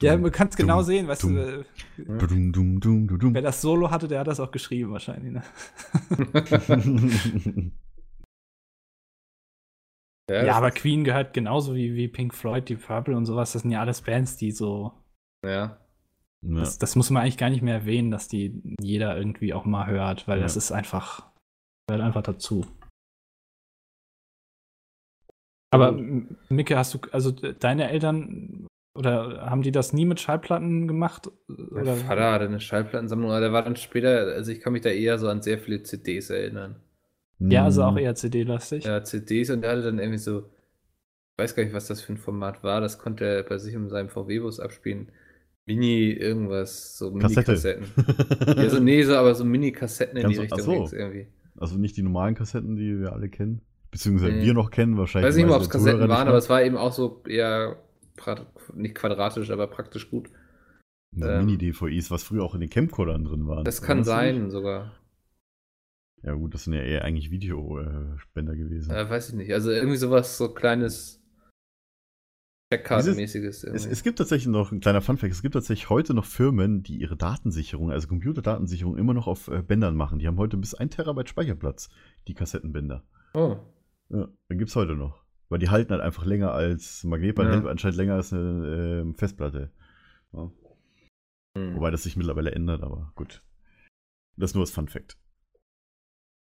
[0.03, 1.37] Ja, man kann es genau sehen, weißt dum.
[1.37, 1.65] du, äh,
[1.97, 3.35] Dum, dum, dum, dum, dum.
[3.35, 5.33] wer das Solo hatte, der hat das auch geschrieben wahrscheinlich.
[5.33, 5.43] Ne?
[10.31, 13.53] Ja, Ja, aber Queen gehört genauso wie, wie Pink Floyd, die Purple und sowas.
[13.53, 14.93] Das sind ja alles Bands, die so.
[15.45, 15.51] ja.
[15.51, 15.79] ja.
[16.43, 19.87] Das, das muss man eigentlich gar nicht mehr erwähnen, dass die jeder irgendwie auch mal
[19.87, 20.43] hört, weil Ja.
[20.45, 21.32] das ist einfach.
[21.93, 22.65] Gehört einfach dazu.
[25.71, 30.21] Aber M- Micke, hast du, also de- deine Eltern oder haben die das nie mit
[30.21, 31.31] Schallplatten gemacht?
[31.49, 31.97] Mein Oder?
[31.97, 35.19] Vater hatte eine Schallplattensammlung, aber der war dann später, also ich kann mich da eher
[35.19, 36.77] so an sehr viele CDs erinnern.
[37.39, 37.99] Ja, also auch Mm.
[37.99, 38.85] eher CD-lastig.
[38.85, 42.13] Ja, CDs und der hatte dann irgendwie so, ich weiß gar nicht, was das für
[42.15, 45.11] ein Format war, das konnte er bei sich in seinem VW-Bus abspielen.
[45.67, 47.53] Mini irgendwas, so Kassette.
[47.81, 48.57] Mini-Kassetten.
[48.63, 50.97] ja, so, nee, so, aber so Mini-Kassetten in Ganz die so- Richtung so.
[50.97, 51.27] irgendwie.
[51.59, 53.61] Also nicht die normalen Kassetten, die wir alle kennen.
[53.91, 54.45] Beziehungsweise Nee.
[54.45, 55.29] wir noch kennen Ich wahrscheinlich.
[55.29, 56.29] weiß nicht mal, ob es Kassetten nicht waren, mehr.
[56.29, 57.77] aber es war eben auch so eher
[58.75, 60.29] nicht quadratisch, aber praktisch gut.
[61.15, 63.65] Ähm, Mini-DVIs, was früher auch in den Camcordern drin waren.
[63.65, 64.07] Das kann nicht?
[64.07, 64.93] sein sogar.
[66.23, 68.93] Ja gut, das sind ja eher eigentlich Videospender gewesen.
[68.93, 69.53] Äh, weiß ich nicht.
[69.53, 71.22] Also irgendwie sowas, so kleines
[72.77, 73.65] Checkkartenmäßiges.
[73.65, 75.33] Es, es gibt tatsächlich noch ein kleiner Funfact.
[75.33, 79.63] Es gibt tatsächlich heute noch Firmen, die ihre Datensicherung, also Computerdatensicherung, immer noch auf äh,
[79.63, 80.19] Bändern machen.
[80.19, 81.91] Die haben heute bis 1 Terabyte Speicherplatz,
[82.29, 83.05] die Kassettenbänder.
[83.35, 83.57] Oh.
[84.09, 85.23] Ja, dann gibt es heute noch.
[85.49, 87.57] Weil die halten halt einfach länger als Magnetband, Ja.
[87.57, 89.71] hält anscheinend länger als eine ähm, Festplatte.
[90.33, 90.51] Ja.
[91.57, 91.77] Hm.
[91.77, 93.43] Wobei das sich mittlerweile ändert, aber gut.
[94.37, 95.19] Das nur als Funfact.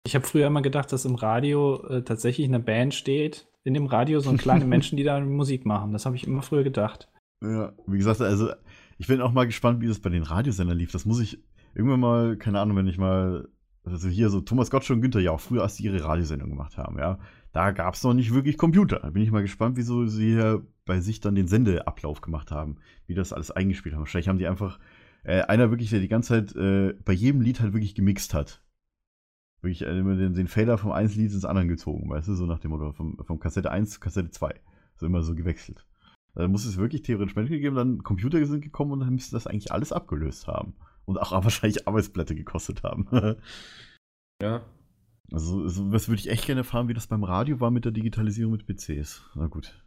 [0.06, 3.48] Ich habe früher immer gedacht, dass im Radio äh, tatsächlich eine Band steht.
[3.64, 5.92] In dem Radio so kleine Menschen, die da Musik machen.
[5.92, 7.10] Das habe ich immer früher gedacht.
[7.44, 8.52] Ja, wie gesagt, also
[8.98, 10.92] ich bin auch mal gespannt, wie das bei den Radiosendern lief.
[10.92, 11.40] Das muss ich
[11.74, 13.48] irgendwann mal, keine Ahnung, wenn ich mal,
[13.84, 16.78] also hier so Thomas Gottschalk und Günther ja auch früher, als die ihre Radiosendung gemacht
[16.78, 17.20] haben, ja,
[17.52, 19.00] da gab es noch nicht wirklich Computer.
[19.00, 22.78] Da bin ich mal gespannt, wieso sie hier bei sich dann den Sendeablauf gemacht haben,
[23.08, 24.02] wie das alles eingespielt haben.
[24.02, 24.80] Wahrscheinlich haben die einfach,
[25.24, 28.62] äh, einer wirklich, der die ganze Zeit äh, bei jedem Lied halt wirklich gemixt hat.
[29.62, 32.46] Wirklich äh, immer den, den Fader vom einen Lied ins andere gezogen, weißt du, so
[32.46, 34.54] nach dem Motto, vom, vom Kassette 1 zu Kassette 2.
[34.96, 35.86] So immer so gewechselt.
[36.36, 39.48] Da muss es wirklich theoretisch Menschen gegeben, dann Computer sind gekommen und dann müsste das
[39.48, 40.74] eigentlich alles abgelöst haben.
[41.06, 43.08] Und auch wahrscheinlich Arbeitsblätter gekostet haben.
[44.42, 44.62] Ja.
[45.34, 47.92] Also, so, was würde ich echt gerne erfahren, wie das beim Radio war mit der
[47.92, 49.22] Digitalisierung mit PCs.
[49.36, 49.84] Na gut.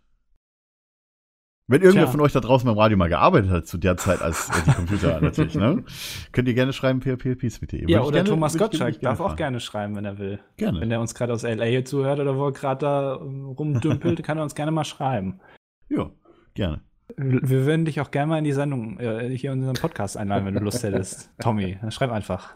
[1.73, 2.13] Wenn irgendwer Tja.
[2.13, 4.73] von euch da draußen beim Radio mal gearbeitet hat, zu der Zeit als äh, die
[4.73, 5.83] Computer natürlich, ne?
[6.31, 7.89] Könnt ihr gerne schreiben, phpps mit ihr.
[7.89, 10.39] Ja, oder Thomas Gottschalk darf auch gerne schreiben, wenn er will.
[10.59, 10.83] Gerne.
[10.83, 14.23] Wenn er uns gerade aus LA hier zuhört oder wo er gerade da ähm, rumdümpelt,
[14.23, 15.41] kann er uns gerne mal schreiben.
[15.89, 16.11] Ja,
[16.53, 16.83] gerne.
[17.17, 20.45] Wir würden dich auch gerne mal in die Sendung äh, hier in unseren Podcast einladen,
[20.45, 21.31] wenn du Lust hättest.
[21.41, 22.53] Tommy, dann schreib einfach.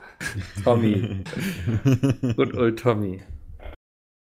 [0.63, 1.25] Tommy.
[2.37, 3.23] Good old Tommy.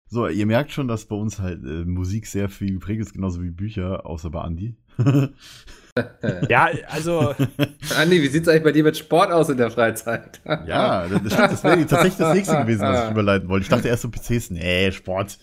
[0.10, 3.44] So, ihr merkt schon, dass bei uns halt äh, Musik sehr viel geprägt ist, genauso
[3.44, 4.76] wie Bücher, außer bei Andi.
[6.48, 7.34] Ja, also
[7.98, 10.40] Andi, wie sieht's eigentlich bei dir mit Sport aus in der Freizeit?
[10.46, 13.64] ja, das, das stimmt, das wäre tatsächlich das nächste gewesen, was ich überleiten wollte.
[13.64, 15.40] Ich dachte erst so PCs, nee, Sport.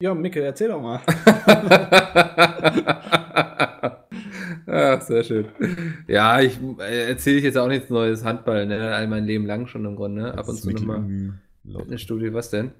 [0.00, 1.00] Ja, Micke, erzähl doch mal.
[4.66, 5.46] Ach, sehr schön.
[6.08, 8.24] Ja, ich äh, erzähle ich jetzt auch nichts Neues.
[8.24, 8.94] Handball, ne?
[8.94, 10.32] All mein Leben lang schon im Grunde.
[10.32, 11.34] Ab und zu Mikkel nochmal.
[11.64, 12.72] Fitnessstudio, was denn?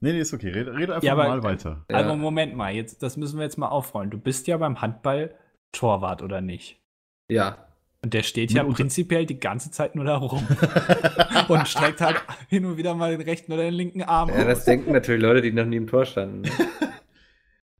[0.00, 0.48] Nee, nee, ist okay.
[0.48, 1.84] Rede, rede einfach Ja, aber- mal weiter.
[1.88, 4.10] Also Moment mal, jetzt, das müssen wir jetzt mal aufrollen.
[4.10, 5.34] Du bist ja beim Handball
[5.72, 6.80] Torwart, oder nicht?
[7.28, 7.66] Ja.
[8.02, 10.46] Und der steht ja prinzipiell die ganze Zeit nur da rum.
[11.48, 12.16] und streckt halt
[12.48, 15.42] hin und wieder mal den rechten oder den linken Arm Ja, das denken natürlich Leute,
[15.42, 16.40] die noch nie im Tor standen.
[16.42, 16.50] ne?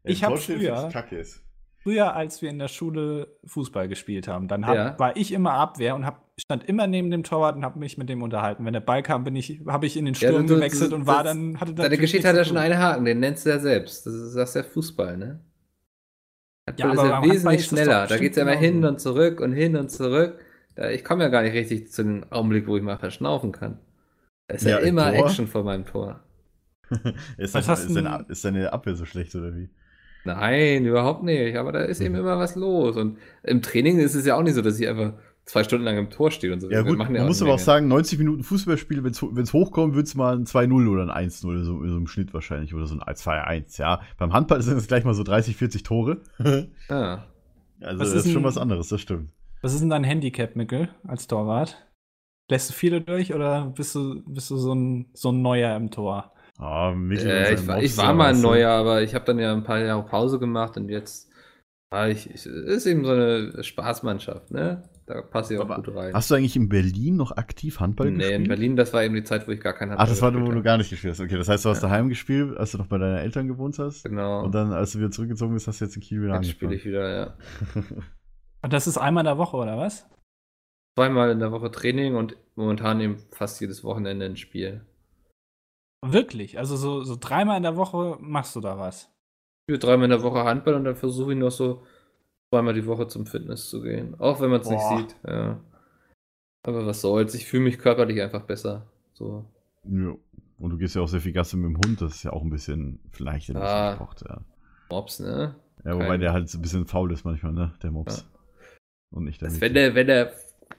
[0.03, 0.91] Ich hab Torstehen früher-.
[1.83, 4.99] Früher, als wir in der Schule Fußball gespielt haben, dann hab, Ja.
[4.99, 6.05] war ich immer Abwehr und
[6.41, 8.65] stand immer neben dem Torwart und habe mich mit dem unterhalten.
[8.65, 10.93] Wenn der Ball kam, bin ich, habe ich in den Ja, Sturm du- du- gewechselt
[10.93, 13.51] und das- war dann hatte Deine Geschichte hat ja schon einen Haken, den nennst du
[13.51, 14.07] ja selbst.
[14.07, 15.41] Das ist, das ist ja Fußball, ne?
[16.77, 18.07] Ja, Handball aber ist ja Handball wesentlich schneller.
[18.07, 20.39] Da geht es ja immer hin und zurück und hin und zurück.
[20.93, 23.79] Ich komme ja gar nicht richtig zu dem Augenblick, wo ich mal verschnaufen kann.
[24.49, 25.27] Da ist ja, Ja, im immer Tor?
[25.27, 26.21] Action vor meinem Tor.
[27.39, 29.69] Ist, Was dein, hast ist, deine, ist deine Abwehr so schlecht oder wie?
[30.25, 31.57] Nein, überhaupt nicht.
[31.57, 32.21] Aber da ist eben Mhm.
[32.21, 32.97] immer was los.
[32.97, 35.13] Und im Training ist es ja auch nicht so, dass ich einfach
[35.51, 36.71] zwei Stunden lang im Tor stehe und so.
[36.71, 39.95] Ja, Wir gut, man muss eine aber auch sagen, 90 Minuten Fußballspiel, wenn es hochkommt,
[39.95, 42.95] wird es mal ein 2-0 oder ein 1-0, so, so im Schnitt wahrscheinlich, oder so
[42.95, 44.01] ein 2-1, ja.
[44.19, 46.19] Beim Handball sind es gleich mal so 30, 40 Tore.
[46.89, 47.25] Ah.
[47.81, 49.31] Also, Was das ist ist schon was anderes, das stimmt.
[49.63, 51.77] Was ist denn dein Handicap, Mickel, als Torwart?
[52.49, 55.91] Lässt du viele durch oder bist du, bist du so ein, so ein Neuer im
[55.91, 56.33] Tor?
[56.59, 59.53] Ah, Mikkel Äh, ich, war, ich war mal ein neuer, aber ich habe dann ja
[59.53, 61.30] ein paar Jahre Pause gemacht und jetzt
[61.91, 64.83] ah, ich, ich, ist eben so eine Spaßmannschaft, ne?
[65.07, 66.15] Da passe ich auch Aber gut rein.
[66.15, 68.41] Hast du eigentlich in Berlin noch aktiv Handball nee, gespielt?
[68.43, 70.35] in Berlin, das war eben die Zeit, wo ich gar keinen Ach, das war, wo
[70.35, 70.63] gespielt du habe.
[70.63, 71.21] gar nicht gespielt hast.
[71.21, 71.89] Okay, das heißt, du hast Ja.
[71.89, 74.05] daheim gespielt, als du noch bei deinen Eltern gewohnt hast.
[74.05, 74.45] Genau.
[74.45, 76.71] Und dann, als du wieder zurückgezogen bist, hast du jetzt in Kiel wieder jetzt spiele
[76.71, 76.79] angefangen.
[76.79, 77.37] ich wieder, ja.
[78.63, 80.07] Und das ist einmal in der Woche, oder was?
[80.99, 84.85] Zweimal in der Woche Training und momentan eben fast jedes Wochenende ein Spiel.
[86.05, 86.59] Wirklich?
[86.59, 89.11] Also so, so dreimal in der Woche machst du da was?
[89.71, 91.83] Spiele dreimal in der Woche Handball und dann versuche ich noch so
[92.53, 94.19] zweimal die Woche zum Fitness zu gehen.
[94.19, 95.61] Auch wenn man es nicht sieht, ja.
[96.67, 98.87] Aber was soll's, ich fühle mich körperlich einfach besser.
[99.13, 99.45] So.
[99.85, 100.15] Ja.
[100.59, 102.43] Und du gehst ja auch sehr viel Gasse mit dem Hund, das ist ja auch
[102.43, 103.95] ein bisschen vielleicht ein bisschen Ah.
[103.95, 104.41] Sport, ja.
[104.91, 105.55] Mops, ne?
[105.85, 107.73] Ja, wobei Kein- der halt so ein bisschen faul ist manchmal, ne?
[107.83, 108.29] Der Mops.
[109.13, 110.33] Und nicht der Das, wenn er, wenn er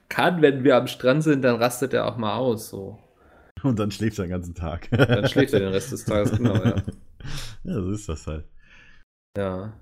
[0.10, 2.70] kann, wenn wir am Strand sind, dann rastet er auch mal aus.
[2.70, 3.00] So.
[3.64, 4.90] Und dann schläft er den ganzen Tag.
[4.92, 6.76] Dann schläft er den Rest des Tages, genau, ja.
[7.64, 8.46] Ja, so ist das halt.
[9.38, 9.74] Ja.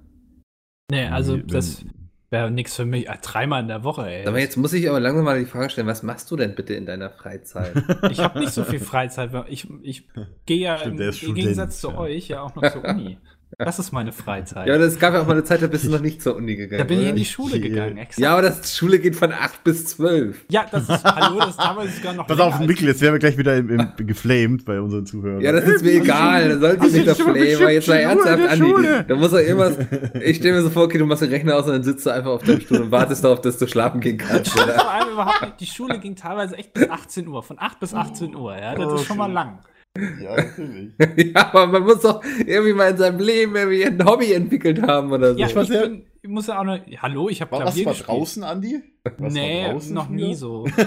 [0.91, 1.86] Nee, also Wenn- das
[2.32, 3.10] wäre nichts für mich.
[3.10, 4.28] Ah, dreimal in der Woche, ey.
[4.28, 6.74] Aber jetzt muss ich aber langsam mal die Frage stellen, was machst du denn bitte
[6.76, 7.74] in deiner Freizeit?
[8.12, 9.34] Ich habe nicht so viel Freizeit.
[9.34, 10.08] weil Ich, ich
[10.45, 11.97] gehe ja Stimmt, im, im Gegensatz zu ja.
[11.97, 13.18] euch ja auch noch zur Uni.
[13.58, 14.68] Das ist meine Freizeit.
[14.68, 16.36] ja, aber es gab ja auch mal eine Zeit, da bist du noch nicht zur
[16.36, 16.78] Uni gegangen.
[16.78, 17.18] da bin ich in oder?
[17.20, 18.22] die Schule Ich- gegangen, extra.
[18.22, 20.45] ja, aber das Schule geht von 8 bis 12.
[20.50, 23.20] Ja, das ist, hallo, das ist damals sogar noch Pass auf, Mikkel, jetzt werden wir
[23.20, 25.41] gleich wieder im, im, geflamed bei unseren Zuhörern.
[25.41, 26.60] Ja, das ist mir egal.
[26.60, 27.30] Da Hast du nicht flamen.
[27.30, 28.74] Aber jetzt Schule, ernsthaft, der Andi.
[29.08, 29.78] Da muss doch irgendwas.
[30.22, 32.12] Ich stelle mir so vor, okay, du machst den Rechner aus und dann sitzt du
[32.12, 34.56] einfach auf deinem Stuhl und wartest darauf, dass du schlafen gehen kannst.
[34.56, 34.74] Oder?
[34.76, 35.60] vor allem überhaupt nicht.
[35.60, 37.41] Die Schule ging teilweise echt bis 18 Uhr.
[37.41, 38.76] Von 8 bis 18 Uhr, ja.
[38.76, 39.60] Das ist schon mal lang.
[39.98, 40.92] Ja, natürlich.
[41.34, 45.12] Ja, aber man muss doch irgendwie mal in seinem Leben irgendwie ein Hobby entwickelt haben
[45.12, 45.40] oder so.
[45.40, 46.80] Ja, Ich ich, bin, ich muss ja auch noch.
[47.02, 48.08] Hallo, ich habe Klavier was war gespielt.
[48.08, 48.82] draußen, Andi?
[49.18, 50.66] Was nee, draußen noch nie so.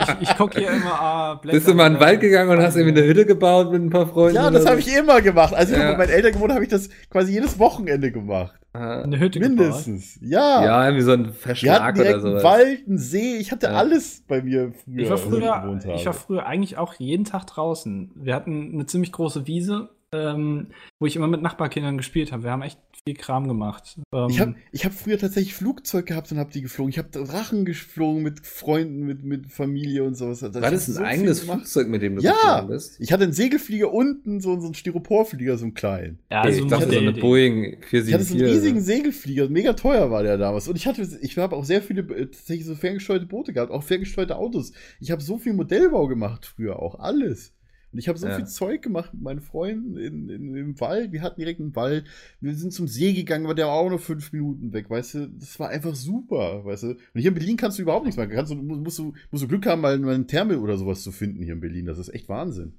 [0.00, 1.56] Also, ich, ich gucke hier immer, ah, Blätter.
[1.58, 3.90] Bist du mal in den Wald gegangen und hast irgendwie eine Hütte gebaut mit ein
[3.90, 4.34] paar Freunden?
[4.36, 5.54] Ja, das habe ich immer gemacht.
[5.54, 5.90] Als ich Ja.
[5.90, 8.59] mit meinen Eltern gewohnt habe, habe ich das quasi jedes Wochenende gemacht.
[8.72, 9.56] Eine Hütte gebaut.
[9.58, 10.18] Mindestens.
[10.22, 10.64] Ja.
[10.64, 12.44] Ja, irgendwie so ein Verschlag oder einen sowas.
[12.44, 13.36] Wald, einen See.
[13.38, 13.72] Ich hatte Ja.
[13.72, 14.98] alles bei mir früher.
[15.02, 18.12] Ich war früher, ich war früher eigentlich auch jeden Tag draußen.
[18.14, 22.42] Wir hatten eine ziemlich große Wiese, ähm, wo ich immer mit Nachbarkindern gespielt habe.
[22.42, 23.96] Wir haben echt viel Kram gemacht.
[24.12, 26.90] Ähm, Ich habe ich hab früher tatsächlich Flugzeug gehabt und habe die geflogen.
[26.90, 30.42] Ich habe Drachen geflogen mit Freunden, mit, mit Familie und sowas.
[30.42, 31.40] Also War ich das ein so eigenes.
[31.44, 32.32] Flugzeug, mit dem du Ja.
[32.32, 33.00] geflogen bist?
[33.00, 36.18] Ich hatte einen Segelflieger unten, so, so einen Styroporflieger, so einen kleinen.
[36.30, 38.42] ja, also ich dachte, so eine Modell- Boeing Ich hatte so einen 474.
[38.42, 40.68] riesigen Segelflieger, mega teuer war der damals.
[40.68, 43.82] Und ich hatte, ich habe auch sehr viele äh, tatsächlich so ferngesteuerte Boote gehabt, auch
[43.84, 44.72] ferngesteuerte Autos.
[44.98, 47.54] Ich habe so viel Modellbau gemacht früher, auch alles.
[47.92, 48.36] Und ich habe so Ja.
[48.36, 51.10] viel Zeug gemacht mit meinen Freunden in, in, im Wald.
[51.12, 52.06] Wir hatten direkt einen Wald.
[52.40, 55.26] Wir sind zum See gegangen, war der war auch nur fünf Minuten weg, weißt du?
[55.28, 56.88] Das war einfach super, weißt du?
[56.90, 58.30] Und hier in Berlin kannst du überhaupt nichts machen.
[58.30, 61.10] Kannst du, musst, musst, du, musst du Glück haben, mal einen Thermal oder sowas zu
[61.10, 61.86] finden hier in Berlin.
[61.86, 62.78] Das ist echt Wahnsinn.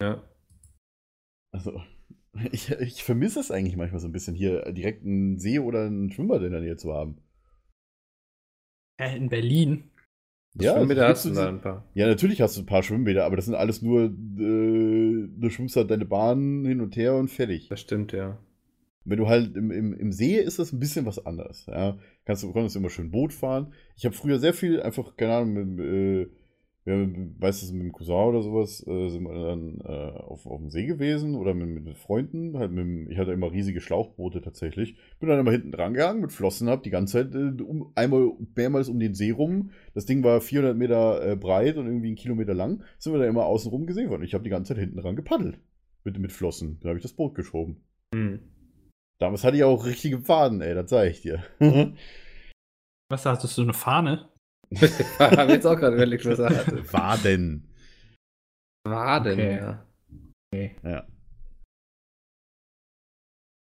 [0.00, 0.22] Ja.
[1.52, 1.82] Also,
[2.52, 6.10] ich, ich vermisse es eigentlich manchmal so ein bisschen, hier direkt einen See oder einen
[6.12, 7.18] Schwimmbad in der Nähe zu haben.
[8.98, 9.90] Äh, in Berlin.
[10.54, 11.84] Ja, Schwimmbäder hast du da ein paar.
[11.94, 15.76] ja, natürlich hast du ein paar Schwimmbäder, aber das sind alles nur, äh, du schwimmst
[15.76, 17.68] halt deine Bahn hin und her und fertig.
[17.68, 18.38] Das stimmt, ja.
[19.04, 21.66] Wenn du halt im, im, im See ist das ein bisschen was anderes.
[21.66, 21.98] Ja.
[22.24, 23.72] Kannst du konntest immer schön Boot fahren.
[23.96, 26.30] Ich habe früher sehr viel einfach, keine Ahnung, mit, äh,
[26.84, 30.46] ja, mit, weißt du, mit dem Cousin oder sowas, äh, sind wir dann äh, auf,
[30.46, 32.58] auf dem See gewesen oder mit, mit Freunden.
[32.58, 34.96] Halt mit, dem- ich hatte immer riesige Schlauchboote tatsächlich.
[35.20, 38.32] Bin dann immer hinten dran gegangen mit Flossen, hab die ganze Zeit äh, um, einmal
[38.56, 39.70] mehrmals um den See rum.
[39.94, 42.82] Das Ding war 400 Meter äh, breit und irgendwie einen Kilometer lang.
[42.98, 44.24] Sind wir da immer außen rum gesehen worden.
[44.24, 45.60] Ich habe die ganze Zeit hinten dran gepaddelt.
[46.04, 46.78] Mit, mit Flossen.
[46.80, 47.84] Dann habe ich das Boot geschoben.
[48.12, 48.40] Hm.
[49.20, 51.44] Damals hatte ich auch richtige Faden, ey, das sag ich dir.
[53.08, 54.31] Was hattest du, eine Fahne?
[55.18, 56.92] Hab jetzt auch gerade überlegt, was er hatte.
[56.92, 57.68] Waden.
[58.84, 59.38] War denn,
[60.52, 60.76] Okay.
[60.84, 60.90] ja.
[60.90, 61.06] Ja.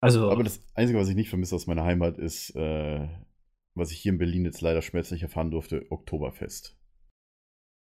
[0.03, 3.09] Also, Aber das Einzige, was ich nicht vermisse aus meiner Heimat, ist, äh,
[3.75, 6.77] was ich hier in Berlin jetzt leider schmerzlich erfahren durfte, Oktoberfest.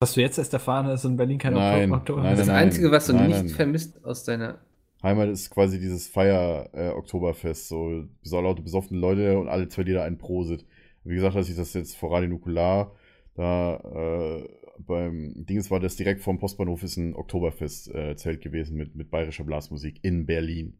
[0.02, 2.22] was du jetzt erst erfahren hast, in Berlin kein Nein, Oktober.
[2.22, 3.50] nein, Das nein, Einzige, was du nein, nicht nein.
[3.50, 4.60] vermisst aus deiner.
[5.02, 10.18] Heimat ist quasi dieses Feier-Oktoberfest, so so laute besoffene Leute und alle zwei Lieder ein
[10.18, 10.66] Prosit.
[11.06, 12.94] Wie gesagt, als ich das jetzt vor Radio Nukular
[13.36, 14.50] da äh,
[14.80, 20.00] beim Dings war das direkt vom Postbahnhof ist ein Oktoberfest-Zelt gewesen mit, mit bayerischer Blasmusik
[20.04, 20.80] in Berlin.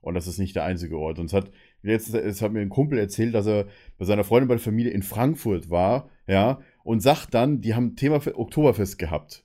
[0.00, 1.18] Und das ist nicht der einzige Ort.
[1.18, 1.50] Und es hat,
[1.82, 3.66] jetzt, es hat mir ein Kumpel erzählt, dass er
[3.98, 7.96] bei seiner Freundin bei der Familie in Frankfurt war, ja, und sagt dann, die haben
[7.96, 9.44] Thema Oktoberfest gehabt,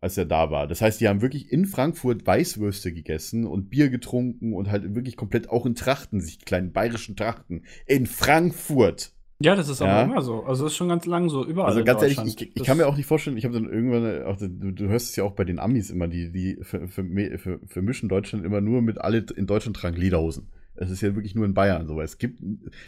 [0.00, 0.66] als er da war.
[0.66, 5.16] Das heißt, die haben wirklich in Frankfurt Weißwürste gegessen und Bier getrunken und halt wirklich
[5.16, 7.64] komplett auch in Trachten, sich kleinen bayerischen Trachten.
[7.86, 9.13] In Frankfurt.
[9.44, 10.02] Ja, das ist aber Ja.
[10.02, 10.42] immer so.
[10.44, 11.68] Also, das ist schon ganz lang so, überall.
[11.70, 14.36] Also ganz ehrlich, ich, ich kann mir auch nicht vorstellen, ich habe dann irgendwann, auch,
[14.38, 17.04] du, du hörst es ja auch bei den Amis immer, die, die ver- ver-
[17.38, 20.48] ver- vermischen Deutschland immer nur mit alle in Deutschland tragen Lederhosen.
[20.76, 22.00] Es ist ja wirklich nur in Bayern so.
[22.00, 22.40] Es gibt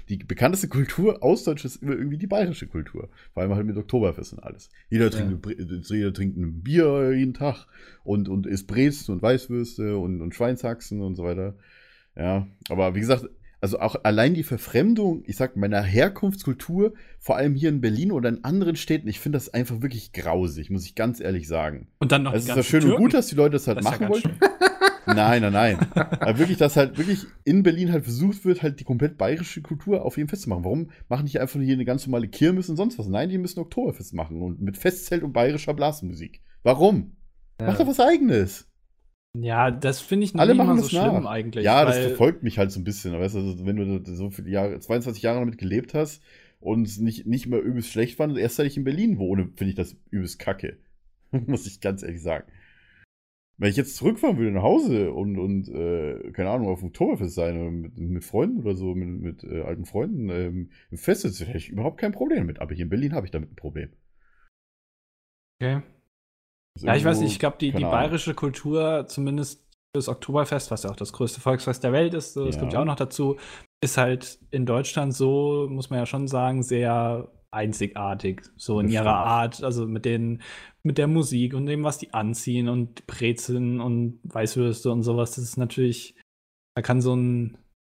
[0.09, 3.11] die bekannteste Kultur aus Deutschland ist immer irgendwie die bayerische Kultur.
[3.33, 4.71] Vor allem halt mit Oktoberfest und alles.
[4.91, 5.37] Jeder trinkt, Ja.
[5.37, 7.67] ein Bre- jeder trinkt ein Bier jeden Tag
[8.03, 11.55] und, und isst Brezen und Weißwürste und, und Schweinshaxen und so weiter.
[12.17, 13.27] Ja, aber wie gesagt,
[13.67, 18.29] also auch allein die Verfremdung, ich sag, meiner Herkunftskultur, vor allem hier in Berlin oder
[18.29, 21.89] in anderen Städten, ich finde das einfach wirklich grausig, muss ich ganz ehrlich sagen.
[21.99, 23.03] Und dann noch Es die ist ja ganzen schön und Türken.
[23.03, 24.39] gut, dass die Leute das halt Das ja machen ganz wollen.
[25.09, 25.79] Nein, nein, nein.
[25.95, 30.05] Aber wirklich, dass halt wirklich in Berlin halt versucht wird, halt die komplett bayerische Kultur
[30.05, 30.65] auf jeden Fest zu machen.
[30.65, 33.07] Warum machen die einfach hier eine ganz normale Kirmes und sonst was?
[33.07, 36.41] Nein, die müssen Oktoberfest machen und mit Festzelt und bayerischer Blasmusik.
[36.65, 37.17] Warum?
[37.61, 37.69] Ja.
[37.69, 38.69] Mach doch was eigenes.
[39.41, 41.11] Ja, das finde ich Alle nicht machen so nach.
[41.11, 41.65] schlimm eigentlich.
[41.65, 43.13] Ja, das verfolgt mich halt so ein bisschen.
[43.13, 46.23] Weißt du, also, wenn du so viele Jahre, 22 Jahre damit gelebt hast
[46.61, 49.75] und nicht, nicht mal übelst schlecht fand, erst seit ich in Berlin wohne, finde ich
[49.75, 50.79] das übelst kacke.
[51.47, 52.51] Muss ich ganz ehrlich sagen.
[53.59, 57.35] Wenn ich jetzt zurückfahren würde nach Hause und, und äh, keine Ahnung, auf dem Oktoberfest
[57.35, 61.23] sein oder mit, mit Freunden oder so, mit, mit äh, alten Freunden ähm, im Fest,
[61.23, 62.61] sitze, hätte ich überhaupt kein Problem damit.
[62.61, 63.91] Aber hier in Berlin habe ich damit ein Problem.
[65.59, 65.81] Okay.
[66.83, 70.91] Ja, ich weiß nicht, ich glaube, die, die bayerische Kultur, zumindest das Oktoberfest, was ja
[70.91, 72.61] auch das größte Volksfest der Welt ist, das Ja.
[72.61, 73.37] kommt ja auch noch dazu,
[73.83, 78.95] ist halt in Deutschland so, muss man ja schon sagen, sehr einzigartig, so in Das
[78.95, 79.15] ihrer.
[79.15, 80.43] Art, also mit den,
[80.83, 85.45] mit der Musik und dem, was die anziehen und Brezeln und Weißwürste und sowas, das
[85.45, 86.15] ist natürlich,
[86.75, 87.57] da kann so ein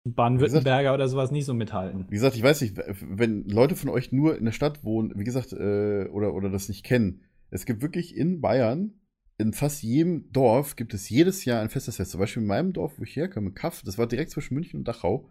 [0.07, 2.05] Baden-Württemberger oder sowas nicht so mithalten.
[2.09, 5.23] Wie gesagt, ich weiß nicht, wenn Leute von euch nur in der Stadt wohnen, wie
[5.23, 8.93] gesagt, äh, oder, oder das nicht kennen, es gibt wirklich in Bayern,
[9.37, 12.11] in fast jedem Dorf gibt es jedes Jahr ein festes Fest.
[12.11, 14.87] Zum Beispiel in meinem Dorf, wo ich herkomme, Kaff, das war direkt zwischen München und
[14.87, 15.29] Dachau,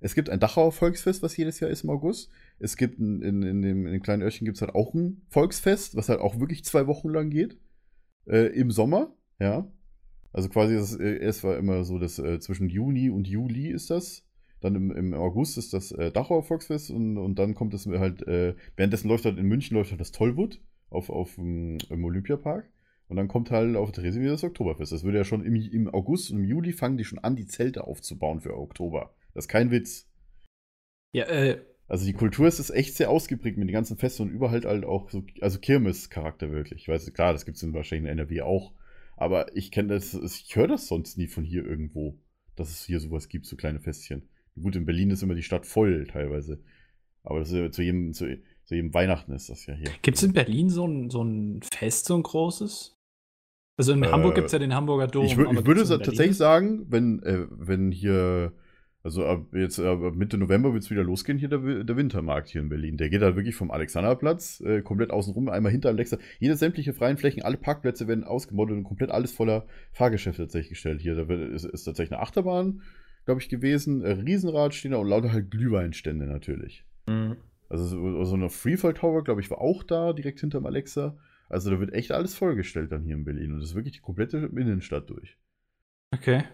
[0.00, 2.30] Es gibt ein Dachauer Volksfest, was jedes Jahr ist im August.
[2.58, 5.22] Es gibt ein, in, in, dem, in den kleinen Örtchen gibt es halt auch ein
[5.28, 7.56] Volksfest, was halt auch wirklich zwei Wochen lang geht.
[8.26, 9.66] Äh, Im Sommer, ja.
[10.32, 13.88] Also quasi, das, äh, es war immer so, dass äh, zwischen Juni und Juli ist
[13.90, 14.26] das.
[14.60, 18.26] Dann im, im August ist das äh, Dachauer Volksfest und, und dann kommt es halt,
[18.28, 20.60] äh, währenddessen läuft halt in München läuft halt das Tollwood
[20.90, 22.70] auf, auf im, im Olympiapark.
[23.08, 24.92] Und dann kommt halt auf Therese wieder das Oktoberfest.
[24.92, 27.46] Das würde ja schon im, im August und im Juli fangen die schon an, die
[27.46, 29.14] Zelte aufzubauen für Oktober.
[29.34, 30.08] Das ist kein Witz.
[31.12, 34.30] Ja, äh, Also die Kultur ist, ist echt sehr ausgeprägt mit den ganzen Festen und
[34.30, 36.82] überall halt auch so, also Kirmes-Charakter wirklich.
[36.82, 38.72] Ich weiß, klar, das gibt es wahrscheinlich in NRW auch.
[39.16, 42.18] Aber ich kenne das, ich höre das sonst nie von hier irgendwo,
[42.56, 44.28] dass es hier sowas gibt, so kleine Festchen.
[44.60, 46.60] Gut, in Berlin ist immer die Stadt voll teilweise.
[47.22, 49.90] Aber das ist ja zu jedem, zu, zu jedem Weihnachten ist das ja hier.
[50.02, 52.96] gibt es in Berlin so ein, so ein Fest, so ein großes?
[53.78, 55.24] Also in Äh, Hamburg gibt es ja den Hamburger Dom.
[55.24, 58.52] Ich, ich würde tatsächlich sagen, wenn, äh, wenn hier,
[59.04, 62.60] also ab jetzt ab Mitte November wird es wieder losgehen, hier der, der Wintermarkt hier
[62.60, 62.96] in Berlin.
[62.96, 66.18] Der geht halt wirklich vom Alexanderplatz äh, komplett außenrum, einmal hinter Alexa.
[66.40, 71.02] Jede sämtliche freien Flächen, alle Parkplätze werden ausgemodelt und komplett alles voller Fahrgeschäfte tatsächlich gestellt.
[71.02, 72.82] Hier da wird, ist, ist tatsächlich eine Achterbahn,
[73.26, 76.84] glaube ich, gewesen, äh, Riesenrad stehen da und lauter halt Glühweinstände natürlich.
[77.06, 77.36] Mhm.
[77.68, 81.16] Also so, so eine Freefall Tower, glaube ich, war auch da, direkt hinterm Alexa.
[81.48, 83.52] Also da wird echt alles vollgestellt dann hier in Berlin.
[83.52, 85.36] Und das ist wirklich die komplette Innenstadt durch.
[86.12, 86.44] Okay.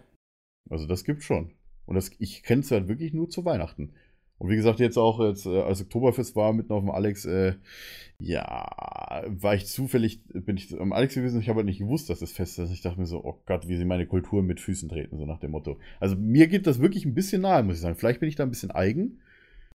[0.69, 1.53] Also das gibt schon.
[1.87, 3.95] Und das, ich kenne es halt wirklich nur zu Weihnachten.
[4.39, 7.55] Und wie gesagt, jetzt auch, jetzt, äh, als Oktoberfest war, mitten auf dem Alex, äh,
[8.19, 12.19] ja, war ich zufällig, bin ich am Alex gewesen, ich habe halt nicht gewusst, dass
[12.19, 12.73] das Fest ist.
[12.73, 15.39] Ich dachte mir so, oh Gott, wie sie meine Kultur mit Füßen treten, so nach
[15.39, 15.79] dem Motto.
[16.01, 17.95] Also mir geht das wirklich ein bisschen nahe, muss ich sagen.
[17.95, 19.21] Vielleicht bin ich da ein bisschen eigen,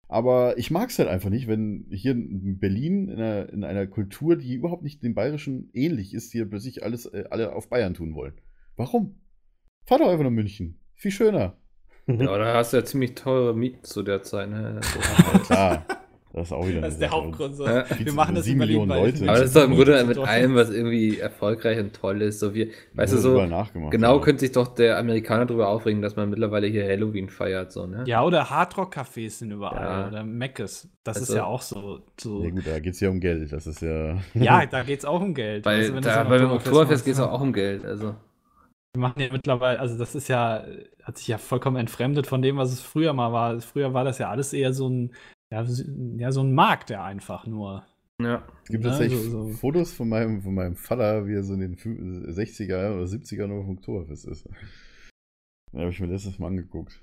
[0.08, 3.86] aber ich mag es halt einfach nicht, wenn hier in Berlin in einer, in einer
[3.86, 7.94] Kultur, die überhaupt nicht dem Bayerischen ähnlich ist, hier plötzlich alles, äh, alle auf Bayern
[7.94, 8.34] tun wollen.
[8.76, 9.20] Warum?
[9.84, 10.80] Fahr doch einfach nach München.
[10.94, 11.56] Viel schöner.
[12.06, 14.48] Ja, aber da hast du ja ziemlich teure Mieten zu der Zeit.
[14.48, 14.80] Ne?
[15.46, 15.84] Klar,
[16.36, 17.56] das ist auch wieder Das ist der Hauptgrund.
[17.56, 17.66] So.
[17.66, 17.86] Ja.
[17.98, 19.22] Wir machen das in Berlin, Leute.
[19.22, 22.40] Aber das ist doch im Grunde mit allem, was irgendwie erfolgreich und toll ist.
[22.40, 23.42] So wie, weißt du, so
[23.90, 24.22] genau ja.
[24.22, 27.72] könnte sich doch der Amerikaner darüber aufregen, dass man mittlerweile hier Halloween feiert.
[27.72, 28.04] So, ne?
[28.06, 29.82] Ja, oder Hardrock-Cafés sind überall.
[29.82, 30.08] Ja.
[30.08, 30.90] Oder Meckes.
[31.04, 32.00] Das ist Also- ja auch so.
[32.20, 33.50] so Ja gut, da geht es ja um Geld.
[33.50, 34.18] Das ist ja.
[34.34, 35.64] ja, da geht es auch um Geld.
[35.64, 37.30] Weil Also, wenn du da, so ein bei dem Oktoberfest Oktoberfest geht es ja.
[37.30, 37.86] auch um Geld.
[37.86, 38.14] Also.
[38.94, 40.64] Wir machen ja mittlerweile, also das ist ja,
[41.02, 43.58] hat sich ja vollkommen entfremdet von dem, was es früher mal war.
[43.60, 45.12] Früher war das ja alles eher so ein,
[45.50, 45.84] ja, so-
[46.18, 47.84] ja, so ein Markt, der einfach nur.
[48.20, 48.46] Ja.
[48.64, 49.52] Es gibt Ja, tatsächlich so- so.
[49.52, 53.46] Fotos von meinem, von meinem Vater, wie er so in den fü- 60er oder 70er
[53.46, 54.48] noch auf dem Oktoberfest ist.
[55.72, 57.00] Da habe ich mir letztes Mal angeguckt.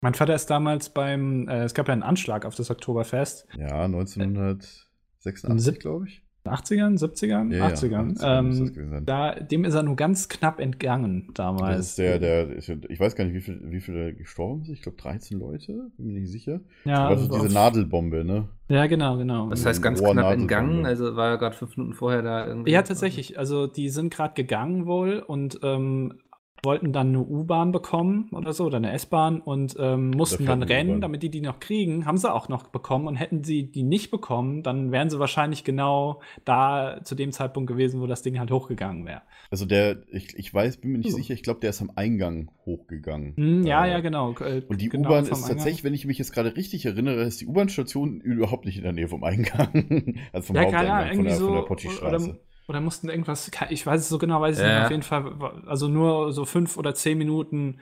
[0.00, 3.46] Mein Vater ist damals beim, äh, es gab ja einen Anschlag auf das Oktoberfest.
[3.56, 6.22] Ja, 1986, Sieb- glaube ich.
[6.44, 8.16] 80ern, 70ern, Ja, ja, 80ern.
[8.18, 11.76] 80ern muss das ähm, da, dem ist er nur ganz knapp entgangen damals.
[11.76, 14.74] Das ist der, der, ich weiß gar nicht, wie viel, wie viele gestorben sind.
[14.74, 16.60] Ich glaube 13 Leute, bin mir nicht sicher.
[16.84, 18.48] ja, also diese Nadelbombe, ne?
[18.68, 19.48] ja, genau, genau.
[19.50, 20.86] Das heißt ganz Ohr- knapp entgangen.
[20.86, 22.70] Also war er gerade fünf Minuten vorher da irgendwie.
[22.70, 23.38] Ja, tatsächlich.
[23.38, 26.14] Also die sind gerade gegangen wohl und ähm,
[26.62, 31.00] wollten dann eine U-Bahn bekommen oder so oder eine S-Bahn und ähm, mussten dann rennen,
[31.00, 32.06] damit die die noch kriegen.
[32.06, 35.64] Haben sie auch noch bekommen und hätten sie die nicht bekommen, dann wären sie wahrscheinlich
[35.64, 39.22] genau da zu dem Zeitpunkt gewesen, wo das Ding halt hochgegangen wäre.
[39.50, 41.16] Also der, ich, ich weiß, bin mir nicht So.
[41.16, 43.34] sicher, ich glaube, der ist am Eingang hochgegangen.
[43.36, 44.34] Hm, ja, ja, genau.
[44.40, 47.40] Äh, Und die genau U-Bahn ist tatsächlich, wenn ich mich jetzt gerade richtig erinnere, ist
[47.40, 50.16] die U-Bahn-Station überhaupt nicht in der Nähe vom Eingang.
[50.32, 51.46] also vom Ja, Haupteingang Ahnung, von der, so.
[51.46, 52.40] von der Potschi-Straße.
[52.68, 54.74] Oder, mussten irgendwas, ich weiß es so genau, weiß ich Ja.
[54.74, 57.80] nicht, auf jeden Fall, also nur so fünf oder zehn Minuten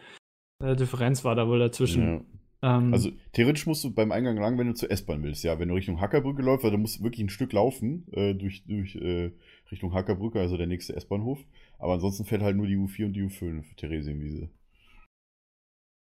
[0.62, 2.24] äh, Differenz war da wohl dazwischen.
[2.62, 2.76] Ja.
[2.76, 5.42] Ähm, Also theoretisch musst du beim Eingang lang, wenn du zur S-Bahn willst.
[5.44, 8.64] Ja, wenn du Richtung Hackerbrücke läufst, weil du musst wirklich ein Stück laufen äh, durch,
[8.66, 9.32] durch äh,
[9.70, 11.40] Richtung Hackerbrücke, also der nächste S-Bahnhof.
[11.78, 14.48] Aber ansonsten fährt halt nur die U4 und die U5 Theresienwiese.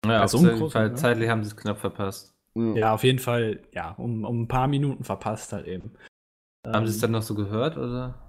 [0.06, 0.96] Ja, Also auf jeden Fall ne?
[0.96, 2.34] zeitlich haben sie es knapp verpasst.
[2.56, 5.92] Ja, auf jeden Fall, ja, um, um ein paar Minuten verpasst halt eben.
[6.66, 8.29] Haben sie es Ähm, dann noch so gehört oder?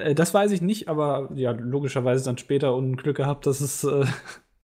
[0.00, 4.04] Äh, das weiß ich nicht, aber ja, logischerweise dann später Unglück gehabt, dass es äh,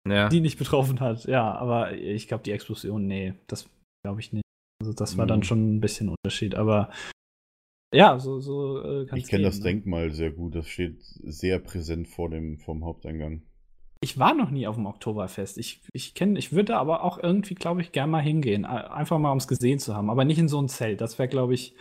[0.07, 0.29] Ja.
[0.29, 1.25] die nicht betroffen hat.
[1.25, 3.69] Ja, aber ich glaube, die Explosion, nee, das
[4.05, 4.43] glaube ich nicht.
[4.81, 5.29] Also das war Mhm.
[5.29, 6.89] dann schon ein bisschen Unterschied, aber
[7.93, 9.65] ja, so, so äh, kann's Ich kenne das ne?
[9.65, 10.55] Denkmal sehr gut.
[10.55, 13.43] Das steht sehr präsent vor dem vom Haupteingang.
[14.01, 15.57] Ich war noch nie auf dem Oktoberfest.
[15.57, 18.65] Ich, ich kenne, ich würde aber auch irgendwie, glaube ich, gern mal hingehen.
[18.65, 20.09] Ein- Einfach mal, um es gesehen zu haben.
[20.09, 20.99] Aber nicht in so ein Zelt.
[21.01, 21.75] Das wäre, glaube ich,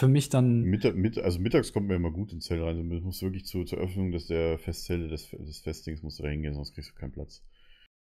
[0.00, 0.62] für mich dann.
[0.62, 2.76] Mittag, mit, also mittags kommt mir immer gut ins Zelt rein.
[2.76, 6.28] Du musst wirklich zu, zur Öffnung des, der Festzelte des, des Festdings musst du da
[6.28, 7.44] hingehen, sonst kriegst du keinen Platz.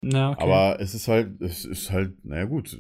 [0.03, 0.43] Na, okay.
[0.43, 2.79] Aber es ist halt, es ist halt, naja gut.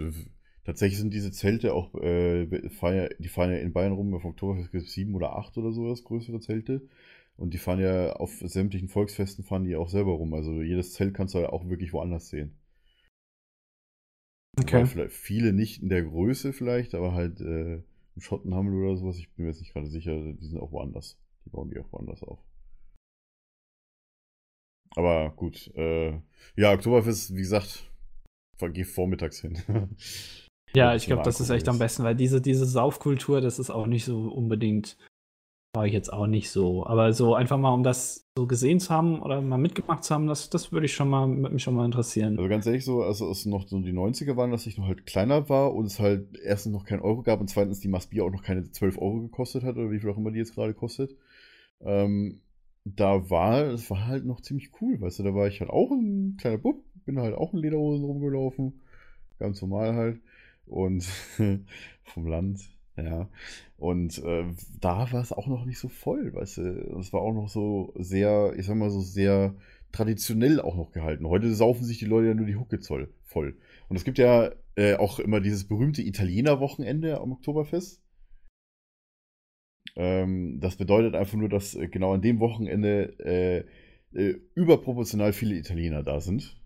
[0.65, 4.27] Tatsächlich sind diese Zelte auch, äh, fahren ja, die fahren ja in Bayern rum, auf
[4.27, 6.87] Oktoberfest gibt es sieben oder acht oder sowas, größere Zelte.
[7.37, 10.35] Und die fahren ja auf sämtlichen Volksfesten fahren die auch selber rum.
[10.35, 12.59] Also jedes Zelt kannst du halt auch wirklich woanders sehen.
[14.61, 14.85] Okay.
[14.87, 17.83] Vielleicht viele nicht in der Größe vielleicht, aber halt äh,
[18.21, 21.19] Schottenhammel oder sowas, ich bin mir jetzt nicht gerade sicher, die sind auch woanders.
[21.45, 22.39] Die bauen die auch woanders auf.
[24.97, 26.21] Aber gut, äh,
[26.57, 27.91] ja, Oktoberfest, wie gesagt,
[28.73, 29.59] geh vormittags hin.
[30.75, 33.87] ja, ich glaube, das ist echt am besten, weil diese, diese Saufkultur, das ist auch
[33.87, 34.97] nicht so unbedingt
[35.75, 36.87] war ich jetzt auch nicht so.
[36.87, 40.27] Aber so einfach mal, um das so gesehen zu haben oder mal mitgemacht zu haben,
[40.27, 42.39] das, das würde ich schon mal, mich schon mal interessieren.
[42.39, 45.07] Also ganz ehrlich so, also es noch so die 90er waren, dass ich noch halt
[45.07, 48.31] kleiner war und es halt erstens noch kein Euro gab und zweitens die Massbier auch
[48.31, 51.17] noch keine 12 Euro gekostet hat oder wie viel auch immer die jetzt gerade kostet.
[51.81, 52.41] Ähm,
[52.85, 55.91] da war, es war halt noch ziemlich cool, weißt du, da war ich halt auch
[55.91, 58.81] ein kleiner Bub, bin halt auch in Lederhosen rumgelaufen,
[59.39, 60.21] ganz normal halt
[60.67, 61.05] und
[62.05, 62.71] vom Land,
[63.05, 63.29] ja.
[63.77, 64.45] Und äh,
[64.81, 66.63] da war es auch noch nicht so voll, weißt du.
[67.01, 69.55] Es war auch noch so sehr, ich sag mal so sehr
[69.93, 71.27] traditionell auch noch gehalten.
[71.29, 73.57] Heute saufen sich die Leute ja nur die Hucke voll.
[73.89, 78.03] Und es gibt ja äh, auch immer dieses berühmte Italiener-Wochenende am Oktoberfest.
[79.97, 83.65] Ähm, das bedeutet einfach nur, dass äh, genau an dem Wochenende äh,
[84.15, 86.61] äh, überproportional viele Italiener da sind.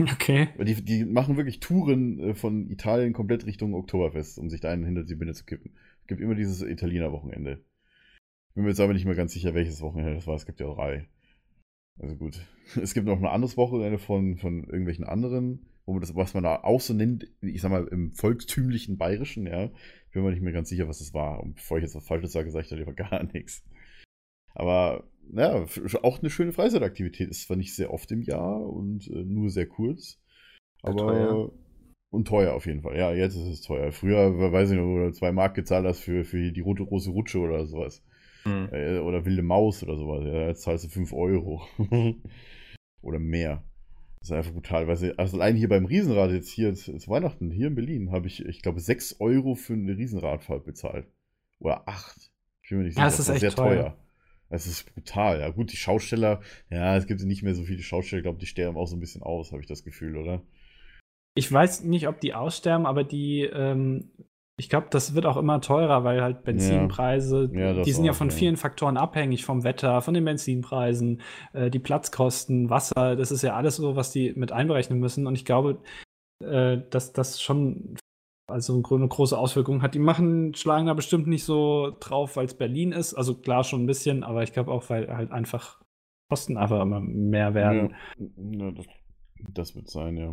[0.00, 0.48] Okay.
[0.58, 4.84] Die, die machen wirklich Touren äh, von Italien komplett Richtung Oktoberfest, um sich da einen
[4.84, 5.72] hinter die Binde zu kippen.
[6.02, 7.64] Es gibt immer dieses Italiener-Wochenende.
[8.48, 10.34] Ich bin mir jetzt aber nicht mehr ganz sicher, welches Wochenende das war.
[10.34, 11.08] Es gibt ja drei.
[11.98, 12.46] Also gut.
[12.80, 16.44] Es gibt noch ein anderes Wochenende von, von irgendwelchen anderen, wo man das, was man
[16.44, 19.70] da auch so nennt, ich sag mal, im volkstümlichen Bayerischen, ja.
[20.06, 21.42] Ich bin mir nicht mehr ganz sicher, was das war.
[21.42, 23.64] Und bevor ich jetzt was Falsches sage, sage ich da lieber gar nichts.
[24.54, 25.64] Aber ja,
[26.02, 27.30] auch eine schöne Freizeitaktivität.
[27.30, 30.20] Ist zwar nicht sehr oft im Jahr und äh, nur sehr kurz.
[30.82, 30.96] Aber.
[30.96, 31.52] Teuer.
[32.12, 32.96] Und teuer auf jeden Fall.
[32.96, 33.92] Ja, jetzt ist es teuer.
[33.92, 37.10] Früher, weiß ich noch, wo du zwei Mark gezahlt hast für, für die rote große
[37.10, 38.02] Rutsche oder sowas.
[38.44, 38.68] Mhm.
[38.72, 40.24] Äh, oder wilde Maus oder sowas.
[40.24, 41.62] Ja, jetzt zahlst du 5 Euro.
[43.02, 43.62] oder mehr.
[44.20, 44.88] Das ist einfach brutal.
[44.88, 48.26] Weißt du, also allein hier beim Riesenrad, jetzt hier zu Weihnachten, hier in Berlin, habe
[48.26, 51.06] ich, ich glaube, 6 Euro für eine Riesenradfahrt bezahlt.
[51.60, 52.32] Oder 8.
[52.62, 53.04] Ich bin mir nicht sicher.
[53.04, 53.82] Ja, das ist echt sehr teuer.
[53.82, 53.96] teuer.
[54.50, 55.40] Es ist brutal.
[55.40, 56.40] Ja, gut, die Schausteller,
[56.70, 58.18] ja, es gibt nicht mehr so viele Schausteller.
[58.18, 60.42] Ich glaube, die sterben auch so ein bisschen aus, habe ich das Gefühl, oder?
[61.36, 64.10] Ich weiß nicht, ob die aussterben, aber die, ähm,
[64.58, 67.72] ich glaube, das wird auch immer teurer, weil halt Benzinpreise, ja.
[67.72, 71.22] Ja, die sind auch, ja von vielen Faktoren abhängig, vom Wetter, von den Benzinpreisen,
[71.52, 75.28] äh, die Platzkosten, Wasser, das ist ja alles so, was die mit einberechnen müssen.
[75.28, 75.80] Und ich glaube,
[76.44, 77.96] äh, dass das schon
[78.50, 79.94] also eine große Auswirkung hat.
[79.94, 83.14] Die machen, schlagen da bestimmt nicht so drauf, weil es Berlin ist.
[83.14, 85.80] Also klar schon ein bisschen, aber ich glaube auch, weil halt einfach
[86.30, 87.94] Kosten einfach immer mehr werden.
[88.36, 88.86] Ja, das,
[89.52, 90.32] das, wird sein, ja.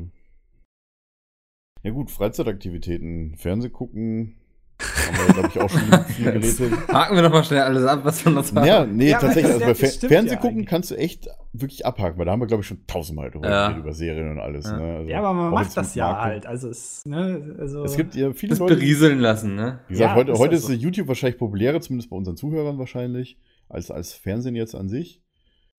[1.83, 4.35] Ja gut, Freizeitaktivitäten, Fernseh gucken,
[4.79, 6.87] haben wir, glaube ich, auch schon viele Geräte.
[6.87, 8.65] Haken wir nochmal schnell alles ab, was wir noch haben.
[8.65, 9.53] Ja, nee, ja, tatsächlich.
[9.53, 12.61] Also bei Fer Fernseh gucken kannst du echt wirklich abhaken, weil da haben wir, glaube
[12.61, 13.75] ich, schon tausendmal drüber ja.
[13.75, 14.65] über Serien und alles.
[14.65, 14.97] Ja, ne?
[14.97, 16.21] also ja aber man macht das ja Marco.
[16.21, 16.45] halt.
[16.45, 18.75] Also es, ne, also es gibt ja viele das Leute.
[18.75, 19.79] berieseln lassen, ne?
[19.87, 23.39] Wie gesagt, heute, ist, heute ist YouTube wahrscheinlich populärer, zumindest bei unseren Zuhörern wahrscheinlich,
[23.69, 25.23] als, als Fernsehen jetzt an sich.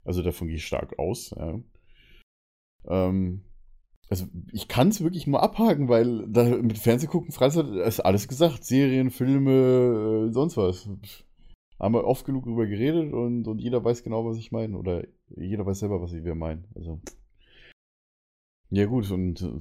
[0.05, 1.61] Also davon gehe ich stark aus, ja.
[2.89, 3.45] Ähm,
[4.11, 8.65] also ich kann es wirklich mal abhaken, weil da mit Fernsehgucken, Freizeit ist alles gesagt.
[8.65, 10.89] Serien, Filme, äh, sonst was.
[11.79, 14.77] Haben wir oft genug drüber geredet und, und jeder weiß genau, was ich meine.
[14.79, 15.05] Oder
[15.37, 16.65] jeder weiß selber, was wir meinen.
[16.75, 17.01] Also.
[18.71, 19.61] Ja, gut, und äh,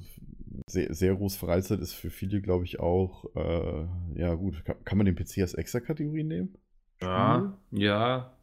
[0.66, 3.24] sehr, sehr große Freizeit ist für viele, glaube ich, auch.
[3.36, 4.64] Äh, ja, gut.
[4.64, 6.56] Kann, kann, man den PC als Extra-Kategorie nehmen?
[7.00, 8.34] Ja, ja.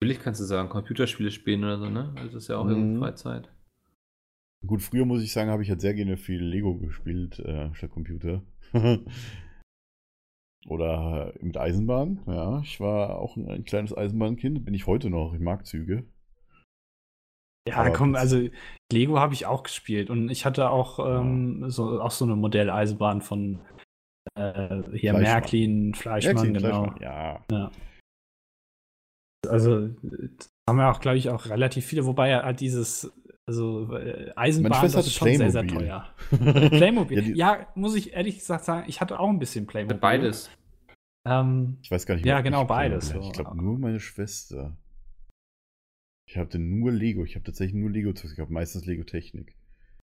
[0.00, 2.12] Natürlich kannst du sagen, Computerspiele spielen oder so, ne?
[2.16, 2.70] Also das ist ja auch mhm.
[2.70, 3.53] irgendwie Freizeit.
[4.66, 7.90] Gut, früher muss ich sagen, habe ich halt sehr gerne viel Lego gespielt, äh, statt
[7.90, 8.42] Computer.
[10.66, 12.60] Oder mit Eisenbahn, ja.
[12.60, 15.34] Ich war auch ein, ein, kleines Eisenbahnkind, bin ich heute noch.
[15.34, 16.04] Ich mag Züge.
[17.68, 18.48] Ja, Aber komm, also
[18.92, 23.22] Lego habe ich auch gespielt und ich hatte auch, ähm, so, auch so eine Modelleisenbahn
[23.22, 23.60] von
[24.34, 25.22] äh, hier Fleischmann.
[25.22, 26.84] Märklin, Fleischmann, Märklin, genau.
[26.84, 27.44] Fleischmann, ja.
[27.50, 27.70] ja.
[29.48, 29.90] Also
[30.68, 33.12] haben wir auch, glaube ich, auch relativ viele, wobei ja halt dieses
[33.46, 35.50] also äh, Eisenbahn, das ist schon Playmobil.
[35.50, 36.14] sehr, sehr teuer.
[36.70, 37.28] Playmobil.
[37.36, 39.98] ja, ja, muss ich ehrlich gesagt sagen, ich hatte auch ein bisschen Playmobil.
[39.98, 40.50] Beides.
[41.26, 43.08] Ähm, ich weiß gar nicht, Ja, genau, beides.
[43.10, 43.20] So.
[43.20, 44.76] Ich glaube nur meine Schwester.
[46.26, 47.24] Ich hatte nur Lego.
[47.24, 48.10] Ich habe tatsächlich nur Lego.
[48.10, 49.54] Ich habe meistens Lego Technik.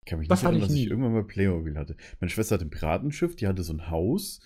[0.06, 1.96] Ich kann mich das nicht erinnern, dass ich irgendwann mal Playmobil hatte.
[2.20, 4.40] Meine Schwester hatte ein Piratenschiff, die hatte so ein Haus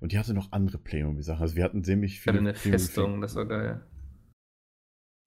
[0.00, 1.40] und die hatte noch andere Playmobil-Sachen.
[1.40, 2.34] Also wir hatten ziemlich viele.
[2.34, 3.86] Ich hatte eine Festung, das war geil.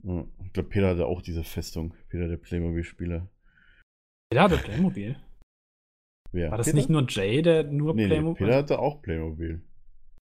[0.02, 1.94] Ich glaube, Peter hatte auch diese Festung.
[2.08, 3.28] Peter, der Playmobil-Spieler.
[4.30, 5.16] Peter hatte Playmobil.
[6.32, 6.50] Wer?
[6.50, 6.76] War das Peter?
[6.76, 8.46] nicht nur Jay, der nur nee, Playmobil?
[8.46, 9.62] Nee, Peter hatte auch Playmobil.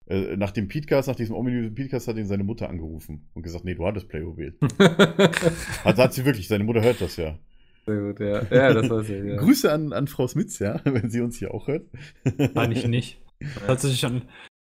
[0.07, 3.65] Äh, nach dem Podcast, nach diesem ominösen Podcast, hat ihn seine Mutter angerufen und gesagt:
[3.65, 4.57] Nee, du hattest Playmobil.
[4.79, 7.39] hat, hat sie wirklich, seine Mutter hört das ja.
[7.87, 8.43] Sehr gut, ja.
[8.51, 9.37] Ja, das weiß ich, ja.
[9.37, 11.87] Grüße an, an Frau Smits, ja, wenn sie uns hier auch hört.
[12.55, 13.19] Eigentlich nicht.
[13.67, 14.23] Das ist schon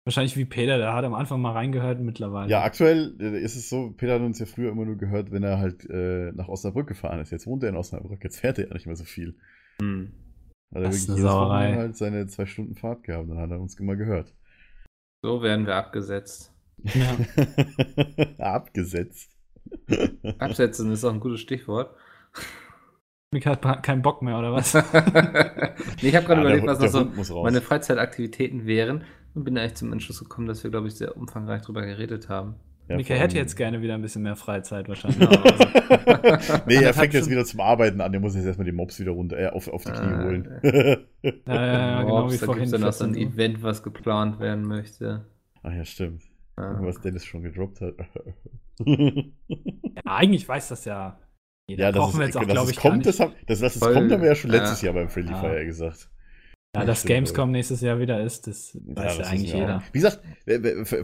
[0.06, 2.50] wahrscheinlich wie Peter, der hat am Anfang mal reingehört mittlerweile.
[2.50, 5.42] Ja, aktuell äh, ist es so, Peter hat uns ja früher immer nur gehört, wenn
[5.42, 7.32] er halt äh, nach Osnabrück gefahren ist.
[7.32, 9.36] Jetzt wohnt er in Osnabrück, jetzt fährt er ja nicht mehr so viel.
[9.80, 10.12] Hm.
[10.74, 11.74] Hat er Das ist eine Sauerei.
[11.74, 14.32] Halt seine zwei Stunden Fahrt gehabt, dann hat er uns immer gehört.
[15.22, 16.52] So werden wir abgesetzt.
[16.78, 17.16] Ja.
[18.38, 19.32] Abgesetzt.
[20.38, 21.96] Absetzen ist auch ein gutes Stichwort.
[23.32, 24.74] Mika hat keinen Bock mehr, oder was?
[26.02, 29.04] nee, ich habe gerade Ja, der überlegt, was der noch so meine Freizeitaktivitäten wären
[29.34, 32.54] und bin eigentlich zum Entschluss gekommen, dass wir, glaube ich, sehr umfangreich drüber geredet haben.
[32.88, 35.28] Ja, Mika hätte jetzt gerne wieder ein bisschen mehr Freizeit wahrscheinlich.
[35.28, 38.12] Also, nee, er fängt jetzt wieder zum Arbeiten an.
[38.12, 40.60] Der muss jetzt erstmal die Mobs wieder runter, äh, auf, auf die Knie Ah, holen.
[41.22, 42.62] Ja, ja, ja, genau Ups, wie da vorhin.
[42.62, 43.34] gibt es dann noch so ein 14 Uhr.
[43.34, 45.24] Event, was geplant werden möchte.
[45.64, 46.22] Ach ja, stimmt.
[46.56, 46.76] Ja.
[46.80, 47.94] Was Dennis schon gedroppt hat.
[48.84, 51.18] Ja, eigentlich weiß das ja.
[51.68, 51.84] Jeder.
[51.84, 53.78] ja, das brauchen ist, wir jetzt auch, dass glaube es ich, kommt, das, haben, das,
[53.78, 54.86] Voll, kommt, haben wir ja schon letztes ja.
[54.86, 55.40] Jahr beim Friendly Ja.
[55.40, 56.08] Fire gesagt.
[56.74, 59.78] Ja, dass stimmt, Gamescom nächstes Jahr wieder ist, das weiß ja, das eigentlich jeder.
[59.78, 59.82] auch.
[59.92, 60.20] Wie gesagt,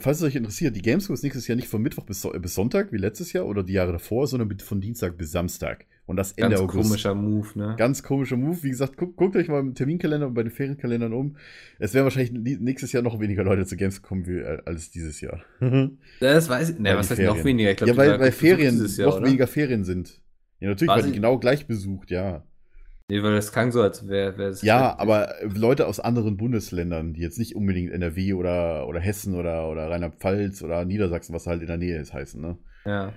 [0.01, 2.55] falls es euch interessiert, die Gamescom ist nächstes Jahr nicht von Mittwoch bis, So- bis
[2.55, 5.87] Sonntag wie letztes Jahr oder die Jahre davor, sondern mit- von Dienstag bis Samstag.
[6.05, 6.89] Und das Ende Ganz August.
[6.89, 7.75] komischer Move, ne?
[7.79, 8.63] Ganz komischer Move.
[8.65, 11.37] Wie gesagt, guckt, guckt euch mal im Terminkalender und bei den Ferienkalendern um.
[11.79, 15.23] Es werden wahrscheinlich nächstes Jahr noch weniger Leute zu Gamescom kommen wie, äh, als dieses
[15.23, 15.43] Jahr.
[16.21, 16.79] Das weiß ich.
[16.81, 17.45] Ne, was heißt noch Ferien.
[17.47, 17.71] weniger?
[17.71, 19.27] Ich glaub, ja, weil, weil Ferien noch oder?
[19.27, 20.21] weniger Ferien sind.
[20.63, 22.45] Ja, natürlich, War weil die genau gleich besucht, ja.
[23.11, 24.63] Nee, weil das klang so, als wäre wär es.
[24.63, 29.69] Ja, aber Leute aus anderen Bundesländern, die jetzt nicht unbedingt NRW oder, oder Hessen oder,
[29.69, 32.59] oder Rheinland-Pfalz oder Niedersachsen, was halt in der Nähe ist, heißen, ne?
[32.85, 33.13] Ja.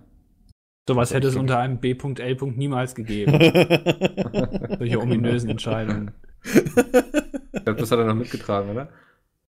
[0.87, 2.35] Sowas hätte es unter einem B.L.
[2.55, 3.31] niemals gegeben.
[4.77, 6.11] Solche ominösen Entscheidungen.
[6.43, 8.89] Ich glaube, das hat er noch mitgetragen, oder?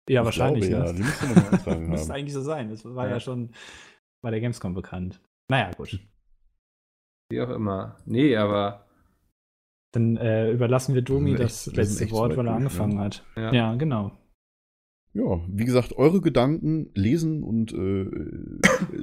[0.10, 0.68] Ja, Ich wahrscheinlich.
[0.70, 0.90] glaube, ne?
[0.90, 1.42] ja, die müssen wir
[1.74, 2.20] noch Müsste haben.
[2.20, 2.70] eigentlich so sein.
[2.70, 3.20] Das war ja, Ja.
[3.20, 3.52] schon
[4.22, 5.22] bei der Gamescom bekannt.
[5.50, 6.00] Naja, gut.
[7.32, 7.98] Wie auch immer.
[8.06, 8.86] Nee, aber.
[9.94, 13.04] Dann äh, überlassen wir Domi das echt- letzte Wort, weil er angefangen ja.
[13.04, 13.26] hat.
[13.36, 13.54] Ja.
[13.54, 14.18] Ja, genau.
[15.14, 18.10] Ja, wie gesagt, eure Gedanken lesen und äh,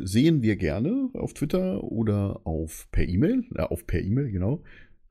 [0.04, 4.62] sehen wir gerne auf Twitter oder auf per E-Mail, äh, auf per E-Mail, genau.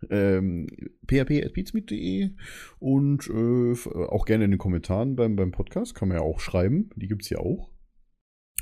[0.10, 0.68] Ähm,
[1.08, 2.32] php.beatsmeet.de
[2.80, 3.74] und äh,
[4.08, 7.30] auch gerne in den Kommentaren beim, beim Podcast, kann man ja auch schreiben, die gibt's
[7.30, 7.72] ja auch.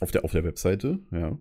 [0.02, 1.40] Auf der, auf der Webseite, ja.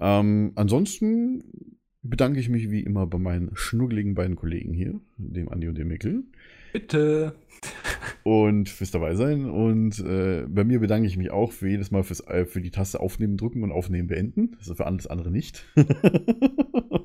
[0.00, 5.68] Ähm, ansonsten bedanke ich mich wie immer bei meinen schnuggeligen beiden Kollegen hier, dem Andi
[5.68, 6.24] und dem Mikkel
[6.72, 7.34] Bitte.
[8.24, 9.48] und fürs dabei sein.
[9.48, 12.70] Und äh, bei mir bedanke ich mich auch für jedes Mal fürs, äh, für die
[12.70, 14.56] Taste Aufnehmen drücken und Aufnehmen beenden.
[14.58, 15.64] Also für alles andere nicht.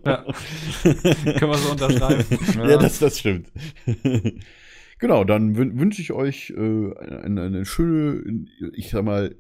[0.06, 0.24] Ja.
[0.84, 2.24] Können wir so unterschreiben.
[2.56, 3.52] ja, das, das stimmt.
[5.00, 6.94] Genau, dann wün wünsche ich euch äh,
[7.24, 9.36] eine, eine schöne, ich sag mal,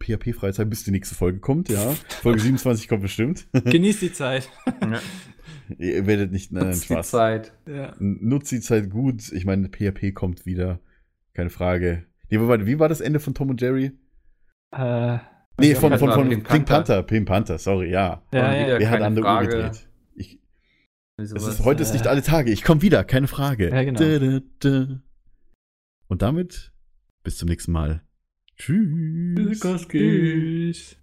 [0.00, 1.68] PHP-Freizeit, bis die nächste Folge kommt.
[1.68, 3.46] Ja, Folge 27 kommt bestimmt.
[3.52, 4.48] Genießt die Zeit.
[4.80, 5.00] Ja.
[5.78, 7.10] Ihr werdet nicht, nein, nein, Nutzt die Spaß.
[7.10, 7.52] Zeit.
[7.66, 7.94] Ja.
[7.98, 9.32] Nutzt die Zeit gut.
[9.32, 10.80] Ich meine, PHP kommt wieder.
[11.34, 12.04] Keine Frage.
[12.30, 13.92] Nee, wie war, wie war das Ende von Tom und Jerry?
[14.72, 15.18] Äh,
[15.58, 16.64] Nee, von, von, war von Pink Panther.
[16.74, 17.02] Panther.
[17.02, 18.22] Pink Panther, sorry, ja.
[18.32, 18.78] Ja, ja.
[18.78, 19.48] Wer hat an der Uhr Frage.
[19.48, 19.88] gedreht?
[21.26, 22.50] Sowas, ist, heute ist äh, nicht alle Tage.
[22.50, 23.70] Ich komme wieder, keine Frage.
[23.70, 24.00] Ja, genau.
[24.00, 25.00] Da, da, da.
[26.08, 26.72] Und damit
[27.22, 28.02] bis zum nächsten Mal.
[28.56, 29.60] Tschüss.
[29.88, 30.96] Tschüss.